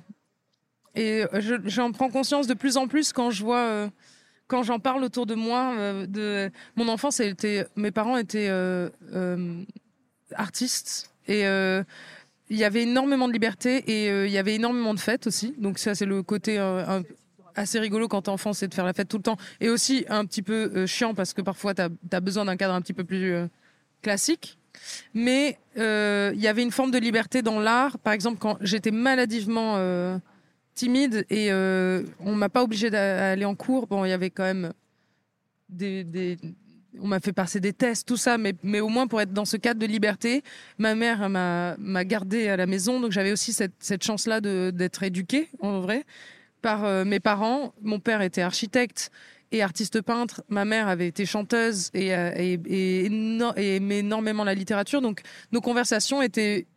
et 0.96 1.24
je- 1.34 1.56
j'en 1.66 1.92
prends 1.92 2.10
conscience 2.10 2.48
de 2.48 2.54
plus 2.54 2.78
en 2.78 2.88
plus 2.88 3.14
quand 3.14 3.32
je 3.32 3.44
vois, 3.44 3.60
euh, 3.66 3.90
quand 4.48 4.64
j'en 4.64 4.80
parle 4.80 5.04
autour 5.04 5.26
de 5.26 5.36
moi. 5.36 5.74
euh, 5.78 6.50
mon 6.76 6.88
enfance, 6.88 7.20
était, 7.20 7.66
mes 7.76 7.92
parents 7.92 8.18
étaient 8.18 8.48
euh, 8.50 8.90
euh, 9.14 9.64
artistes 10.36 11.10
et 11.28 11.46
euh, 11.46 11.84
il 12.50 12.58
y 12.58 12.64
avait 12.64 12.84
énormément 12.84 13.28
de 13.28 13.34
liberté 13.34 13.84
et 13.88 14.10
euh, 14.12 14.28
il 14.28 14.32
y 14.34 14.38
avait 14.38 14.56
énormément 14.56 14.94
de 14.94 15.00
fêtes 15.00 15.28
aussi. 15.28 15.56
Donc 15.58 15.80
ça, 15.80 15.96
c'est 15.96 16.06
le 16.06 16.22
côté 16.24 16.60
euh, 16.60 17.02
assez 17.56 17.80
rigolo 17.80 18.08
quand 18.08 18.24
t'es 18.24 18.30
enfant, 18.30 18.54
c'est 18.54 18.68
de 18.68 18.74
faire 18.74 18.86
la 18.86 18.94
fête 18.94 19.08
tout 19.08 19.18
le 19.18 19.24
temps. 19.24 19.38
Et 19.62 19.70
aussi 19.70 20.06
un 20.10 20.26
petit 20.26 20.42
peu 20.44 20.72
euh, 20.76 20.86
chiant 20.88 21.14
parce 21.16 21.34
que 21.34 21.42
parfois 21.42 21.74
t'as 21.74 21.90
as 22.12 22.20
besoin 22.20 22.46
d'un 22.46 22.56
cadre 22.58 22.74
un 22.74 22.82
petit 22.82 22.94
peu 22.94 23.04
plus 23.04 23.34
euh, 23.34 23.48
classique. 24.02 24.58
Mais 25.14 25.58
euh, 25.78 26.32
il 26.36 26.42
y 26.42 26.48
avait 26.48 26.62
une 26.62 26.72
forme 26.72 26.92
de 26.92 26.98
liberté 26.98 27.42
dans 27.42 27.60
l'art. 27.60 27.98
Par 27.98 28.14
exemple, 28.14 28.38
quand 28.40 28.58
j'étais 28.62 28.92
maladivement 28.92 29.76
euh, 29.78 30.18
timide 30.76 31.26
et 31.30 31.52
euh, 31.52 32.04
on 32.20 32.36
m'a 32.36 32.50
pas 32.50 32.62
obligé 32.62 32.90
d'aller 32.90 33.46
en 33.46 33.56
cours, 33.56 33.88
bon, 33.88 34.06
il 34.06 34.10
y 34.10 34.14
avait 34.14 34.30
quand 34.30 34.44
même 34.44 34.74
des, 35.70 36.38
on 37.00 37.08
m'a 37.08 37.20
fait 37.20 37.34
passer 37.34 37.60
des 37.60 37.74
tests, 37.74 38.08
tout 38.08 38.18
ça, 38.18 38.38
mais, 38.38 38.54
mais 38.64 38.80
au 38.80 38.90
moins 38.90 39.08
pour 39.08 39.22
être 39.22 39.34
dans 39.34 39.46
ce 39.46 39.58
cadre 39.58 39.80
de 39.80 39.86
liberté, 39.86 40.44
ma 40.78 40.96
mère 40.96 41.30
m'a 41.30 42.06
gardée 42.06 42.50
à 42.50 42.58
la 42.58 42.66
maison, 42.66 43.00
donc 43.00 43.12
j'avais 43.12 43.32
aussi 43.32 43.54
cette, 43.54 43.74
cette 43.80 44.04
chance-là 44.04 44.42
d'être 44.42 45.04
éduquée, 45.04 45.50
en 45.60 45.80
vrai, 45.80 46.06
par 46.62 46.86
euh, 46.86 47.06
mes 47.06 47.20
parents. 47.20 47.74
Mon 47.82 48.00
père 48.00 48.22
était 48.22 48.42
architecte 48.42 49.12
et 49.52 49.62
artiste 49.62 50.02
peintre, 50.02 50.44
ma 50.50 50.66
mère 50.66 50.88
avait 50.88 51.08
été 51.08 51.26
chanteuse 51.26 51.90
et, 51.94 52.16
euh, 52.16 52.32
et 52.36 53.06
aimait 53.06 54.00
énormément 54.00 54.44
la 54.44 54.54
littérature, 54.54 55.02
donc 55.02 55.22
nos 55.52 55.62
conversations 55.62 56.22
étaient 56.22 56.68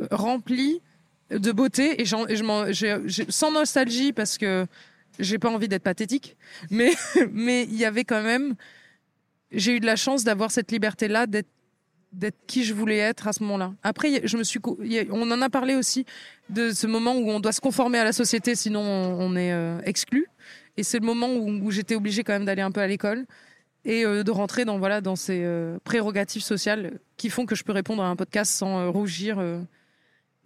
euh, 0.00 0.06
remplies 0.10 0.82
de 1.30 1.52
beauté 1.52 2.00
et, 2.00 2.04
sans 2.04 3.52
nostalgie 3.52 4.12
parce 4.12 4.38
que 4.38 4.66
j'ai 5.18 5.38
pas 5.38 5.50
envie 5.50 5.68
d'être 5.68 5.82
pathétique, 5.82 6.36
mais 6.70 6.92
mais 7.32 7.64
il 7.64 7.76
y 7.76 7.84
avait 7.84 8.04
quand 8.04 8.22
même 8.22 8.54
j'ai 9.52 9.76
eu 9.76 9.80
de 9.80 9.86
la 9.86 9.96
chance 9.96 10.24
d'avoir 10.24 10.50
cette 10.50 10.70
liberté-là, 10.70 11.26
d'être 11.26 11.48
d'être 12.12 12.38
qui 12.46 12.64
je 12.64 12.74
voulais 12.74 12.98
être 12.98 13.28
à 13.28 13.32
ce 13.32 13.42
moment-là. 13.44 13.72
Après, 13.84 14.22
je 14.24 14.36
me 14.36 14.42
suis, 14.42 14.58
on 15.10 15.30
en 15.30 15.42
a 15.42 15.48
parlé 15.48 15.76
aussi 15.76 16.04
de 16.48 16.70
ce 16.72 16.88
moment 16.88 17.14
où 17.14 17.30
on 17.30 17.38
doit 17.38 17.52
se 17.52 17.60
conformer 17.60 17.98
à 17.98 18.04
la 18.04 18.12
société, 18.12 18.56
sinon 18.56 18.80
on, 18.80 19.36
est 19.36 19.52
euh, 19.52 19.80
exclu. 19.84 20.26
Et 20.76 20.82
c'est 20.82 20.98
le 20.98 21.06
moment 21.06 21.28
où, 21.28 21.48
où 21.48 21.70
j'étais 21.70 21.94
obligée 21.94 22.24
quand 22.24 22.32
même 22.32 22.44
d'aller 22.44 22.62
un 22.62 22.72
peu 22.72 22.80
à 22.80 22.88
l'école 22.88 23.26
et 23.84 24.04
euh, 24.04 24.24
de 24.24 24.30
rentrer 24.32 24.64
dans 24.64 24.78
voilà 24.78 25.00
dans 25.00 25.14
ces 25.14 25.40
euh, 25.44 25.78
prérogatives 25.84 26.42
sociales 26.42 26.98
qui 27.16 27.30
font 27.30 27.46
que 27.46 27.54
je 27.54 27.62
peux 27.62 27.72
répondre 27.72 28.02
à 28.02 28.08
un 28.08 28.16
podcast 28.16 28.52
sans 28.52 28.90
rougir 28.90 29.38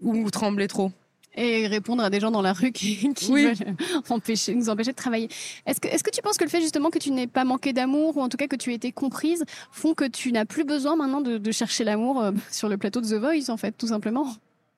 ou 0.05 0.31
trembler 0.31 0.69
trop. 0.69 0.93
Et 1.37 1.67
répondre 1.67 2.05
à 2.05 2.11
des 2.11 2.21
gens 2.21 2.31
dans 2.31 2.43
la 2.43 2.53
rue 2.53 2.71
qui, 2.71 3.13
qui 3.15 3.33
Oui. 3.33 3.45
veulent 3.47 3.75
empêcher, 4.09 4.55
nous 4.55 4.69
empêcher 4.69 4.93
de 4.93 4.97
travailler. 4.97 5.29
Est-ce 5.67 5.81
que, 5.81 5.89
est-ce 5.89 6.05
que 6.05 6.11
tu 6.11 6.23
penses 6.23 6.37
que 6.37 6.45
le 6.45 6.51
fait 6.51 6.61
justement 6.61 6.91
que 6.91 6.99
tu 7.01 7.11
n'aies 7.11 7.27
pas 7.27 7.43
manqué 7.45 7.73
d'amour, 7.73 8.17
ou 8.17 8.21
en 8.21 8.29
tout 8.29 8.37
cas 8.37 8.47
que 8.47 8.55
tu 8.55 8.71
aies 8.71 8.77
été 8.77 8.93
comprise, 8.93 9.45
font 9.73 9.95
que 9.95 10.05
tu 10.05 10.31
n'as 10.31 10.45
plus 10.45 10.63
besoin 10.63 10.95
maintenant 10.95 11.21
de, 11.21 11.39
de 11.39 11.51
chercher 11.51 11.83
l'amour 11.83 12.21
euh, 12.23 12.31
sur 12.53 12.69
le 12.69 12.77
plateau 12.77 13.01
de 13.01 13.09
The 13.09 13.15
Voice, 13.21 13.51
en 13.53 13.57
fait, 13.57 13.73
tout 13.77 13.89
simplement? 13.89 14.29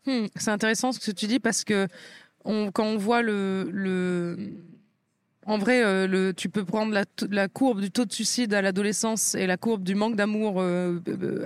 Hmm, 0.07 0.27
c'est 0.37 0.51
intéressant 0.51 0.93
ce 0.93 1.01
que 1.01 1.11
tu 1.11 1.27
dis 1.27 1.41
parce 1.41 1.63
que 1.63 1.89
on, 2.47 2.71
quand 2.71 2.85
on 2.87 2.97
voit 2.97 3.21
le, 3.23 3.69
le 3.73 4.39
en 5.47 5.59
vrai, 5.59 5.83
euh, 5.85 6.07
le, 6.07 6.33
tu 6.33 6.49
peux 6.49 6.65
prendre 6.65 6.93
la, 7.31 7.49
courbe 7.49 7.81
du 7.81 7.91
taux 7.91 8.05
de 8.05 8.13
suicide 8.13 8.55
à 8.55 8.63
l'adolescence 8.63 9.35
et 9.35 9.47
la 9.47 9.57
courbe 9.57 9.83
du 9.85 9.95
manque 9.95 10.17
d'amour 10.17 10.55
euh, 10.59 10.99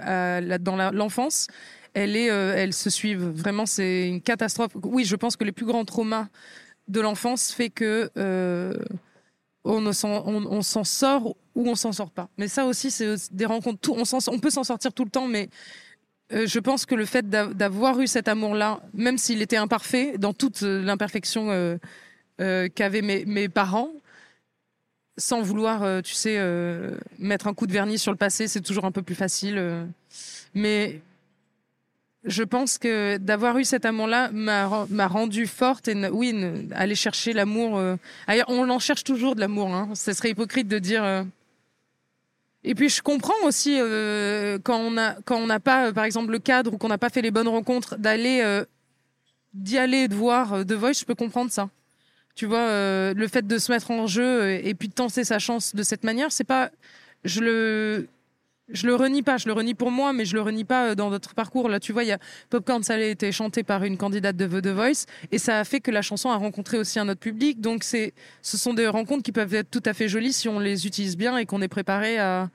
à 0.02 0.40
la- 0.40 0.58
dans 0.58 0.76
l'enfance. 0.92 1.48
Elle 1.94 2.16
euh, 2.16 2.54
elles 2.56 2.72
se 2.72 2.90
suivent. 2.90 3.28
Vraiment, 3.28 3.66
c'est 3.66 4.08
une 4.08 4.20
catastrophe. 4.20 4.72
Oui, 4.82 5.04
je 5.04 5.16
pense 5.16 5.36
que 5.36 5.44
les 5.44 5.52
plus 5.52 5.66
grands 5.66 5.84
traumas 5.84 6.28
de 6.88 7.00
l'enfance 7.00 7.52
fait 7.52 7.70
que 7.70 8.10
euh, 8.16 8.74
on 9.64 9.92
s'en 9.92 10.84
sort 10.84 11.36
ou 11.54 11.68
on 11.68 11.74
s'en 11.74 11.92
sort 11.92 12.10
pas. 12.10 12.28
Mais 12.38 12.48
ça 12.48 12.66
aussi, 12.66 12.90
c'est 12.90 13.14
des 13.32 13.46
rencontres. 13.46 13.90
On, 13.90 14.38
peut 14.38 14.50
s'en 14.50 14.64
sortir 14.64 14.92
tout 14.92 15.04
le 15.04 15.10
temps, 15.10 15.26
mais 15.26 15.48
euh, 16.32 16.46
je 16.46 16.58
pense 16.58 16.86
que 16.86 16.94
le 16.94 17.04
fait 17.04 17.28
d'a- 17.28 17.46
d'avoir 17.46 18.00
eu 18.00 18.06
cet 18.06 18.28
amour-là, 18.28 18.80
même 18.94 19.18
s'il 19.18 19.42
était 19.42 19.56
imparfait, 19.56 20.16
dans 20.18 20.32
toute 20.32 20.62
euh, 20.62 20.82
l'imperfection 20.82 21.78
qu'avaient 22.74 23.02
mes, 23.02 23.48
parents, 23.50 23.90
sans 25.18 25.42
vouloir, 25.42 26.02
tu 26.02 26.14
sais, 26.14 26.38
mettre 27.18 27.48
un 27.48 27.52
coup 27.52 27.66
de 27.66 27.72
vernis 27.72 27.98
sur 27.98 28.12
le 28.12 28.16
passé, 28.16 28.48
c'est 28.48 28.62
toujours 28.62 28.86
un 28.86 28.92
peu 28.92 29.02
plus 29.02 29.14
facile. 29.14 29.86
mais 30.54 31.02
je 32.24 32.42
pense 32.42 32.76
que 32.78 33.16
d'avoir 33.16 33.56
eu 33.58 33.64
cet 33.64 33.84
amour-là 33.86 34.30
m'a 34.32 34.66
ren- 34.66 34.86
m'a 34.90 35.06
rendue 35.06 35.46
forte 35.46 35.88
et 35.88 36.08
oui, 36.08 36.34
aller 36.72 36.94
chercher 36.94 37.32
l'amour. 37.32 37.78
euh, 37.78 37.96
on 38.48 38.68
en 38.68 38.78
cherche 38.78 39.04
toujours 39.04 39.34
de 39.34 39.40
l'amour. 39.40 39.74
Hein. 39.74 39.90
Ce 39.94 40.12
serait 40.12 40.30
hypocrite 40.30 40.68
de 40.68 40.78
dire. 40.78 41.02
euh, 41.02 41.22
et 42.62 42.74
puis 42.74 42.90
je 42.90 43.00
comprends 43.00 43.32
aussi 43.44 43.78
euh, 43.80 44.58
quand 44.62 44.76
on 44.78 44.98
a 44.98 45.14
quand 45.24 45.36
on 45.38 45.46
n'a 45.46 45.60
pas 45.60 45.92
par 45.94 46.04
exemple 46.04 46.30
le 46.30 46.38
cadre 46.38 46.74
ou 46.74 46.78
qu'on 46.78 46.88
n'a 46.88 46.98
pas 46.98 47.08
fait 47.08 47.22
les 47.22 47.30
bonnes 47.30 47.48
rencontres 47.48 47.96
d'aller 47.96 48.62
d'y 49.54 49.78
aller 49.78 49.98
et 50.04 50.08
de 50.08 50.14
voir 50.14 50.64
The 50.66 50.72
Voice, 50.72 50.92
je 51.00 51.04
peux 51.06 51.14
comprendre 51.14 51.50
ça. 51.50 51.70
Tu 52.36 52.46
vois, 52.46 53.12
le 53.14 53.28
fait 53.28 53.46
de 53.46 53.58
se 53.58 53.72
mettre 53.72 53.90
en 53.90 54.06
jeu 54.06 54.52
et 54.64 54.74
puis 54.74 54.88
de 54.88 54.94
tenter 54.94 55.24
sa 55.24 55.38
chance 55.38 55.74
de 55.74 55.82
cette 55.82 56.04
manière, 56.04 56.30
c'est 56.32 56.44
pas 56.44 56.70
je 57.24 57.40
le 57.40 58.08
je 58.72 58.86
le 58.86 58.94
renie 58.94 59.22
pas, 59.22 59.36
je 59.36 59.46
le 59.46 59.52
renie 59.52 59.74
pour 59.74 59.90
moi, 59.90 60.12
mais 60.12 60.24
je 60.24 60.34
le 60.34 60.42
renie 60.42 60.64
pas 60.64 60.90
euh, 60.90 60.94
dans 60.94 61.10
notre 61.10 61.34
parcours. 61.34 61.68
Là, 61.68 61.80
tu 61.80 61.92
vois, 61.92 62.04
il 62.04 62.08
y 62.08 62.12
a 62.12 62.18
Popcorn 62.50 62.82
Salé 62.82 63.04
a 63.04 63.08
été 63.08 63.32
chanté 63.32 63.62
par 63.62 63.84
une 63.84 63.96
candidate 63.96 64.36
de 64.36 64.60
The 64.60 64.68
Voice 64.68 65.06
et 65.32 65.38
ça 65.38 65.58
a 65.58 65.64
fait 65.64 65.80
que 65.80 65.90
la 65.90 66.02
chanson 66.02 66.30
a 66.30 66.36
rencontré 66.36 66.78
aussi 66.78 66.98
un 66.98 67.08
autre 67.08 67.20
public. 67.20 67.60
Donc 67.60 67.84
c'est, 67.84 68.14
ce 68.42 68.56
sont 68.56 68.74
des 68.74 68.86
rencontres 68.86 69.22
qui 69.22 69.32
peuvent 69.32 69.54
être 69.54 69.70
tout 69.70 69.82
à 69.84 69.94
fait 69.94 70.08
jolies 70.08 70.32
si 70.32 70.48
on 70.48 70.58
les 70.58 70.86
utilise 70.86 71.16
bien 71.16 71.36
et 71.36 71.46
qu'on 71.46 71.62
est 71.62 71.68
préparé 71.68 72.18
à, 72.18 72.50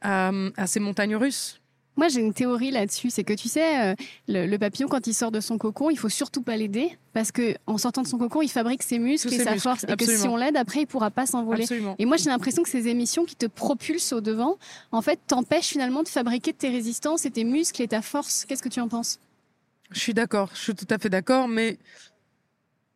à, 0.00 0.30
à 0.56 0.66
ces 0.66 0.80
montagnes 0.80 1.16
russes. 1.16 1.60
Moi, 1.96 2.08
j'ai 2.08 2.20
une 2.20 2.34
théorie 2.34 2.70
là-dessus, 2.72 3.10
c'est 3.10 3.22
que 3.22 3.32
tu 3.32 3.48
sais, 3.48 3.92
euh, 3.92 3.94
le, 4.26 4.46
le 4.46 4.58
papillon, 4.58 4.88
quand 4.88 5.06
il 5.06 5.14
sort 5.14 5.30
de 5.30 5.40
son 5.40 5.58
cocon, 5.58 5.90
il 5.90 5.98
faut 5.98 6.08
surtout 6.08 6.42
pas 6.42 6.56
l'aider, 6.56 6.98
parce 7.12 7.30
que 7.30 7.54
en 7.66 7.78
sortant 7.78 8.02
de 8.02 8.08
son 8.08 8.18
cocon, 8.18 8.42
il 8.42 8.48
fabrique 8.48 8.82
ses 8.82 8.98
muscles 8.98 9.28
Tous 9.28 9.34
et 9.34 9.38
ses 9.38 9.44
sa 9.44 9.52
muscles, 9.52 9.62
force, 9.68 9.84
et 9.84 9.96
que 9.96 10.04
si 10.04 10.26
on 10.26 10.36
l'aide, 10.36 10.56
après, 10.56 10.80
il 10.82 10.86
pourra 10.86 11.10
pas 11.10 11.26
s'envoler. 11.26 11.66
Et 11.98 12.04
moi, 12.04 12.16
j'ai 12.16 12.30
l'impression 12.30 12.62
que 12.62 12.68
ces 12.68 12.88
émissions 12.88 13.24
qui 13.24 13.36
te 13.36 13.46
propulsent 13.46 14.12
au 14.12 14.20
devant, 14.20 14.58
en 14.90 15.02
fait, 15.02 15.20
t'empêchent 15.26 15.68
finalement 15.68 16.02
de 16.02 16.08
fabriquer 16.08 16.52
tes 16.52 16.68
résistances 16.68 17.26
et 17.26 17.30
tes 17.30 17.44
muscles 17.44 17.80
et 17.82 17.88
ta 17.88 18.02
force. 18.02 18.44
Qu'est-ce 18.44 18.62
que 18.62 18.68
tu 18.68 18.80
en 18.80 18.88
penses? 18.88 19.20
Je 19.92 20.00
suis 20.00 20.14
d'accord, 20.14 20.50
je 20.54 20.60
suis 20.60 20.74
tout 20.74 20.86
à 20.90 20.98
fait 20.98 21.10
d'accord, 21.10 21.46
mais 21.46 21.78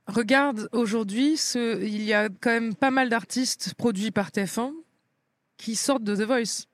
regarde 0.09 0.69
aujourd'hui, 0.73 1.37
ce, 1.37 1.81
il 1.83 2.03
y 2.03 2.15
a 2.15 2.29
quand 2.29 2.51
même 2.51 2.75
pas 2.75 2.91
mal 2.91 3.09
d'artistes 3.11 3.75
produits 3.75 4.11
par 4.11 4.31
TF1 4.31 4.73
qui 5.57 5.77
sortent 5.77 6.05
de 6.05 6.17
The 6.17 6.23
Voice 6.23 6.68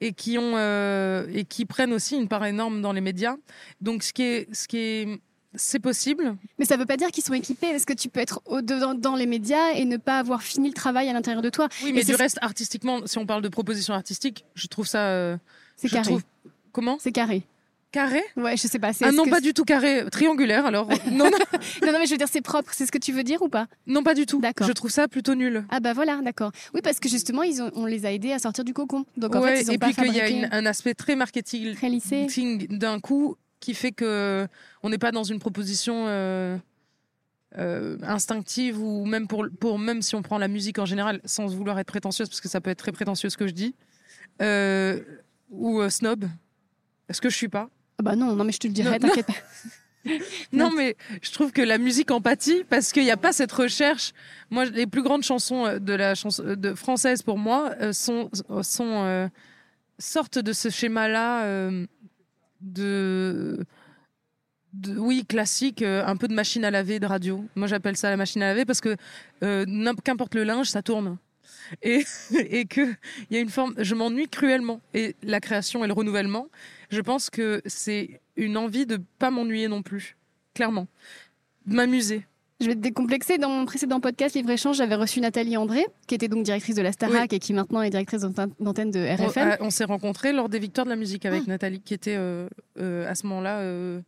et 0.00 0.12
qui 0.12 0.38
ont 0.38 0.56
euh, 0.56 1.26
et 1.32 1.44
qui 1.44 1.64
prennent 1.64 1.92
aussi 1.92 2.16
une 2.16 2.28
part 2.28 2.44
énorme 2.44 2.82
dans 2.82 2.92
les 2.92 3.00
médias. 3.00 3.36
Donc 3.80 4.02
ce 4.02 4.12
qui 4.12 4.22
est 4.22 4.54
ce 4.54 4.66
qui 4.68 4.76
est 4.78 5.20
c'est 5.56 5.78
possible. 5.78 6.36
Mais 6.58 6.64
ça 6.64 6.76
veut 6.76 6.84
pas 6.86 6.96
dire 6.96 7.12
qu'ils 7.12 7.22
sont 7.22 7.32
équipés, 7.32 7.70
parce 7.70 7.84
que 7.84 7.92
tu 7.92 8.08
peux 8.08 8.18
être 8.18 8.42
au 8.44 8.60
dedans 8.60 8.92
dans 8.94 9.14
les 9.14 9.26
médias 9.26 9.70
et 9.76 9.84
ne 9.84 9.96
pas 9.96 10.18
avoir 10.18 10.42
fini 10.42 10.66
le 10.66 10.74
travail 10.74 11.08
à 11.08 11.12
l'intérieur 11.12 11.42
de 11.42 11.48
toi. 11.48 11.68
Oui, 11.84 11.92
mais 11.92 12.02
du 12.02 12.14
reste 12.16 12.38
artistiquement, 12.42 13.06
si 13.06 13.18
on 13.18 13.26
parle 13.26 13.40
de 13.42 13.48
propositions 13.48 13.94
artistiques, 13.94 14.44
je 14.56 14.66
trouve 14.66 14.88
ça 14.88 15.06
euh, 15.10 15.36
C'est 15.76 15.88
carré. 15.88 16.02
trouve- 16.10 16.22
comment? 16.72 16.96
C'est 17.00 17.12
carré. 17.12 17.44
Carré 17.94 18.22
Ouais, 18.36 18.56
je 18.56 18.66
sais 18.66 18.78
pas. 18.78 18.90
Ah 19.02 19.12
non, 19.12 19.24
pas 19.26 19.40
du 19.40 19.54
tout 19.54 19.64
carré, 19.64 20.04
triangulaire 20.10 20.66
alors. 20.66 20.88
non, 21.10 21.30
non, 21.30 21.38
Non, 21.82 21.92
non, 21.92 21.98
mais 22.00 22.06
je 22.06 22.10
veux 22.10 22.18
dire, 22.18 22.28
c'est 22.30 22.40
propre. 22.40 22.72
C'est 22.74 22.86
ce 22.86 22.92
que 22.92 22.98
tu 22.98 23.12
veux 23.12 23.22
dire 23.22 23.40
ou 23.42 23.48
pas? 23.48 23.66
Non, 23.86 24.02
pas 24.02 24.14
du 24.14 24.26
tout. 24.26 24.40
D'accord. 24.40 24.66
Je 24.66 24.72
trouve 24.72 24.90
ça 24.90 25.06
plutôt 25.08 25.34
nul. 25.34 25.64
Ah 25.70 25.78
bah 25.80 25.92
voilà, 25.92 26.20
d'accord. 26.22 26.50
Oui, 26.74 26.80
parce 26.82 26.98
que 27.00 27.08
justement, 27.08 27.42
ils 27.44 27.62
ont, 27.62 27.70
on 27.74 27.86
les 27.86 28.04
a 28.06 28.12
aidés 28.12 28.32
à 28.32 28.38
sortir 28.40 28.64
du 28.64 28.72
cocon. 28.74 29.04
Donc 29.16 29.34
en 29.36 29.40
Ouais, 29.40 29.56
fait, 29.56 29.62
ils 29.62 29.70
ont 29.70 29.74
et 29.74 29.78
pas 29.78 29.86
puis 29.86 29.94
qu'il 29.94 30.12
y 30.14 30.20
a 30.20 30.28
une- 30.28 30.48
un 30.50 30.66
aspect 30.66 30.94
très 30.94 31.14
marketing 31.16 31.74
très 31.74 31.88
lissé. 31.88 32.16
marketing 32.22 32.66
d'un 32.78 32.98
coup 33.00 33.36
qui 33.60 33.74
fait 33.74 33.92
que 33.92 34.46
on 34.82 34.90
n'est 34.90 34.98
pas 34.98 35.12
dans 35.12 35.24
une 35.24 35.38
proposition 35.38 36.04
euh, 36.08 36.58
euh, 37.58 37.96
instinctive 38.02 38.80
ou 38.82 39.04
même 39.06 39.28
pour, 39.28 39.46
pour 39.60 39.78
même 39.78 40.02
si 40.02 40.14
on 40.16 40.22
prend 40.22 40.38
la 40.38 40.48
musique 40.48 40.78
en 40.80 40.86
général 40.86 41.20
sans 41.24 41.46
vouloir 41.46 41.78
être 41.78 41.86
prétentieuse 41.86 42.28
parce 42.28 42.40
que 42.40 42.48
ça 42.48 42.60
peut 42.60 42.70
être 42.70 42.78
très 42.80 42.92
prétentieux 42.92 43.30
ce 43.30 43.36
que 43.36 43.46
je 43.46 43.52
dis 43.52 43.74
euh, 44.42 45.00
ou 45.50 45.80
euh, 45.80 45.88
snob 45.88 46.24
est-ce 47.08 47.20
que 47.20 47.28
je 47.30 47.36
suis 47.36 47.48
pas? 47.48 47.68
Ah 47.98 48.02
bah 48.02 48.16
non, 48.16 48.34
non, 48.34 48.44
mais 48.44 48.52
je 48.52 48.58
te 48.58 48.66
le 48.66 48.72
dirai, 48.72 48.98
t'inquiète 48.98 49.26
pas. 49.26 49.32
non 50.52 50.70
mais 50.70 50.96
je 51.22 51.30
trouve 51.32 51.50
que 51.50 51.62
la 51.62 51.78
musique 51.78 52.10
empathie 52.10 52.62
parce 52.68 52.92
qu'il 52.92 53.04
n'y 53.04 53.10
a 53.10 53.16
pas 53.16 53.32
cette 53.32 53.50
recherche 53.52 54.12
moi 54.50 54.66
les 54.66 54.86
plus 54.86 55.02
grandes 55.02 55.22
chansons 55.22 55.64
euh, 55.64 55.78
de 55.78 55.94
la 55.94 56.14
chanson 56.14 56.42
de 56.44 56.74
française 56.74 57.22
pour 57.22 57.38
moi 57.38 57.70
euh, 57.80 57.94
sont 57.94 58.28
sont 58.60 59.02
euh, 59.04 59.28
sortent 59.98 60.38
de 60.38 60.52
ce 60.52 60.68
schéma 60.68 61.08
là 61.08 61.70
de 62.60 63.64
de- 64.74 64.98
oui, 64.98 65.24
classique, 65.24 65.82
euh, 65.82 66.04
un 66.04 66.16
peu 66.16 66.26
de 66.28 66.34
machine 66.34 66.64
à 66.64 66.70
laver 66.70 66.98
de 66.98 67.06
radio. 67.06 67.44
Moi, 67.54 67.68
j'appelle 67.68 67.96
ça 67.96 68.10
la 68.10 68.16
machine 68.16 68.42
à 68.42 68.46
laver 68.48 68.64
parce 68.64 68.80
que 68.80 68.96
euh, 69.44 69.64
qu'importe 70.04 70.34
le 70.34 70.42
linge, 70.42 70.66
ça 70.68 70.82
tourne. 70.82 71.16
Et, 71.82 72.04
et 72.38 72.64
que 72.66 72.80
il 73.30 73.34
y 73.34 73.36
a 73.36 73.40
une 73.40 73.48
forme, 73.50 73.74
je 73.78 73.94
m'ennuie 73.94 74.28
cruellement. 74.28 74.80
Et 74.94 75.14
la 75.22 75.40
création 75.40 75.84
et 75.84 75.86
le 75.86 75.92
renouvellement, 75.92 76.48
je 76.90 77.00
pense 77.00 77.30
que 77.30 77.62
c'est 77.66 78.20
une 78.36 78.56
envie 78.56 78.86
de 78.86 78.98
pas 79.18 79.30
m'ennuyer 79.30 79.68
non 79.68 79.82
plus, 79.82 80.16
clairement, 80.54 80.86
de 81.66 81.74
m'amuser. 81.76 82.26
Je 82.60 82.66
vais 82.66 82.74
te 82.76 82.80
décomplexer. 82.80 83.36
Dans 83.36 83.48
mon 83.48 83.64
précédent 83.66 83.98
podcast 84.00 84.34
Livre 84.36 84.50
Échange, 84.50 84.76
j'avais 84.76 84.94
reçu 84.94 85.20
Nathalie 85.20 85.56
André, 85.56 85.84
qui 86.06 86.14
était 86.14 86.28
donc 86.28 86.44
directrice 86.44 86.76
de 86.76 86.82
la 86.82 86.92
Starac 86.92 87.32
et 87.32 87.38
qui 87.40 87.52
maintenant 87.52 87.82
est 87.82 87.90
directrice 87.90 88.20
d'antenne 88.22 88.90
de 88.92 89.00
RFM. 89.00 89.48
a- 89.50 89.56
on 89.60 89.70
s'est 89.70 89.84
rencontrés 89.84 90.32
lors 90.32 90.48
des 90.48 90.60
Victoires 90.60 90.84
de 90.84 90.90
la 90.90 90.96
musique 90.96 91.26
avec 91.26 91.42
Ah. 91.46 91.50
Nathalie, 91.50 91.80
qui 91.80 91.94
était 91.94 92.14
euh, 92.16 92.48
euh, 92.78 93.08
à 93.10 93.14
ce 93.16 93.26
moment-là 93.26 93.58
euh, 93.58 94.00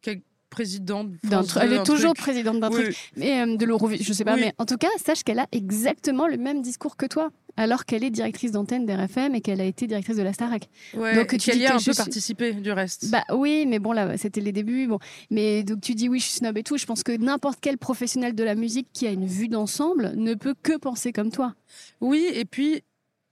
quel- 0.00 0.20
présidente. 0.50 1.10
de 1.10 1.28
D'un 1.28 1.42
France 1.42 1.48
tru- 1.48 1.60
elle 1.62 1.70
2, 1.70 1.74
est 1.76 1.82
toujours 1.84 2.14
truc. 2.14 2.24
présidente 2.24 2.60
d'un 2.60 2.70
Oui. 2.70 2.82
truc, 2.84 2.96
mais 3.16 3.40
euh, 3.42 3.56
de 3.56 3.64
l'Eurovision, 3.64 4.04
je 4.06 4.12
sais 4.12 4.24
pas. 4.24 4.34
Oui. 4.34 4.40
Mais 4.40 4.54
en 4.58 4.64
tout 4.66 4.76
cas, 4.76 4.88
sache 5.04 5.22
qu'elle 5.22 5.38
a 5.38 5.46
exactement 5.52 6.26
le 6.26 6.36
même 6.36 6.62
discours 6.62 6.96
que 6.96 7.06
toi, 7.06 7.30
alors 7.56 7.84
qu'elle 7.86 8.04
est 8.04 8.10
directrice 8.10 8.52
d'antenne 8.52 8.84
d'RFM 8.86 9.34
et 9.34 9.40
qu'elle 9.40 9.60
a 9.60 9.64
été 9.64 9.86
directrice 9.86 10.16
de 10.16 10.22
la 10.22 10.32
Starac. 10.32 10.68
Ouais, 10.94 11.14
Donc, 11.14 11.28
tu 11.38 11.50
dis 11.50 11.58
y 11.58 11.66
a 11.66 11.70
que 11.70 11.74
un 11.74 11.76
peu 11.76 11.82
suis- 11.92 11.94
participé 11.94 12.52
du 12.52 12.70
reste. 12.72 13.10
Bah 13.10 13.24
oui, 13.34 13.64
mais 13.66 13.78
bon 13.78 13.92
là, 13.92 14.16
c'était 14.18 14.40
les 14.42 14.52
débuts. 14.52 14.86
Bon, 14.86 14.98
mais 15.30 15.62
donc 15.62 15.80
tu 15.80 15.94
dis 15.94 16.08
oui, 16.08 16.18
je 16.20 16.24
suis 16.26 16.34
snob 16.38 16.56
et 16.58 16.62
tout. 16.62 16.76
Je 16.76 16.86
pense 16.86 17.02
que 17.02 17.12
n'importe 17.16 17.58
quel 17.62 17.78
professionnel 17.78 18.34
de 18.34 18.44
la 18.44 18.54
musique 18.54 18.88
qui 18.92 19.06
a 19.06 19.10
une 19.10 19.26
vue 19.26 19.48
d'ensemble 19.48 20.12
ne 20.16 20.34
peut 20.34 20.54
que 20.62 20.76
penser 20.76 21.12
comme 21.12 21.30
toi. 21.30 21.54
Oui, 22.00 22.26
et 22.32 22.44
puis 22.44 22.82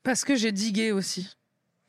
parce 0.03 0.25
que 0.25 0.35
j'ai 0.37 0.53
digué 0.53 0.93
aussi. 0.93 1.29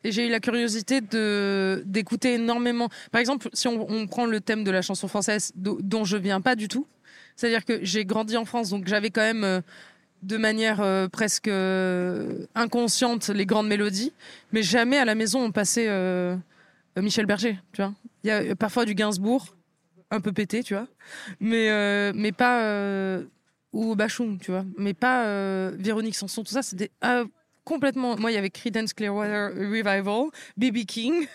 Et 0.05 0.11
j'ai 0.11 0.27
eu 0.27 0.29
la 0.29 0.39
curiosité 0.39 1.01
de 1.01 1.81
d'écouter 1.87 2.35
énormément. 2.35 2.89
Par 3.11 3.19
exemple, 3.19 3.49
si 3.53 3.67
on, 3.67 4.05
prend 4.05 4.27
le 4.27 4.39
thème 4.39 4.63
de 4.63 4.69
la 4.69 4.83
chanson 4.83 5.07
française 5.07 5.51
do- 5.55 5.79
dont 5.81 6.03
je 6.05 6.15
viens 6.15 6.41
pas 6.41 6.55
du 6.55 6.67
tout, 6.67 6.85
c'est-à-dire 7.35 7.65
que 7.65 7.83
j'ai 7.83 8.05
grandi 8.05 8.37
en 8.37 8.45
France, 8.45 8.69
donc 8.69 8.87
j'avais 8.87 9.09
quand 9.09 9.21
même 9.21 9.43
euh, 9.43 9.61
de 10.21 10.37
manière 10.37 10.79
euh, 10.79 11.07
presque 11.07 11.47
euh, 11.47 12.45
inconsciente 12.53 13.29
les 13.29 13.47
grandes 13.47 13.67
mélodies, 13.67 14.13
mais 14.51 14.61
jamais 14.61 14.99
à 14.99 15.05
la 15.05 15.15
maison 15.15 15.43
on 15.43 15.51
passait 15.51 15.89
Michel 16.95 17.25
Berger, 17.25 17.59
tu 17.73 17.81
vois. 17.81 17.95
Il 18.23 18.27
y 18.27 18.31
a 18.31 18.55
parfois 18.55 18.85
du 18.85 18.93
Gainsbourg, 18.93 19.55
un 20.11 20.21
peu 20.21 20.33
pété, 20.33 20.61
tu 20.61 20.75
vois, 20.75 20.87
mais 21.39 22.13
mais 22.13 22.31
pas 22.31 22.61
ou 23.73 23.95
Bachung, 23.95 24.37
tu 24.39 24.51
vois, 24.51 24.65
mais 24.77 24.93
pas 24.93 25.71
Véronique 25.71 26.15
Sanson, 26.15 26.43
tout 26.43 26.53
ça, 26.53 26.61
c'était 26.61 26.91
complètement. 27.66 28.16
Moi, 28.18 28.32
il 28.32 28.36
y 28.36 28.38
avait 28.38 28.49
Creedence 28.49 28.93
Clearwater 28.93 29.51
Revival, 29.53 30.30
B.B. 30.55 30.86
King, 30.88 31.28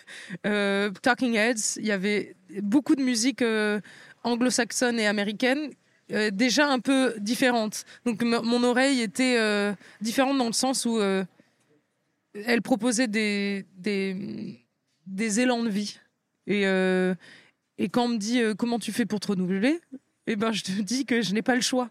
euh, 0.47 0.91
Talking 1.03 1.35
Heads. 1.35 1.77
Il 1.77 1.85
y 1.87 1.93
avait 1.93 2.35
beaucoup 2.63 2.95
de 2.95 3.03
musique 3.03 3.43
euh, 3.43 3.81
anglo-saxonne 4.25 4.99
et 4.99 5.07
américaine. 5.07 5.71
euh, 6.13 6.31
déjà 6.31 6.69
un 6.69 6.79
peu 6.79 7.15
différente. 7.19 7.85
Donc 8.07 8.23
mon 8.23 8.65
oreille 8.65 9.03
était 9.03 9.37
différente 10.01 10.39
dans 10.39 10.47
le 10.47 10.53
sens 10.53 10.87
où 10.87 10.99
elle 12.35 12.63
proposait 12.63 13.09
des, 13.09 13.67
des, 13.77 15.41
élans 15.41 15.63
de 15.63 15.69
vie. 15.69 15.99
Et, 16.47 16.63
et 16.63 17.89
quand 17.89 18.05
on 18.05 18.09
me 18.09 18.17
dit 18.19 18.41
comment 18.57 18.79
tu 18.79 18.93
fais 18.93 19.07
pour 19.07 19.21
te 19.21 19.29
renouveler, 19.29 19.81
eh 20.33 20.37
ben, 20.37 20.53
je 20.53 20.63
te 20.63 20.71
dis 20.71 21.07
que 21.07 21.23
je 21.23 21.35
n'ai 21.35 21.43
pas 21.43 21.57
le 21.57 21.61
choix. 21.61 21.91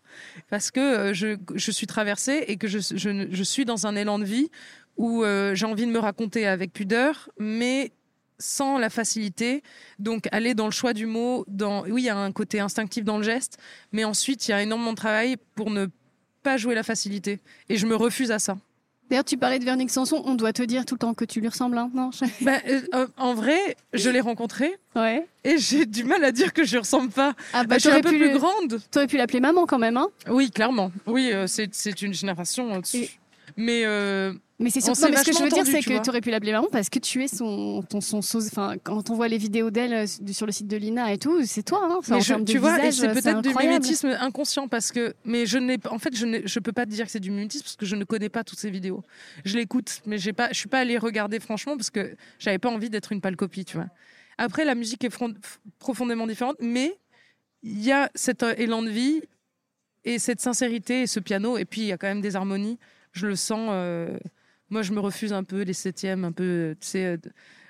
Parce 0.50 0.72
que 0.72 0.80
euh, 0.80 1.14
je, 1.14 1.38
je 1.56 1.72
suis 1.72 1.88
traversée 1.88 2.46
et 2.48 2.56
que 2.56 2.70
je, 2.70 2.80
je, 2.80 3.44
suis 3.44 3.66
dans 3.66 3.86
un 3.86 3.98
élan 3.98 4.18
de 4.18 4.24
vie 4.24 4.50
où 4.96 5.26
euh, 5.26 5.56
j'ai 5.56 5.66
envie 5.66 5.86
de 5.86 5.92
me 5.92 6.00
raconter 6.00 6.48
avec 6.48 6.72
pudeur, 6.72 7.30
mais 7.38 7.92
sans 8.38 8.78
la 8.78 8.90
facilité. 8.90 9.62
Donc, 10.00 10.30
aller 10.32 10.54
dans 10.54 10.66
le 10.66 10.72
choix 10.72 10.94
du 10.94 11.06
mot, 11.06 11.44
dans... 11.50 11.84
oui, 11.84 12.04
il 12.04 12.06
y 12.06 12.10
a 12.10 12.18
un 12.18 12.32
côté 12.32 12.62
instinctif 12.62 13.04
dans 13.04 13.18
le 13.18 13.24
geste, 13.24 13.58
mais 13.92 14.06
ensuite, 14.06 14.48
il 14.48 14.52
y 14.52 14.54
a 14.54 14.62
énormément 14.62 14.92
de 14.92 14.98
travail 14.98 15.36
pour 15.56 15.70
ne 15.70 15.88
pas 16.42 16.56
jouer 16.56 16.76
la 16.76 16.84
facilité. 16.84 17.42
Et 17.68 17.76
je 17.76 17.86
me 17.86 17.96
refuse 17.96 18.32
à 18.32 18.40
ça. 18.40 18.58
D'ailleurs, 19.10 19.24
tu 19.26 19.38
parlais 19.38 19.58
de 19.60 19.66
Véronique 19.66 19.90
Sanson. 19.90 20.22
On 20.26 20.36
doit 20.36 20.54
te 20.54 20.62
dire 20.64 20.86
tout 20.86 20.96
le 20.96 21.00
temps 21.00 21.14
que 21.14 21.26
tu 21.26 21.42
lui 21.42 21.48
ressembles, 21.48 21.78
hein, 21.78 21.90
non 21.94 22.12
Bah, 22.42 22.54
euh, 22.68 22.82
euh, 22.94 23.08
en 23.18 23.34
vrai, 23.34 23.58
je 23.94 24.10
l'ai 24.10 24.20
rencontré 24.20 24.76
Ouais. 24.96 25.26
et 25.44 25.58
j'ai 25.58 25.86
du 25.86 26.04
mal 26.04 26.24
à 26.24 26.32
dire 26.32 26.54
que 26.54 26.64
je 26.64 26.76
ne 26.76 26.82
ressemble 26.82 27.10
pas. 27.10 27.34
Ah 27.54 27.64
Bah, 27.64 27.76
je 27.78 27.88
suis 27.88 27.90
un 27.90 28.02
peu 28.02 28.10
pu, 28.12 28.18
plus 28.20 28.32
le- 28.32 28.38
grande. 28.38 28.80
t'aurais 28.92 29.08
pu 29.08 29.18
l'appeler 29.18 29.40
maman 29.40 29.66
quand 29.66 29.80
même, 29.80 29.98
hein 29.98 30.10
Oui, 30.30 30.52
clairement. 30.52 30.92
Oui, 31.08 31.32
euh, 31.34 31.48
c'est 31.48 31.70
c'est 31.74 32.02
une 32.02 32.14
génération. 32.14 32.82
Et- 32.94 33.10
Mais 33.58 33.82
euh, 33.86 34.32
Mais 34.62 34.70
c'est 34.70 34.82
surtout. 34.82 35.00
ce 35.00 35.24
que 35.26 35.32
je 35.38 35.44
veux 35.44 35.50
dire, 35.50 35.66
c'est 35.66 35.82
que 35.82 36.04
tu 36.04 36.10
aurais 36.10 36.20
pu 36.22 36.32
l'appeler 36.32 36.52
maman 36.52 36.68
parce 36.70 36.90
que 36.90 37.00
tu 37.00 37.24
es 37.24 37.30
son, 37.30 37.82
ton, 37.90 38.02
son, 38.02 38.20
enfin, 38.38 38.76
quand 38.84 39.10
on 39.10 39.16
voit 39.16 39.30
les 39.30 39.38
vidéos 39.38 39.70
d'elle 39.72 39.94
euh, 39.94 40.06
sur 40.34 40.46
le 40.46 40.52
site 40.52 40.68
de 40.68 40.76
Lina 40.76 41.14
et 41.14 41.18
tout, 41.18 41.46
c'est 41.46 41.64
toi, 41.64 41.80
hein. 41.90 42.00
Mais 42.10 42.16
en 42.16 42.20
je- 42.20 42.34
tu 42.44 42.58
vois, 42.58 42.86
et 42.86 42.92
c'est 42.92 43.08
euh, 43.08 43.14
peut-être 43.14 43.42
du 43.42 43.54
mimétisme 43.70 44.18
inconscient 44.20 44.68
parce 44.68 44.92
que, 44.92 45.14
mais 45.24 45.46
je 45.46 45.58
n'ai, 45.58 45.78
en 45.90 45.98
fait, 45.98 46.14
je 46.16 46.26
ne, 46.26 46.40
je 46.46 46.60
peux 46.60 46.74
pas 46.74 46.86
te 46.86 46.92
dire 46.92 47.06
que 47.06 47.12
c'est 47.12 47.22
du 47.22 47.32
mimétisme 47.32 47.64
parce 47.64 47.78
que 47.78 47.86
je 47.86 47.96
ne 47.96 48.04
connais 48.04 48.28
pas 48.28 48.44
toutes 48.44 48.60
ces 48.60 48.70
vidéos. 48.70 49.02
Je 49.46 49.56
l'écoute, 49.58 50.02
mais 50.06 50.18
j'ai 50.18 50.34
pas, 50.34 50.50
je 50.52 50.56
suis 50.58 50.68
pas 50.70 50.80
allée 50.80 50.98
regarder 50.98 51.40
franchement 51.40 51.78
parce 51.78 51.90
que 51.90 52.16
j'avais 52.38 52.60
pas 52.60 52.70
envie 52.70 52.90
d'être 52.90 53.14
une 53.14 53.22
pâle 53.22 53.38
copie, 53.38 53.64
tu 53.64 53.78
vois. 53.78 53.88
Après, 54.38 54.66
la 54.66 54.76
musique 54.76 55.04
est 55.06 55.18
profondément 55.80 56.28
différente, 56.28 56.58
mais 56.60 56.98
il 57.64 57.82
y 57.82 57.92
a 57.94 58.10
cet 58.14 58.44
euh, 58.44 58.54
élan 58.58 58.82
de 58.82 58.90
vie 58.90 59.22
et 60.04 60.20
cette 60.20 60.42
sincérité 60.42 61.04
et 61.04 61.08
ce 61.08 61.20
piano, 61.22 61.58
et 61.58 61.64
puis 61.66 61.82
il 61.82 61.88
y 61.88 61.92
a 61.94 61.98
quand 61.98 62.08
même 62.08 62.22
des 62.22 62.36
harmonies. 62.36 62.78
Je 63.14 63.26
le 63.28 63.36
sens. 63.38 63.70
euh, 63.72 64.18
moi, 64.70 64.82
je 64.82 64.92
me 64.94 65.00
refuse 65.00 65.34
un 65.34 65.44
peu 65.44 65.62
les 65.64 65.74
septièmes, 65.74 66.24
un 66.26 66.32
peu, 66.32 66.76
tu 66.80 66.88
sais, 66.88 67.06
euh, 67.06 67.18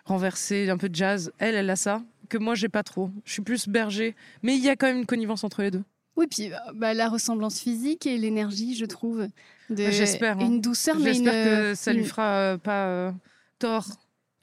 renversés, 0.06 0.70
un 0.70 0.78
peu 0.78 0.90
de 0.90 0.96
jazz. 0.96 1.32
Elle, 1.38 1.56
elle 1.56 1.70
a 1.70 1.76
ça 1.76 2.02
que 2.30 2.38
moi, 2.38 2.56
j'ai 2.56 2.70
pas 2.70 2.84
trop. 2.84 3.10
Je 3.26 3.34
suis 3.34 3.42
plus 3.42 3.68
berger, 3.68 4.16
mais 4.44 4.56
il 4.56 4.64
y 4.64 4.70
a 4.70 4.76
quand 4.76 4.88
même 4.88 4.98
une 4.98 5.06
connivence 5.06 5.44
entre 5.44 5.62
les 5.62 5.72
deux. 5.72 5.84
Oui, 6.16 6.28
puis 6.28 6.52
euh, 6.52 6.58
bah, 6.76 6.94
la 6.94 7.08
ressemblance 7.10 7.60
physique 7.60 8.06
et 8.06 8.18
l'énergie, 8.18 8.76
je 8.76 8.86
trouve. 8.86 9.28
de- 9.70 9.76
Bah, 9.86 9.92
j'espère, 9.92 10.38
hein. 10.38 10.46
Une 10.46 10.62
douceur, 10.62 10.96
mais 11.00 11.18
une. 11.18 11.24
J'espère 11.26 11.46
que 11.72 11.76
ça 11.76 11.94
lui 11.94 12.04
fera 12.06 12.34
euh, 12.36 12.58
pas 12.58 12.88
euh, 12.88 13.12
tort. 13.58 13.88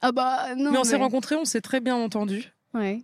Ah 0.01 0.11
bah 0.11 0.55
non. 0.55 0.71
mais 0.71 0.77
on 0.77 0.83
s'est 0.83 0.95
rencontrés, 0.95 1.35
on 1.35 1.45
s'est 1.45 1.61
très 1.61 1.79
bien 1.79 1.95
entendus. 1.95 2.51
Ouais. 2.73 3.03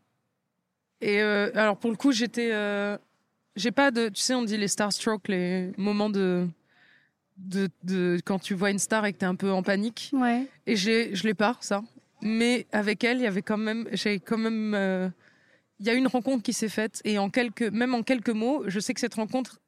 Et 1.02 1.22
euh, 1.22 1.50
alors 1.56 1.78
pour 1.78 1.90
le 1.92 1.98
coup, 1.98 2.12
j'étais, 2.12 2.50
euh, 2.52 2.98
j'ai 3.56 3.72
pas 3.72 3.90
de, 3.92 4.10
tu 4.10 4.22
sais, 4.22 4.36
on 4.36 4.44
dit 4.44 4.58
les 4.58 4.68
starstruck, 4.68 5.28
les 5.28 5.72
moments 5.78 6.10
de, 6.10 6.48
de, 7.38 7.70
de 7.84 8.20
quand 8.26 8.40
tu 8.40 8.54
vois 8.54 8.72
une 8.72 8.80
star 8.80 9.06
et 9.06 9.14
que 9.14 9.18
t'es 9.18 9.26
un 9.26 9.36
peu 9.36 9.52
en 9.52 9.64
panique. 9.64 10.12
Ouais. 10.14 10.48
Et 10.66 10.76
j'ai, 10.76 11.16
je 11.16 11.24
l'ai 11.24 11.34
pas 11.34 11.58
ça. 11.62 11.84
Mais 12.22 12.68
avec 12.72 13.04
elle, 13.04 13.18
il 13.18 13.24
y 13.24 13.28
avait 13.28 13.42
quand 13.42 13.58
même, 13.58 13.88
j'ai 13.92 14.20
quand 14.20 14.38
même, 14.38 14.74
euh, 14.76 15.10
il 15.80 15.86
y 15.86 15.90
a 15.90 15.94
une 15.94 16.08
rencontre 16.08 16.44
qui 16.44 16.54
s'est 16.54 16.70
faite 16.70 17.02
et 17.04 17.18
en 17.18 17.30
quelques, 17.30 17.64
même 17.64 17.94
en 17.94 18.04
quelques 18.04 18.30
mots, 18.30 18.64
je 18.68 18.80
sais 18.80 18.94
que 18.94 19.00
cette 19.00 19.16
rencontre 19.16 19.60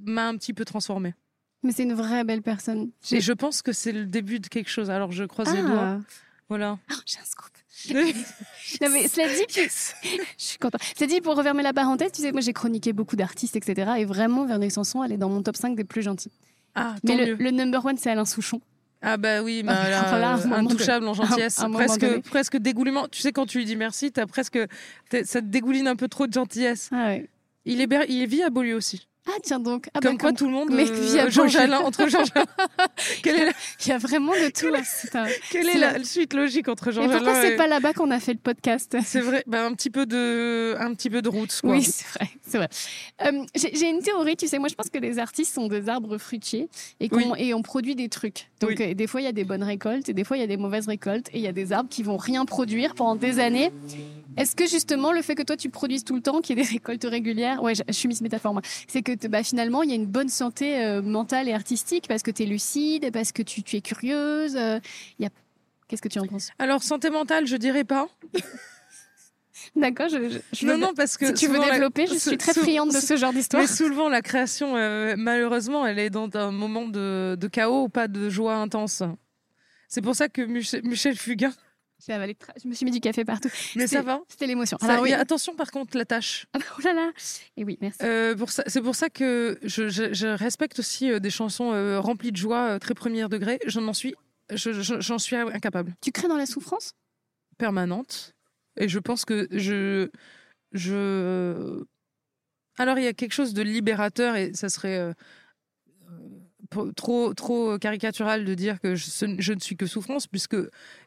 m'a 0.00 0.26
un 0.26 0.36
petit 0.36 0.54
peu 0.54 0.64
transformée. 0.64 1.14
Mais 1.62 1.72
c'est 1.72 1.82
une 1.82 1.94
vraie 1.94 2.24
belle 2.24 2.42
personne. 2.42 2.90
Et 3.10 3.20
je 3.20 3.32
pense 3.32 3.62
que 3.62 3.72
c'est 3.72 3.92
le 3.92 4.06
début 4.06 4.40
de 4.40 4.46
quelque 4.46 4.70
chose. 4.70 4.90
Alors 4.90 5.12
je 5.12 5.24
croise 5.24 5.52
les 5.54 5.60
doigts. 5.60 5.98
Ah. 5.98 6.00
Voilà. 6.48 6.78
Ah, 6.90 6.94
j'ai 7.04 7.18
un 7.18 7.24
scoop. 7.24 7.50
Non, 8.80 8.90
mais 8.90 9.08
cela 9.08 9.28
dit, 9.28 9.44
je 9.48 10.44
suis 10.44 10.58
contente. 10.58 10.82
Cela 10.96 11.06
dit, 11.06 11.20
pour 11.20 11.36
refermer 11.36 11.62
la 11.62 11.72
parenthèse, 11.72 12.12
tu 12.12 12.22
sais, 12.22 12.32
moi 12.32 12.40
j'ai 12.40 12.52
chroniqué 12.52 12.92
beaucoup 12.92 13.16
d'artistes, 13.16 13.56
etc. 13.56 13.92
Et 13.98 14.04
vraiment, 14.04 14.44
Véronique 14.46 14.72
Sanson, 14.72 15.02
elle 15.04 15.12
est 15.12 15.16
dans 15.16 15.28
mon 15.28 15.42
top 15.42 15.56
5 15.56 15.76
des 15.76 15.84
plus 15.84 16.02
gentils. 16.02 16.32
Ah, 16.74 16.94
Mais 17.04 17.26
le, 17.26 17.34
le 17.34 17.50
number 17.50 17.84
one, 17.84 17.96
c'est 17.96 18.10
Alain 18.10 18.24
Souchon. 18.24 18.60
Ah 19.00 19.16
bah 19.16 19.42
oui, 19.42 19.64
Alors 19.66 19.84
là, 19.84 20.18
là, 20.18 20.28
à 20.30 20.34
un 20.34 20.38
euh, 20.40 20.46
moment 20.48 20.70
intouchable 20.70 21.06
en 21.06 21.14
gentillesse, 21.14 21.60
un 21.60 21.70
presque, 21.70 22.20
presque 22.22 22.56
dégoulinement. 22.56 23.06
Tu 23.08 23.20
sais 23.20 23.30
quand 23.30 23.46
tu 23.46 23.58
lui 23.58 23.64
dis 23.64 23.76
merci, 23.76 24.10
t'as 24.10 24.26
presque, 24.26 24.58
ça 25.24 25.40
te 25.40 25.46
dégouline 25.46 25.86
un 25.86 25.94
peu 25.94 26.08
trop 26.08 26.26
de 26.26 26.32
gentillesse. 26.32 26.90
Ah 26.92 27.06
ouais. 27.08 27.28
Il 27.64 27.80
est, 27.80 27.88
il 28.08 28.26
vit 28.26 28.42
à 28.42 28.50
Beaulieu 28.50 28.74
aussi. 28.74 29.06
Ah 29.28 29.38
tiens 29.42 29.60
donc. 29.60 29.88
Ah, 29.94 30.00
bah, 30.00 30.08
comme 30.08 30.18
quoi 30.18 30.32
tout 30.32 30.46
le 30.46 30.52
monde. 30.52 30.70
mec 30.70 30.88
euh, 30.90 31.26
Beaulieu. 31.30 31.48
Jalin, 31.48 31.78
entre 31.80 32.08
Jalin. 32.08 32.24
quelle 33.22 33.36
est 33.36 33.44
la, 33.46 33.52
Il 33.84 33.88
y 33.88 33.92
a 33.92 33.98
vraiment 33.98 34.32
de 34.32 34.50
tout. 34.50 34.74
hein, 34.74 34.82
c'est 34.84 35.14
un- 35.16 35.26
quelle 35.50 35.68
est 35.68 35.78
la 35.78 35.98
la- 35.98 36.04
suite 36.04 36.32
logique 36.34 36.68
entre 36.68 36.90
Jean 36.90 37.02
Mais 37.02 37.08
pourquoi 37.14 37.34
Jalin 37.34 37.42
c'est 37.42 37.52
et- 37.54 37.56
pas 37.56 37.66
là-bas 37.66 37.92
qu'on 37.92 38.10
a 38.10 38.20
fait 38.20 38.32
le 38.32 38.38
podcast? 38.38 38.96
C'est 39.04 39.20
vrai, 39.20 39.44
bah, 39.46 39.64
un 39.66 39.72
petit 39.74 39.90
peu 39.90 40.06
de, 40.06 40.76
un 40.78 40.94
petit 40.94 41.10
peu 41.10 41.20
de 41.22 41.28
route. 41.28 41.56
Quoi. 41.60 41.70
Oui, 41.72 41.82
c'est 41.82 42.06
vrai, 42.18 42.30
c'est 42.46 42.58
vrai. 42.58 42.68
Euh, 43.26 43.44
J'ai 43.54 43.88
une 43.88 44.00
théorie, 44.02 44.36
tu 44.36 44.48
sais, 44.48 44.58
moi 44.58 44.68
je 44.68 44.74
pense 44.74 44.88
que 44.88 44.98
les 44.98 45.18
artistes 45.18 45.54
sont 45.54 45.68
des 45.68 45.88
arbres 45.88 46.16
fruitiers 46.18 46.68
et, 47.00 47.08
qu'on- 47.08 47.34
et 47.34 47.52
on 47.54 47.62
produit 47.62 47.94
des 47.94 48.08
trucs. 48.08 48.48
Donc 48.60 48.70
Oui. 48.70 48.76
euh, 48.80 48.94
des 48.94 49.06
fois 49.06 49.20
il 49.20 49.24
y 49.24 49.28
a 49.28 49.32
des 49.32 49.44
bonnes 49.44 49.62
récoltes 49.62 50.08
et 50.08 50.14
des 50.14 50.24
fois 50.24 50.36
il 50.36 50.40
y 50.40 50.44
a 50.44 50.46
des 50.48 50.56
mauvaises 50.56 50.86
récoltes 50.88 51.28
et 51.32 51.38
il 51.38 51.42
y 51.42 51.48
a 51.48 51.52
des 51.52 51.72
arbres 51.72 51.90
qui 51.90 52.02
vont 52.02 52.16
rien 52.16 52.44
produire 52.44 52.94
pendant 52.94 53.14
des 53.16 53.38
années. 53.38 53.70
Est-ce 54.38 54.56
que 54.56 54.66
justement 54.66 55.12
le 55.12 55.20
fait 55.22 55.34
que 55.34 55.42
toi 55.42 55.56
tu 55.56 55.68
produises 55.70 56.04
tout 56.04 56.14
le 56.14 56.20
temps, 56.22 56.40
qu'il 56.40 56.56
y 56.56 56.60
ait 56.60 56.64
des 56.64 56.68
récoltes 56.70 57.04
régulières, 57.04 57.62
ouais, 57.62 57.74
je, 57.74 57.82
je 57.86 57.92
suis 57.92 58.08
Miss 58.08 58.20
Métaphore 58.20 58.52
moi, 58.54 58.62
c'est 58.88 59.02
que 59.02 59.26
bah, 59.28 59.42
finalement 59.42 59.82
il 59.82 59.90
y 59.90 59.92
a 59.92 59.96
une 59.96 60.06
bonne 60.06 60.28
santé 60.28 60.82
euh, 60.84 61.02
mentale 61.02 61.48
et 61.48 61.52
artistique 61.52 62.06
parce 62.08 62.22
que 62.22 62.30
tu 62.30 62.44
es 62.44 62.46
lucide, 62.46 63.10
parce 63.12 63.32
que 63.32 63.42
tu, 63.42 63.62
tu 63.62 63.76
es 63.76 63.80
curieuse. 63.80 64.56
euh, 64.56 64.78
y 65.18 65.26
a... 65.26 65.30
Qu'est-ce 65.88 66.02
que 66.02 66.08
tu 66.08 66.18
en 66.18 66.26
penses? 66.26 66.50
Alors 66.58 66.82
santé 66.82 67.10
mentale, 67.10 67.46
je 67.46 67.56
dirais 67.56 67.84
pas. 67.84 68.08
D'accord, 69.74 70.08
je, 70.08 70.38
je, 70.52 70.66
non, 70.66 70.74
veux- 70.74 70.78
non, 70.80 70.94
parce 70.94 71.16
que 71.16 71.26
si 71.26 71.32
tu 71.34 71.48
veux 71.48 71.58
la- 71.58 71.70
développer, 71.72 72.06
je 72.06 72.14
suis 72.14 72.38
très 72.38 72.54
friande 72.54 72.90
de 72.92 73.00
ce 73.00 73.16
genre 73.16 73.32
d'histoire. 73.32 73.60
Mais 73.62 73.66
souvent, 73.68 74.08
la 74.08 74.22
création, 74.22 74.76
euh, 74.76 75.14
malheureusement, 75.18 75.84
elle 75.84 75.98
est 75.98 76.10
dans 76.10 76.28
un 76.34 76.52
moment 76.52 76.86
de, 76.86 77.36
de 77.38 77.48
chaos, 77.48 77.88
pas 77.88 78.06
de 78.06 78.28
joie 78.30 78.54
intense. 78.54 79.02
C'est 79.88 80.00
pour 80.00 80.14
ça 80.14 80.28
que 80.28 80.42
Mich- 80.42 80.80
Michel 80.84 81.16
Fugain. 81.16 81.52
J'ai 82.06 82.12
avalé 82.12 82.36
Je 82.62 82.68
me 82.68 82.74
suis 82.74 82.84
mis 82.84 82.90
du 82.92 83.00
café 83.00 83.24
partout. 83.24 83.48
Mais 83.76 83.86
ça 83.86 84.02
va. 84.02 84.20
C'était 84.28 84.46
l'émotion. 84.46 84.78
Ça- 84.80 84.86
Alors 84.92 85.02
oui. 85.02 85.12
attention, 85.12 85.54
par 85.56 85.70
contre, 85.70 85.96
la 85.96 86.04
tâche. 86.04 86.46
Ah 86.52 86.58
bah, 86.58 86.64
oh 86.78 86.80
là 86.84 86.92
là. 86.94 87.10
Et 87.56 87.64
oui, 87.64 87.76
merci. 87.80 87.98
Euh, 88.02 88.36
c'est 88.68 88.80
pour 88.82 88.94
ça 88.94 89.10
que 89.10 89.58
je, 89.62 89.88
je- 89.88 90.12
je 90.14 90.26
respecte 90.28 90.78
aussi 90.78 91.10
euh, 91.10 91.18
des 91.18 91.30
chansons 91.30 91.72
euh, 91.72 91.98
remplies 92.00 92.30
de 92.32 92.36
joie, 92.36 92.68
euh, 92.74 92.78
très 92.78 92.94
premier 92.94 93.26
degré. 93.28 93.58
Je 93.66 93.80
n'en 93.80 93.92
suis, 93.94 94.14
je- 94.50 94.72
je- 94.80 95.00
j'en 95.00 95.18
suis 95.18 95.36
incapable, 95.36 95.94
Tu 96.00 96.12
crées 96.12 96.28
dans 96.28 96.36
la 96.36 96.46
souffrance? 96.46 96.92
Permanente. 97.58 98.34
Et 98.78 98.88
je 98.88 99.00
pense 99.00 99.24
que 99.24 99.48
je, 99.50 100.08
je. 100.72 101.82
Alors 102.78 102.96
il 102.98 103.04
y 103.04 103.08
a 103.08 103.12
quelque 103.12 103.32
chose 103.32 103.54
de 103.54 103.62
libérateur 103.62 104.36
et 104.36 104.52
ça 104.54 104.68
serait 104.68 105.12
trop 106.94 107.32
trop 107.34 107.78
caricatural 107.78 108.44
de 108.44 108.54
dire 108.54 108.80
que 108.80 108.94
je, 108.94 109.24
ne 109.54 109.60
suis 109.60 109.76
que 109.76 109.86
souffrance 109.86 110.26
puisque 110.26 110.56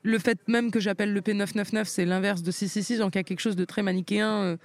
le 0.03 0.19
fait 0.19 0.39
même 0.47 0.71
que 0.71 0.79
j'appelle 0.79 1.13
le 1.13 1.21
P999 1.21 1.85
c'est 1.85 2.05
l'inverse 2.05 2.41
de 2.41 2.49
666 2.51 2.97
donc 2.99 3.13
il 3.15 3.19
y 3.19 3.21
a 3.21 3.23
quelque 3.23 3.39
chose 3.41 3.55
de 3.55 3.63
très 3.65 3.83
manichéen 3.83 4.41
euh, 4.43 4.57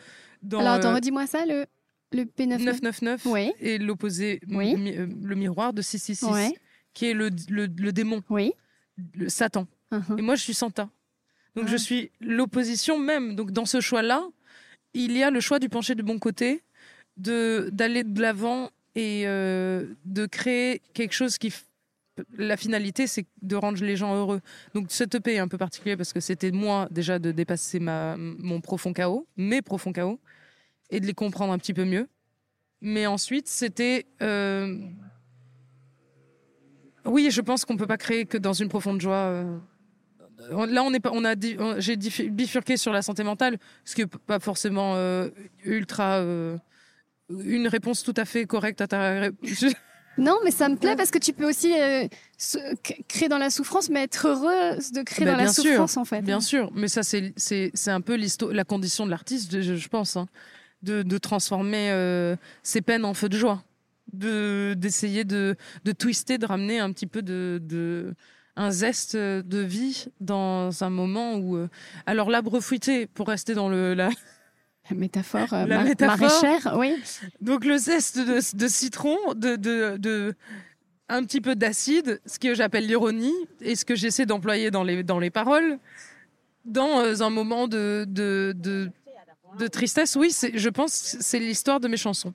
Dans, 0.42 0.60
Alors 0.60 0.72
attends, 0.74 0.90
euh, 0.92 0.94
redis-moi 0.94 1.26
ça, 1.26 1.44
le, 1.44 1.66
le 2.12 2.22
P9. 2.24 2.62
999 2.64 3.26
Oui. 3.26 3.52
et 3.60 3.78
l'opposé, 3.78 4.40
Oui. 4.48 4.74
mi- 4.76 4.96
euh, 4.96 5.06
le 5.22 5.34
miroir 5.34 5.72
de 5.74 5.82
666, 5.82 6.32
Ouais. 6.32 6.54
qui 6.94 7.06
est 7.06 7.14
le, 7.14 7.30
le, 7.50 7.66
le 7.66 7.92
démon, 7.92 8.22
Oui. 8.30 8.52
le 9.14 9.28
Satan. 9.28 9.66
Mhm. 9.92 10.18
Et 10.18 10.22
moi, 10.22 10.34
je 10.34 10.42
suis 10.42 10.54
Santa. 10.54 10.88
Donc, 11.56 11.64
Ah. 11.68 11.70
je 11.72 11.76
suis 11.76 12.10
l'opposition 12.20 12.98
même. 12.98 13.34
Donc, 13.36 13.50
dans 13.50 13.66
ce 13.66 13.80
choix-là, 13.80 14.22
il 14.94 15.16
y 15.16 15.22
a 15.22 15.30
le 15.30 15.40
choix 15.40 15.58
du 15.58 15.68
pencher 15.68 15.94
de 15.94 16.02
bon 16.02 16.18
côté, 16.18 16.62
de 17.16 17.68
d'aller 17.72 18.04
de 18.04 18.20
l'avant 18.20 18.70
et 18.96 19.24
euh, 19.26 19.94
de 20.04 20.26
créer 20.26 20.80
quelque 20.94 21.12
chose 21.12 21.38
qui. 21.38 21.52
La 22.38 22.56
finalité, 22.56 23.06
c'est 23.06 23.26
de 23.42 23.56
rendre 23.56 23.84
les 23.84 23.94
gens 23.94 24.16
heureux. 24.16 24.40
Donc, 24.74 24.86
cette 24.88 25.14
EP 25.14 25.34
est 25.34 25.38
un 25.38 25.48
peu 25.48 25.58
particulier 25.58 25.98
parce 25.98 26.14
que 26.14 26.20
c'était 26.20 26.50
moi 26.50 26.88
déjà 26.90 27.18
de 27.18 27.30
dépasser 27.30 27.78
ma, 27.78 28.16
mon 28.16 28.62
profond 28.62 28.94
chaos, 28.94 29.26
mes 29.36 29.60
profonds 29.60 29.92
chaos, 29.92 30.18
et 30.88 30.98
de 30.98 31.06
les 31.06 31.12
comprendre 31.12 31.52
un 31.52 31.58
petit 31.58 31.74
peu 31.74 31.84
mieux. 31.84 32.08
Mais 32.80 33.06
ensuite, 33.06 33.48
c'était. 33.48 34.06
euh, 34.22 34.78
Oui, 37.04 37.28
je 37.30 37.42
pense 37.42 37.66
qu'on 37.66 37.76
peut 37.76 37.86
pas 37.86 37.98
créer 37.98 38.24
que 38.24 38.38
dans 38.38 38.54
une 38.54 38.70
profonde 38.70 39.00
joie. 39.00 39.14
euh, 39.14 39.58
Là, 40.66 40.82
on 40.84 40.92
est 40.94 41.00
pas, 41.00 41.10
on 41.12 41.24
a, 41.24 41.34
j'ai 41.78 41.96
bifurqué 41.96 42.76
sur 42.78 42.92
la 42.92 43.02
santé 43.02 43.24
mentale, 43.24 43.58
ce 43.84 43.94
qui 43.94 44.02
est 44.02 44.06
pas 44.06 44.38
forcément 44.38 44.94
ultra 45.64 46.20
une 47.30 47.68
réponse 47.68 48.02
tout 48.02 48.14
à 48.16 48.24
fait 48.24 48.46
correcte 48.46 48.80
à 48.80 48.86
ta 48.86 49.20
ré- 49.20 49.30
Non, 50.18 50.38
mais 50.44 50.50
ça 50.50 50.70
me 50.70 50.76
plaît 50.76 50.96
parce 50.96 51.10
que 51.10 51.18
tu 51.18 51.34
peux 51.34 51.46
aussi 51.46 51.74
euh, 51.78 52.06
se- 52.38 52.56
créer 53.06 53.28
dans 53.28 53.36
la 53.36 53.50
souffrance, 53.50 53.90
mais 53.90 54.04
être 54.04 54.26
heureuse 54.28 54.90
de 54.92 55.02
créer 55.02 55.26
Bah, 55.26 55.32
dans 55.32 55.36
la 55.44 55.52
sûr, 55.52 55.62
souffrance, 55.64 55.98
en 55.98 56.06
fait. 56.06 56.22
Bien 56.22 56.40
sûr, 56.40 56.70
mais 56.74 56.88
ça 56.88 57.02
c'est 57.02 57.72
un 57.88 58.00
peu 58.00 58.16
la 58.50 58.64
condition 58.64 59.04
de 59.04 59.10
l'artiste, 59.10 59.60
je, 59.60 59.76
je 59.76 59.88
pense, 59.88 60.16
hein, 60.16 60.26
de, 60.82 61.02
de 61.02 61.18
transformer 61.18 61.90
euh, 61.90 62.34
ses 62.62 62.80
peines 62.80 63.04
en 63.04 63.12
feu 63.12 63.28
de 63.28 63.36
joie, 63.36 63.62
de 64.14 64.74
d'essayer 64.78 65.24
de 65.24 65.54
de 65.84 65.92
twister, 65.92 66.38
de 66.38 66.46
ramener 66.46 66.78
un 66.78 66.92
petit 66.92 67.06
peu 67.06 67.20
de, 67.20 67.60
de 67.62 68.14
un 68.56 68.70
zeste 68.70 69.16
de 69.16 69.58
vie 69.58 70.06
dans 70.20 70.82
un 70.82 70.88
moment 70.88 71.34
où 71.34 71.56
euh, 71.58 71.68
alors 72.06 72.30
l'arbre 72.30 72.58
fruité 72.60 73.06
pour 73.06 73.28
rester 73.28 73.52
dans 73.52 73.68
le 73.68 73.92
la, 73.92 74.08
La 74.90 74.96
métaphore, 74.96 75.52
euh, 75.52 75.66
La 75.66 75.78
ma- 75.78 75.84
métaphore. 75.84 76.18
maraîchère, 76.18 76.74
oui. 76.78 76.94
Donc 77.40 77.64
le 77.64 77.76
zeste 77.76 78.18
de, 78.18 78.56
de 78.56 78.68
citron, 78.68 79.16
de, 79.34 79.56
de, 79.56 79.96
de- 79.98 80.34
un 81.08 81.24
petit 81.24 81.40
peu 81.40 81.54
d'acide, 81.56 82.20
ce 82.26 82.38
que 82.38 82.54
j'appelle 82.54 82.86
l'ironie, 82.86 83.34
et 83.60 83.74
ce 83.76 83.84
que 83.84 83.94
j'essaie 83.96 84.26
d'employer 84.26 84.70
dans 84.70 84.84
les, 84.84 85.02
dans 85.02 85.18
les 85.18 85.30
paroles, 85.30 85.78
dans 86.64 87.00
euh, 87.00 87.20
un 87.20 87.30
moment 87.30 87.68
de, 87.68 88.04
de, 88.08 88.90
tristesse. 89.72 90.16
Oui, 90.16 90.34
je 90.54 90.68
pense 90.68 91.16
que 91.16 91.22
c'est 91.22 91.38
l'histoire 91.38 91.80
de 91.80 91.88
mes 91.88 91.96
chansons. 91.96 92.34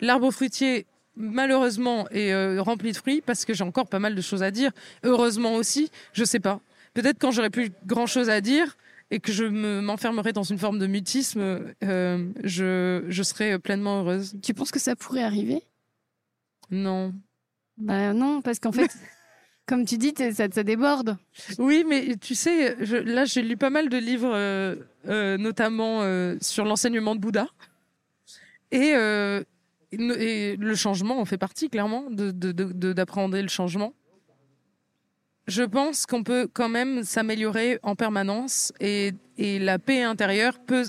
L'arbre 0.00 0.30
fruitier, 0.30 0.86
malheureusement, 1.16 2.08
est 2.10 2.32
euh, 2.32 2.60
rempli 2.62 2.92
de 2.92 2.96
fruits 2.96 3.20
parce 3.20 3.44
que 3.44 3.54
j'ai 3.54 3.64
encore 3.64 3.86
pas 3.88 3.98
mal 3.98 4.14
de 4.14 4.20
choses 4.20 4.42
à 4.42 4.50
dire. 4.50 4.70
Heureusement 5.04 5.54
aussi, 5.54 5.90
je 6.12 6.24
sais 6.24 6.40
pas. 6.40 6.60
Peut-être 6.94 7.18
quand 7.20 7.30
j'aurai 7.30 7.50
plus 7.50 7.70
grand 7.84 8.06
chose 8.06 8.30
à 8.30 8.40
dire 8.40 8.76
et 9.10 9.20
que 9.20 9.32
je 9.32 9.44
me- 9.44 9.80
m'enfermerai 9.80 10.32
dans 10.32 10.42
une 10.42 10.58
forme 10.58 10.78
de 10.78 10.86
mutisme, 10.86 11.40
euh, 11.84 12.28
je, 12.44 13.04
je 13.08 13.22
serai 13.22 13.58
pleinement 13.58 14.00
heureuse. 14.00 14.34
Tu 14.42 14.52
penses 14.54 14.70
que 14.70 14.80
ça 14.80 14.96
pourrait 14.96 15.22
arriver? 15.22 15.62
Non. 16.70 17.14
Bah 17.78 18.12
non, 18.12 18.42
parce 18.42 18.58
qu'en 18.58 18.72
fait, 18.72 18.90
comme 19.66 19.84
tu 19.84 19.96
dis, 19.98 20.12
ça, 20.16 20.50
ça 20.50 20.62
déborde. 20.64 21.16
Oui, 21.58 21.84
mais 21.88 22.16
tu 22.16 22.34
sais, 22.34 22.76
je- 22.84 22.96
là, 22.96 23.24
j'ai 23.24 23.42
lu 23.42 23.56
pas 23.56 23.70
mal 23.70 23.88
de 23.88 23.96
livres, 23.98 24.32
euh, 24.34 24.74
euh, 25.06 25.36
notamment 25.36 26.00
sur 26.40 26.64
l'enseignement 26.64 27.14
de 27.14 27.20
Bouddha. 27.20 27.46
Et, 28.72 28.94
et 29.92 30.56
le 30.56 30.74
changement 30.74 31.20
en 31.20 31.24
fait 31.24 31.38
partie, 31.38 31.70
clairement, 31.70 32.10
de- 32.10 32.32
de- 32.32 32.50
de- 32.52 32.72
de- 32.72 32.92
d'appréhender 32.92 33.40
le 33.42 33.48
changement. 33.48 33.94
Je 35.46 35.62
pense 35.62 36.06
qu'on 36.06 36.24
peut 36.24 36.48
quand 36.52 36.68
même 36.68 37.04
s'améliorer 37.04 37.78
en 37.82 37.94
permanence 37.94 38.72
et, 38.80 39.12
et 39.38 39.58
la 39.58 39.78
paix 39.78 40.02
intérieure 40.02 40.58
peut 40.58 40.84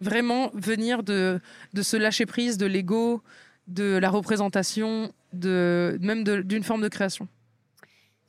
vraiment 0.00 0.50
venir 0.52 1.02
de, 1.02 1.40
de 1.72 1.82
se 1.82 1.96
lâcher 1.96 2.26
prise 2.26 2.58
de 2.58 2.66
l'ego, 2.66 3.22
de 3.68 3.96
la 3.96 4.10
représentation, 4.10 5.12
de, 5.32 5.98
même 6.00 6.24
d'une 6.24 6.62
forme 6.62 6.82
de 6.82 6.88
création. 6.88 7.28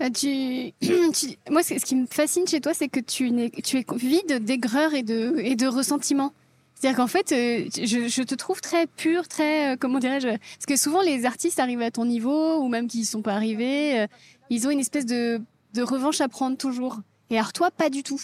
Euh, 0.02 0.10
moi, 1.50 1.64
ce 1.64 1.80
ce 1.80 1.86
qui 1.86 1.96
me 1.96 2.06
fascine 2.06 2.48
chez 2.48 2.62
toi, 2.62 2.74
c'est 2.74 2.88
que 2.88 3.00
tu, 3.00 3.28
es 3.28 3.86
vide 3.96 4.44
d'aigreur 4.44 4.94
et 4.94 5.04
de, 5.04 5.38
et 5.40 5.56
de 5.56 5.68
ressentiment. 5.68 6.34
C'est-à-dire 6.76 6.98
qu'en 6.98 7.08
fait, 7.08 7.32
euh, 7.32 7.68
je, 7.76 8.22
te 8.22 8.36
trouve 8.36 8.62
très 8.62 8.86
pur, 8.86 9.28
très, 9.28 9.74
euh, 9.74 9.78
comment 9.80 9.98
dirais-je, 9.98 10.28
parce 10.28 10.66
que 10.68 10.76
souvent 10.76 11.02
les 11.02 11.26
artistes 11.26 11.60
arrivent 11.60 11.82
à 11.82 11.90
ton 11.90 12.06
niveau, 12.06 12.60
ou 12.60 12.68
même 12.70 12.88
qui 12.88 13.00
ne 13.00 13.06
sont 13.06 13.24
pas 13.24 13.34
arrivés, 13.34 14.06
ils 14.52 14.68
ont 14.68 14.70
une 14.70 14.80
espèce 14.80 15.08
de, 15.08 15.42
de 15.78 15.84
revanche 15.84 16.22
à 16.22 16.28
prendre 16.28 16.58
toujours. 16.58 16.98
Et 17.30 17.38
alors 17.38 17.54
toi, 17.54 17.70
pas 17.70 17.90
du 17.90 18.02
tout. 18.02 18.20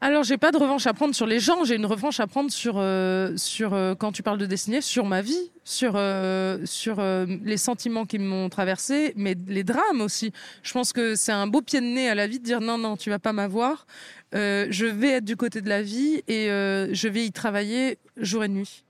Alors, 0.00 0.24
j'ai 0.24 0.36
pas 0.36 0.52
de 0.52 0.58
revanche 0.58 0.86
à 0.86 0.92
prendre 0.92 1.14
sur 1.14 1.26
les 1.26 1.40
gens, 1.40 1.64
j'ai 1.64 1.74
une 1.74 1.86
revanche 1.86 2.20
à 2.20 2.26
prendre 2.26 2.50
sur, 2.50 2.74
euh, 2.76 3.34
sur 3.36 3.72
euh, 3.72 3.94
quand 3.94 4.12
tu 4.12 4.22
parles 4.22 4.36
de 4.36 4.44
dessinée, 4.44 4.82
sur 4.82 5.06
ma 5.06 5.22
vie, 5.22 5.50
sur, 5.64 5.94
euh, 5.96 6.58
sur 6.66 7.00
les 7.00 7.56
sentiments 7.56 8.04
qui 8.04 8.18
m'ont 8.18 8.48
traversé, 8.50 9.14
mais 9.16 9.34
les 9.48 9.64
drames 9.64 10.02
aussi. 10.02 10.32
Je 10.62 10.72
pense 10.72 10.92
que 10.92 11.14
c'est 11.14 11.32
un 11.32 11.46
beau 11.46 11.62
pied 11.62 11.80
de 11.80 11.86
nez 11.86 12.10
à 12.10 12.14
la 12.14 12.26
vie 12.26 12.38
de 12.38 12.44
dire 12.44 12.60
non, 12.60 12.78
non, 12.78 12.96
tu 12.96 13.10
vas 13.10 13.18
pas 13.18 13.32
m'avoir. 13.32 13.86
Je 14.32 14.84
vais 14.84 15.12
être 15.12 15.24
du 15.24 15.36
côté 15.36 15.62
de 15.62 15.68
la 15.68 15.82
vie 15.82 16.22
et 16.28 16.46
je 16.48 17.08
vais 17.08 17.24
y 17.24 17.32
travailler 17.32 17.98
jour 18.18 18.44
et 18.44 18.48
nuit. 18.48 18.85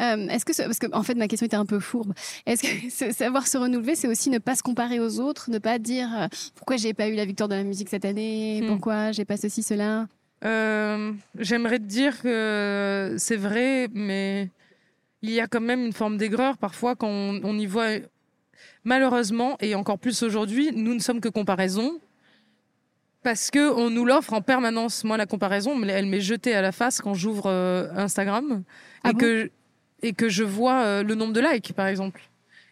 Euh, 0.00 0.28
est-ce 0.28 0.44
que, 0.44 0.52
ce- 0.54 0.62
parce 0.62 0.78
que 0.78 0.86
en 0.92 1.02
fait 1.02 1.14
ma 1.14 1.28
question 1.28 1.44
était 1.46 1.56
un 1.56 1.66
peu 1.66 1.78
fourbe. 1.80 2.14
Est-ce 2.46 2.62
que 2.62 3.12
savoir 3.12 3.46
se 3.46 3.58
renouveler, 3.58 3.94
c'est 3.94 4.08
aussi 4.08 4.30
ne 4.30 4.38
pas 4.38 4.54
se 4.56 4.62
comparer 4.62 4.98
aux 5.00 5.20
autres, 5.20 5.50
ne 5.50 5.58
pas 5.58 5.78
dire 5.78 6.08
euh, 6.18 6.26
pourquoi 6.54 6.76
j'ai 6.76 6.94
pas 6.94 7.08
eu 7.08 7.14
la 7.14 7.24
victoire 7.24 7.48
de 7.48 7.54
la 7.54 7.64
musique 7.64 7.88
cette 7.88 8.04
année, 8.04 8.60
Hmm. 8.62 8.66
pourquoi 8.68 9.12
j'ai 9.12 9.24
pas 9.24 9.36
ceci 9.36 9.62
cela? 9.62 10.06
Euh, 10.44 11.12
J'aimerais 11.38 11.78
te 11.78 11.84
dire 11.84 12.22
que 12.22 13.14
c'est 13.18 13.36
vrai, 13.36 13.88
mais 13.92 14.48
il 15.22 15.30
y 15.30 15.40
a 15.40 15.46
quand 15.46 15.60
même 15.60 15.84
une 15.84 15.92
forme 15.92 16.16
d'aigreur 16.16 16.56
parfois 16.56 16.96
quand 16.96 17.08
on, 17.08 17.40
on 17.44 17.58
y 17.58 17.66
voit. 17.66 17.88
Malheureusement, 18.84 19.56
et 19.60 19.74
encore 19.74 19.98
plus 19.98 20.22
aujourd'hui, 20.22 20.70
nous 20.74 20.94
ne 20.94 21.00
sommes 21.00 21.20
que 21.20 21.28
comparaison. 21.28 22.00
Parce 23.22 23.50
que 23.50 23.70
on 23.74 23.90
nous 23.90 24.06
l'offre 24.06 24.32
en 24.32 24.40
permanence. 24.40 25.04
Moi, 25.04 25.18
la 25.18 25.26
comparaison, 25.26 25.78
elle 25.82 25.90
elle 25.90 26.06
m'est 26.06 26.22
jetée 26.22 26.54
à 26.54 26.62
la 26.62 26.72
face 26.72 27.02
quand 27.02 27.12
j'ouvre 27.12 27.44
euh, 27.46 27.88
Instagram 27.94 28.62
Ah 29.04 29.10
et 29.10 29.12
bon? 29.12 29.18
que 29.18 29.50
et 30.02 30.12
que 30.12 30.28
je 30.28 30.44
vois 30.44 30.82
euh, 30.82 31.02
le 31.02 31.14
nombre 31.14 31.32
de 31.32 31.40
likes, 31.40 31.72
par 31.72 31.86
exemple, 31.86 32.20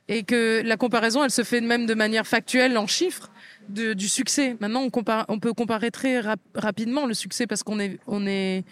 et 0.08 0.22
que 0.22 0.62
la 0.64 0.76
comparaison, 0.76 1.22
elle 1.22 1.30
se 1.30 1.44
fait 1.44 1.60
même 1.60 1.86
de 1.86 1.94
manière 1.94 2.26
factuelle 2.26 2.78
en 2.78 2.86
chiffres 2.86 3.30
du 3.68 4.08
succès. 4.08 4.56
Maintenant, 4.60 4.88
on, 5.28 5.38
peut 5.38 5.52
comparer 5.52 5.90
très 5.90 6.20
rap- 6.20 6.40
rapidement 6.54 7.04
le 7.04 7.12
succès 7.12 7.46
parce 7.46 7.62
qu'on 7.62 7.78
est, 7.78 7.98
on 8.06 8.26
est, 8.26 8.64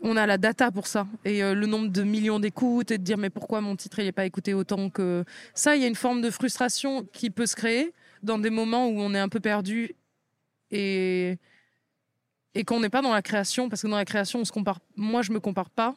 on 0.00 0.16
a 0.16 0.26
la 0.26 0.38
data 0.38 0.70
pour 0.70 0.86
ça 0.86 1.06
et 1.26 1.42
euh, 1.42 1.54
le 1.54 1.66
nombre 1.66 1.88
de 1.88 2.02
millions 2.02 2.40
d'écoutes 2.40 2.90
et 2.90 2.96
de 2.96 3.02
dire 3.02 3.18
mais 3.18 3.28
pourquoi 3.28 3.60
mon 3.60 3.76
titre 3.76 4.02
n'est 4.02 4.12
pas 4.12 4.24
écouté 4.24 4.54
autant 4.54 4.88
que 4.88 5.24
ça? 5.54 5.76
Il 5.76 5.82
y 5.82 5.84
a 5.84 5.88
une 5.88 5.94
forme 5.94 6.22
de 6.22 6.30
frustration 6.30 7.04
qui 7.12 7.28
peut 7.28 7.44
se 7.44 7.54
créer 7.54 7.92
dans 8.22 8.38
des 8.38 8.48
moments 8.48 8.88
où 8.88 8.98
on 9.00 9.14
est 9.14 9.18
un 9.18 9.28
peu 9.28 9.40
perdu 9.40 9.94
et 10.70 11.36
et 12.54 12.64
qu'on 12.64 12.80
n'est 12.80 12.88
pas 12.90 13.02
dans 13.02 13.12
la 13.12 13.22
création 13.22 13.68
parce 13.68 13.82
que 13.82 13.88
dans 13.88 13.96
la 13.96 14.04
création 14.04 14.40
on 14.40 14.44
se 14.44 14.52
compare. 14.52 14.80
Moi, 14.96 15.22
je 15.22 15.32
me 15.32 15.38
compare 15.38 15.70
pas. 15.70 15.94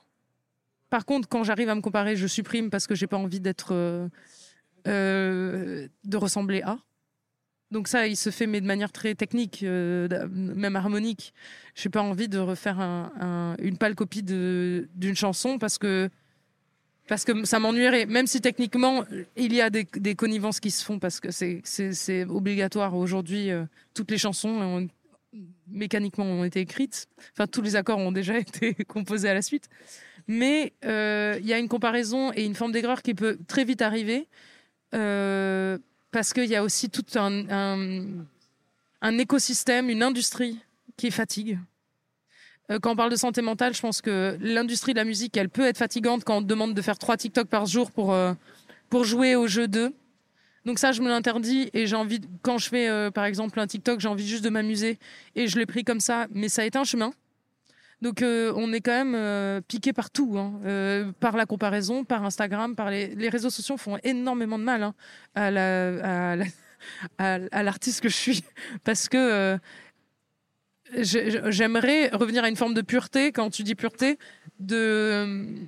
Par 0.93 1.07
contre, 1.07 1.27
quand 1.27 1.43
j'arrive 1.43 1.69
à 1.69 1.73
me 1.73 1.81
comparer, 1.81 2.15
je 2.15 2.27
supprime 2.27 2.69
parce 2.69 2.85
que 2.85 2.93
j'ai 2.93 3.07
pas 3.07 3.17
envie 3.17 3.39
d'être 3.39 3.69
euh, 3.73 4.07
euh, 4.87 5.87
de 6.03 6.17
ressembler 6.17 6.61
à. 6.61 6.77
Donc 7.71 7.87
ça, 7.87 8.05
il 8.05 8.15
se 8.15 8.29
fait, 8.29 8.45
mais 8.45 8.61
de 8.61 8.67
manière 8.67 8.91
très 8.91 9.15
technique, 9.15 9.63
euh, 9.63 10.07
même 10.29 10.75
harmonique. 10.75 11.33
J'ai 11.73 11.89
pas 11.89 12.03
envie 12.03 12.27
de 12.29 12.37
refaire 12.37 12.79
un- 12.79 13.11
un- 13.19 13.55
une 13.57 13.75
pâle 13.79 13.95
copie 13.95 14.21
d'une 14.21 15.15
chanson 15.15 15.57
parce 15.57 15.79
que 15.79 16.11
parce 17.07 17.25
que 17.25 17.43
ça 17.43 17.57
m'ennuierait. 17.57 18.05
Même 18.05 18.27
si 18.27 18.39
techniquement, 18.39 19.03
il 19.35 19.51
y 19.51 19.61
a 19.61 19.71
des, 19.71 19.85
connivences 20.13 20.59
qui 20.59 20.69
se 20.69 20.85
font 20.85 20.99
parce 20.99 21.19
que 21.19 21.31
c'est- 21.31 22.25
obligatoire 22.25 22.95
aujourd'hui. 22.95 23.49
toutes 23.95 24.11
les 24.11 24.19
chansons 24.19 24.87
mécaniquement 25.67 26.25
ont 26.25 26.43
été 26.43 26.59
écrites. 26.59 27.07
Enfin, 27.31 27.47
tous 27.47 27.63
les 27.63 27.75
accords 27.75 27.97
ont 27.97 28.11
déjà 28.11 28.37
été 28.47 28.75
composés 28.85 29.29
à 29.29 29.33
la 29.33 29.41
suite. 29.41 29.69
Mais 30.27 30.73
euh, 30.85 31.37
il 31.39 31.45
y 31.45 31.53
a 31.53 31.59
une 31.59 31.67
comparaison 31.67 32.31
et 32.33 32.45
une 32.45 32.55
forme 32.55 32.71
d'aigreur 32.71 33.01
qui 33.01 33.13
peut 33.13 33.37
très 33.47 33.63
vite 33.63 33.81
arriver. 33.81 34.27
euh, 34.93 35.77
parce 36.11 36.31
qu'il 36.31 36.45
y 36.45 36.55
a 36.55 36.63
aussi 36.63 36.91
tout 36.91 37.03
un, 37.15 38.27
écosystème, 39.17 39.89
une 39.89 40.03
industrie 40.03 40.59
qui 40.95 41.09
fatigue. 41.09 41.57
Euh, 42.69 42.77
quand 42.79 42.91
on 42.91 42.95
parle 42.95 43.09
de 43.09 43.15
santé 43.15 43.41
mentale, 43.41 43.73
je 43.73 43.81
pense 43.81 43.99
que 43.99 44.37
l'industrie 44.39 44.93
de 44.93 44.99
la 44.99 45.05
musique, 45.05 45.35
elle 45.35 45.49
peut 45.49 45.65
être 45.65 45.79
fatigante 45.79 46.23
quand 46.23 46.37
on 46.37 46.41
te 46.43 46.47
demande 46.47 46.75
de 46.75 46.81
faire 46.83 46.99
trois 46.99 47.17
TikTok 47.17 47.47
par 47.47 47.65
jour 47.65 47.89
pour, 47.89 48.15
pour 48.91 49.03
jouer 49.05 49.35
au 49.35 49.47
jeu 49.47 49.67
2. 49.67 49.91
Donc 50.65 50.77
ça, 50.77 50.91
je 50.91 51.01
me 51.01 51.09
l'interdis 51.09 51.71
et 51.73 51.87
j'ai 51.87 51.95
envie, 51.95 52.21
quand 52.43 52.59
je 52.59 52.69
fais 52.69 53.11
par 53.11 53.25
exemple 53.25 53.59
un 53.59 53.65
TikTok, 53.65 53.99
j'ai 53.99 54.07
envie 54.07 54.27
juste 54.27 54.43
de 54.43 54.49
m'amuser 54.49 54.99
et 55.35 55.47
je 55.47 55.57
l'ai 55.57 55.65
pris 55.65 55.83
comme 55.83 55.99
ça, 55.99 56.27
mais 56.29 56.47
ça 56.47 56.61
a 56.61 56.65
été 56.65 56.77
un 56.77 56.83
chemin. 56.83 57.11
Donc 58.03 58.21
on 58.21 58.73
est 58.73 58.81
quand 58.81 59.05
même 59.05 59.61
piqué 59.63 59.93
partout, 59.93 60.37
hein, 60.37 61.13
par 61.19 61.37
la 61.37 61.45
comparaison, 61.45 62.03
par 62.03 62.23
Instagram, 62.23 62.75
par 62.75 62.89
les, 62.91 63.29
réseaux 63.29 63.49
sociaux 63.49 63.77
font 63.77 63.97
énormément 64.03 64.59
de 64.59 64.63
mal 64.63 64.83
hein, 64.83 64.93
à 65.35 65.49
la, 65.49 66.45
à 67.17 67.63
l'artiste 67.63 68.01
que 68.01 68.09
je 68.09 68.15
suis 68.15 68.43
parce 68.83 69.07
que 69.07 69.57
j'aimerais 70.93 72.09
revenir 72.09 72.43
à 72.43 72.49
une 72.49 72.57
forme 72.57 72.73
de 72.73 72.81
pureté 72.81 73.31
quand 73.31 73.49
tu 73.49 73.63
dis 73.63 73.75
pureté 73.75 74.19
de 74.59 75.65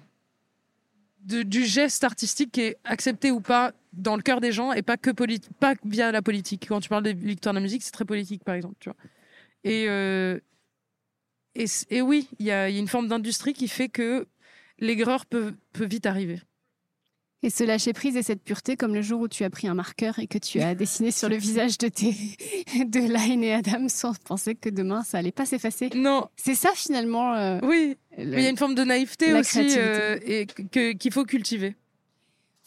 du 1.25 1.65
geste 1.65 2.03
artistique 2.03 2.51
qui 2.51 2.61
est 2.61 2.77
accepté 2.83 3.31
ou 3.31 3.41
pas 3.41 3.73
dans 3.93 4.15
le 4.15 4.21
cœur 4.21 4.41
des 4.41 4.51
gens 4.51 4.73
et 4.73 4.81
pas 4.81 4.97
que 4.97 5.11
pas 5.11 5.73
via 5.83 6.11
la 6.11 6.21
politique. 6.21 6.65
Quand 6.67 6.79
tu 6.79 6.89
parles 6.89 7.03
de 7.03 7.11
victoire 7.11 7.53
de 7.53 7.59
la 7.59 7.63
musique, 7.63 7.83
c'est 7.83 7.91
très 7.91 8.05
politique, 8.05 8.43
par 8.43 8.55
exemple. 8.55 8.91
Et, 9.63 9.85
euh, 9.89 10.39
et, 11.55 11.65
et, 11.89 12.01
oui, 12.01 12.27
il 12.39 12.45
y, 12.45 12.49
y 12.49 12.51
a, 12.51 12.69
une 12.69 12.87
forme 12.87 13.07
d'industrie 13.07 13.53
qui 13.53 13.67
fait 13.67 13.89
que 13.89 14.27
l'aigreur 14.79 15.25
peut, 15.25 15.53
peut 15.73 15.85
vite 15.85 16.05
arriver. 16.05 16.41
Et 17.45 17.51
ce 17.51 17.63
lâcher 17.63 17.93
prise 17.93 18.17
et 18.17 18.23
cette 18.23 18.41
pureté, 18.41 18.75
comme 18.75 18.95
le 18.95 19.03
jour 19.03 19.21
où 19.21 19.27
tu 19.27 19.43
as 19.43 19.51
pris 19.51 19.67
un 19.67 19.75
marqueur 19.75 20.17
et 20.17 20.25
que 20.25 20.39
tu 20.39 20.61
as 20.61 20.73
dessiné 20.73 21.11
sur 21.11 21.29
le 21.29 21.35
visage 21.35 21.77
de 21.77 21.89
tes 21.89 22.11
de 22.85 22.99
Line 22.99 23.43
et 23.43 23.53
Adam 23.53 23.87
sans 23.87 24.17
penser 24.17 24.55
que 24.55 24.69
demain 24.69 25.03
ça 25.03 25.19
allait 25.19 25.31
pas 25.31 25.45
s'effacer. 25.45 25.91
Non. 25.93 26.27
C'est 26.37 26.55
ça 26.55 26.71
finalement. 26.73 27.35
Euh, 27.35 27.59
oui. 27.61 27.97
il 28.17 28.31
y 28.31 28.47
a 28.47 28.49
une 28.49 28.57
forme 28.57 28.73
de 28.73 28.83
naïveté 28.83 29.31
aussi 29.33 29.77
euh, 29.77 30.17
et 30.25 30.47
qu'il 30.47 31.11
faut 31.11 31.25
cultiver. 31.25 31.75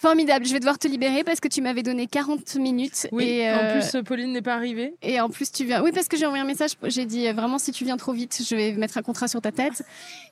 Formidable, 0.00 0.46
je 0.46 0.52
vais 0.52 0.60
devoir 0.60 0.78
te 0.78 0.86
libérer 0.86 1.24
parce 1.24 1.40
que 1.40 1.48
tu 1.48 1.60
m'avais 1.60 1.82
donné 1.82 2.06
40 2.06 2.54
minutes. 2.54 3.08
Oui, 3.10 3.24
et 3.24 3.50
en 3.50 3.56
euh, 3.56 3.80
plus, 3.80 4.00
Pauline 4.04 4.32
n'est 4.32 4.42
pas 4.42 4.54
arrivée. 4.54 4.94
Et 5.02 5.20
en 5.20 5.28
plus, 5.28 5.50
tu 5.50 5.64
viens. 5.64 5.82
Oui, 5.82 5.90
parce 5.92 6.06
que 6.06 6.16
j'ai 6.16 6.24
envoyé 6.24 6.40
un 6.40 6.46
message. 6.46 6.74
J'ai 6.84 7.04
dit 7.04 7.26
euh, 7.26 7.32
vraiment, 7.32 7.58
si 7.58 7.72
tu 7.72 7.84
viens 7.84 7.96
trop 7.96 8.12
vite, 8.12 8.40
je 8.48 8.54
vais 8.54 8.72
mettre 8.74 8.96
un 8.96 9.02
contrat 9.02 9.26
sur 9.26 9.40
ta 9.40 9.50
tête. 9.50 9.82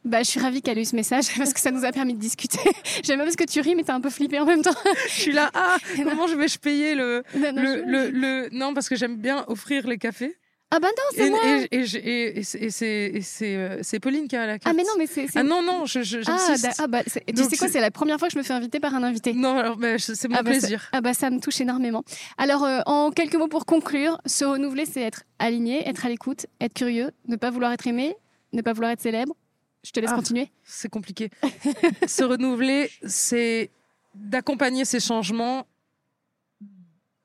Bah, 0.04 0.22
je 0.22 0.30
suis 0.30 0.38
ravie 0.38 0.62
qu'elle 0.62 0.78
ait 0.78 0.82
eu 0.82 0.84
ce 0.84 0.94
message 0.94 1.24
parce 1.36 1.52
que 1.52 1.58
ça 1.58 1.72
nous 1.72 1.84
a 1.84 1.90
permis 1.90 2.14
de 2.14 2.20
discuter. 2.20 2.60
J'aime 3.02 3.18
parce 3.18 3.34
que 3.34 3.42
tu 3.42 3.60
ris, 3.60 3.74
mais 3.74 3.82
t'es 3.82 3.90
un 3.90 4.00
peu 4.00 4.10
flippé 4.10 4.38
en 4.38 4.46
même 4.46 4.62
temps. 4.62 4.70
je 5.08 5.12
suis 5.12 5.32
là, 5.32 5.50
ah, 5.52 5.78
comment 5.96 6.28
je 6.28 6.36
vais 6.36 6.46
je 6.46 6.60
payer 6.60 6.94
le, 6.94 7.24
le, 7.34 8.10
le, 8.10 8.48
Non, 8.52 8.72
parce 8.72 8.88
que 8.88 8.94
j'aime 8.94 9.16
bien 9.16 9.44
offrir 9.48 9.88
les 9.88 9.98
cafés. 9.98 10.36
Ah 10.72 10.80
bah 10.80 10.88
non, 10.88 11.04
c'est 11.14 11.30
moi. 11.30 11.40
Et, 11.70 13.56
euh, 13.56 13.78
c'est 13.82 14.00
Pauline 14.00 14.26
qui 14.26 14.34
a 14.34 14.46
la 14.46 14.58
carte. 14.58 14.66
Ah 14.66 14.76
mais 14.76 14.82
non, 14.82 14.94
mais 14.98 15.06
c'est. 15.06 15.28
Ah 15.36 15.44
non, 15.44 15.62
non, 15.62 15.86
je, 15.86 16.02
je, 16.02 16.18
ah, 16.26 16.72
ah, 16.78 16.86
bah, 16.88 17.04
tu 17.04 17.44
sais 17.44 17.56
quoi, 17.56 17.68
c'est 17.68 17.80
la 17.80 17.92
première 17.92 18.18
fois 18.18 18.26
que 18.26 18.34
je 18.34 18.38
me 18.38 18.42
fais 18.42 18.52
inviter 18.52 18.80
par 18.80 18.92
un 18.94 19.04
invité. 19.04 19.32
Non, 19.32 19.58
alors 19.58 19.76
bah, 19.76 19.98
c'est 19.98 20.28
mon 20.28 20.34
ah, 20.34 20.42
bah, 20.42 20.50
plaisir. 20.50 20.88
Ah 20.92 21.00
bah 21.00 21.14
ça 21.14 21.30
me 21.30 21.38
touche 21.38 21.60
énormément. 21.60 22.02
Alors, 22.36 22.64
euh, 22.64 22.80
en 22.86 23.12
quelques 23.12 23.36
mots 23.36 23.46
pour 23.46 23.64
conclure, 23.64 24.20
se 24.26 24.44
renouveler, 24.44 24.86
c'est 24.86 25.02
être 25.02 25.22
aligné, 25.38 25.88
être 25.88 26.04
à 26.04 26.08
l'écoute, 26.08 26.46
être 26.60 26.74
curieux, 26.74 27.12
ne 27.28 27.36
pas 27.36 27.50
vouloir 27.50 27.72
être 27.72 27.86
aimé, 27.86 28.16
ne 28.52 28.60
pas 28.60 28.72
vouloir 28.72 28.90
être 28.90 29.00
célèbre. 29.00 29.36
Je 29.84 29.92
te 29.92 30.00
laisse 30.00 30.10
ah, 30.12 30.16
continuer. 30.16 30.50
C'est 30.64 30.88
compliqué. 30.88 31.30
se 32.08 32.24
renouveler, 32.24 32.90
c'est 33.06 33.70
d'accompagner 34.16 34.84
ces 34.84 34.98
changements 34.98 35.64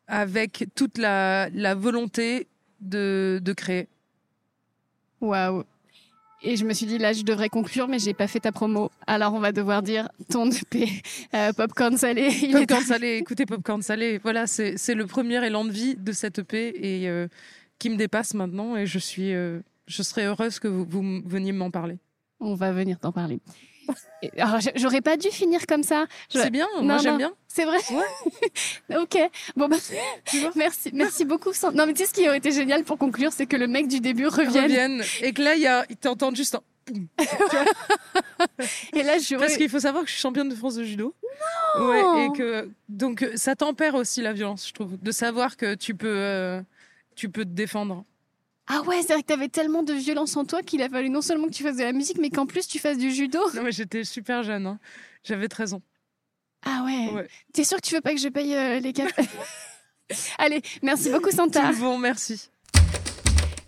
avec 0.05 0.65
toute 0.75 0.99
la, 0.99 1.49
la 1.49 1.73
volonté 1.73 2.47
de, 2.81 3.53
créer. 3.55 3.87
Waouh. 5.19 5.63
Et 6.43 6.55
je 6.55 6.65
me 6.65 6.73
suis 6.73 6.87
dit, 6.87 6.97
là, 6.97 7.13
je 7.13 7.21
devrais 7.21 7.49
conclure, 7.49 7.87
mais 7.87 7.99
j'ai 7.99 8.15
pas 8.15 8.27
fait 8.27 8.39
ta 8.39 8.51
promo. 8.51 8.89
Alors, 9.05 9.33
on 9.35 9.39
va 9.39 9.51
devoir 9.51 9.83
dire 9.83 10.09
ton 10.31 10.49
EP, 10.49 10.89
euh, 11.35 11.53
Popcorn 11.53 11.95
Salé. 11.97 12.31
Popcorn 12.51 12.83
Salé, 12.83 13.17
écoutez, 13.17 13.45
Popcorn 13.45 13.81
Salé. 13.83 14.17
Voilà, 14.17 14.47
c'est 14.47 14.95
le 14.95 15.05
premier 15.05 15.45
élan 15.45 15.65
de 15.65 15.71
vie 15.71 15.95
de 15.95 16.11
cette 16.11 16.39
EP 16.39 16.73
et 16.75 17.07
euh, 17.07 17.27
qui 17.77 17.91
me 17.91 17.95
dépasse 17.95 18.33
maintenant. 18.33 18.75
Et 18.75 18.87
je 18.87 18.97
suis, 18.97 19.33
euh, 19.33 19.59
je 19.85 20.01
serais 20.01 20.25
heureuse 20.25 20.57
que 20.57 20.67
vous, 20.67 20.85
vous 20.85 21.21
veniez 21.25 21.51
m'en 21.51 21.69
parler. 21.69 21.99
On 22.39 22.55
va 22.55 22.71
venir 22.71 22.97
t'en 22.97 23.11
parler. 23.11 23.39
Alors, 24.37 24.59
j'aurais 24.75 25.01
pas 25.01 25.17
dû 25.17 25.29
finir 25.29 25.65
comme 25.67 25.83
ça. 25.83 26.05
C'est 26.29 26.49
bien, 26.49 26.67
moi 26.81 26.97
j'aime 26.97 27.17
bien. 27.17 27.33
C'est 27.47 27.65
vrai 27.65 27.79
Ok. 29.01 29.17
Bon, 29.55 29.67
bah, 29.67 29.77
merci, 30.55 30.91
merci 30.93 31.25
beaucoup. 31.25 31.51
Non, 31.73 31.85
mais 31.85 31.93
tu 31.93 32.03
sais, 32.03 32.05
ce 32.05 32.13
qui 32.13 32.27
aurait 32.27 32.37
été 32.37 32.51
génial 32.51 32.83
pour 32.83 32.97
conclure, 32.97 33.33
c'est 33.33 33.45
que 33.45 33.57
le 33.57 33.67
mec 33.67 33.87
du 33.87 33.99
début 33.99 34.27
revienne. 34.27 34.63
revienne 34.63 35.03
et 35.21 35.33
que 35.33 35.41
là, 35.41 35.55
il, 35.55 35.67
a... 35.67 35.85
t'entend 35.99 36.33
juste 36.33 36.55
un. 36.55 36.61
et 38.93 39.03
là, 39.03 39.17
je 39.19 39.35
Parce 39.37 39.55
qu'il 39.57 39.69
faut 39.69 39.79
savoir 39.79 40.03
que 40.03 40.09
je 40.09 40.13
suis 40.13 40.21
championne 40.21 40.49
de 40.49 40.55
France 40.55 40.75
de 40.75 40.83
judo. 40.83 41.15
Non 41.77 41.89
ouais, 41.89 42.25
et 42.25 42.31
que 42.37 42.69
donc 42.89 43.25
ça 43.35 43.55
tempère 43.55 43.95
aussi 43.95 44.21
la 44.21 44.33
violence, 44.33 44.67
je 44.67 44.73
trouve, 44.73 44.97
de 44.97 45.11
savoir 45.11 45.57
que 45.57 45.75
tu 45.75 45.95
peux, 45.95 46.07
euh, 46.07 46.61
tu 47.15 47.29
peux 47.29 47.45
te 47.45 47.49
défendre. 47.49 48.03
Ah 48.67 48.81
ouais, 48.83 49.01
c'est 49.01 49.13
vrai 49.13 49.21
que 49.21 49.27
t'avais 49.27 49.49
tellement 49.49 49.83
de 49.83 49.93
violence 49.93 50.37
en 50.37 50.45
toi 50.45 50.61
qu'il 50.61 50.81
a 50.81 50.89
fallu 50.89 51.09
non 51.09 51.21
seulement 51.21 51.47
que 51.47 51.53
tu 51.53 51.63
fasses 51.63 51.77
de 51.77 51.83
la 51.83 51.93
musique, 51.93 52.17
mais 52.19 52.29
qu'en 52.29 52.45
plus 52.45 52.67
tu 52.67 52.79
fasses 52.79 52.97
du 52.97 53.11
judo. 53.11 53.39
Non, 53.53 53.63
mais 53.63 53.71
j'étais 53.71 54.03
super 54.03 54.43
jeune. 54.43 54.65
Hein. 54.65 54.79
J'avais 55.23 55.47
13 55.47 55.73
ans. 55.73 55.81
Ah 56.63 56.83
ouais, 56.85 57.27
T'es 57.53 57.63
sûr 57.63 57.77
que 57.77 57.87
tu 57.87 57.95
veux 57.95 58.01
pas 58.01 58.13
que 58.13 58.19
je 58.19 58.29
paye 58.29 58.55
euh, 58.55 58.79
les 58.79 58.93
cafés 58.93 59.27
Allez, 60.37 60.61
merci 60.83 61.09
beaucoup 61.09 61.31
Santa. 61.31 61.71
Bon, 61.73 61.97
merci. 61.97 62.49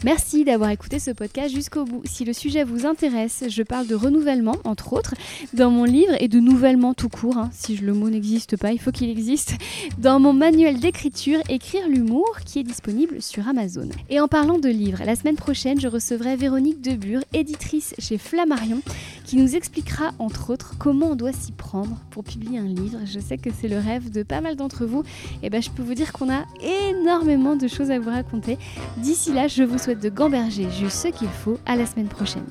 Merci 0.03 0.43
d'avoir 0.43 0.69
écouté 0.69 0.99
ce 0.99 1.11
podcast 1.11 1.55
jusqu'au 1.55 1.85
bout. 1.85 2.01
Si 2.03 2.25
le 2.25 2.33
sujet 2.33 2.65
vous 2.65 2.85
intéresse, 2.85 3.45
je 3.47 3.63
parle 3.63 3.87
de 3.87 3.95
renouvellement, 3.95 4.57
entre 4.65 4.91
autres, 4.91 5.13
dans 5.53 5.71
mon 5.71 5.85
livre 5.85 6.13
et 6.19 6.27
de 6.27 6.41
nouvellement 6.41 6.93
tout 6.93 7.07
court. 7.07 7.37
Hein. 7.37 7.49
Si 7.53 7.77
le 7.77 7.93
mot 7.93 8.09
n'existe 8.09 8.57
pas, 8.57 8.73
il 8.73 8.79
faut 8.79 8.91
qu'il 8.91 9.09
existe. 9.09 9.53
Dans 9.99 10.19
mon 10.19 10.33
manuel 10.33 10.81
d'écriture, 10.81 11.39
Écrire 11.47 11.87
l'humour, 11.87 12.37
qui 12.45 12.59
est 12.59 12.63
disponible 12.63 13.21
sur 13.21 13.47
Amazon. 13.47 13.87
Et 14.09 14.19
en 14.19 14.27
parlant 14.27 14.59
de 14.59 14.67
livres, 14.67 15.03
la 15.05 15.15
semaine 15.15 15.37
prochaine, 15.37 15.79
je 15.79 15.87
recevrai 15.87 16.35
Véronique 16.35 16.81
Debure, 16.81 17.21
éditrice 17.31 17.95
chez 17.97 18.17
Flammarion, 18.17 18.81
qui 19.23 19.37
nous 19.37 19.55
expliquera, 19.55 20.11
entre 20.19 20.49
autres, 20.49 20.75
comment 20.77 21.11
on 21.11 21.15
doit 21.15 21.31
s'y 21.31 21.53
prendre 21.53 21.97
pour 22.09 22.25
publier 22.25 22.59
un 22.59 22.67
livre. 22.67 22.99
Je 23.05 23.19
sais 23.19 23.37
que 23.37 23.51
c'est 23.57 23.69
le 23.69 23.77
rêve 23.77 24.11
de 24.11 24.23
pas 24.23 24.41
mal 24.41 24.57
d'entre 24.57 24.85
vous. 24.85 25.03
Et 25.43 25.49
ben, 25.49 25.61
je 25.61 25.69
peux 25.69 25.83
vous 25.83 25.93
dire 25.93 26.11
qu'on 26.11 26.29
a 26.29 26.43
énormément 26.61 27.55
de 27.55 27.67
choses 27.67 27.89
à 27.89 27.99
vous 27.99 28.09
raconter. 28.09 28.57
D'ici 28.97 29.31
là, 29.31 29.47
je 29.47 29.63
vous 29.63 29.77
souhaite 29.77 29.92
de 29.95 30.09
gamberger 30.09 30.69
juste 30.71 30.97
ce 30.97 31.07
qu'il 31.09 31.29
faut. 31.29 31.57
À 31.65 31.75
la 31.75 31.85
semaine 31.85 32.07
prochaine. 32.07 32.45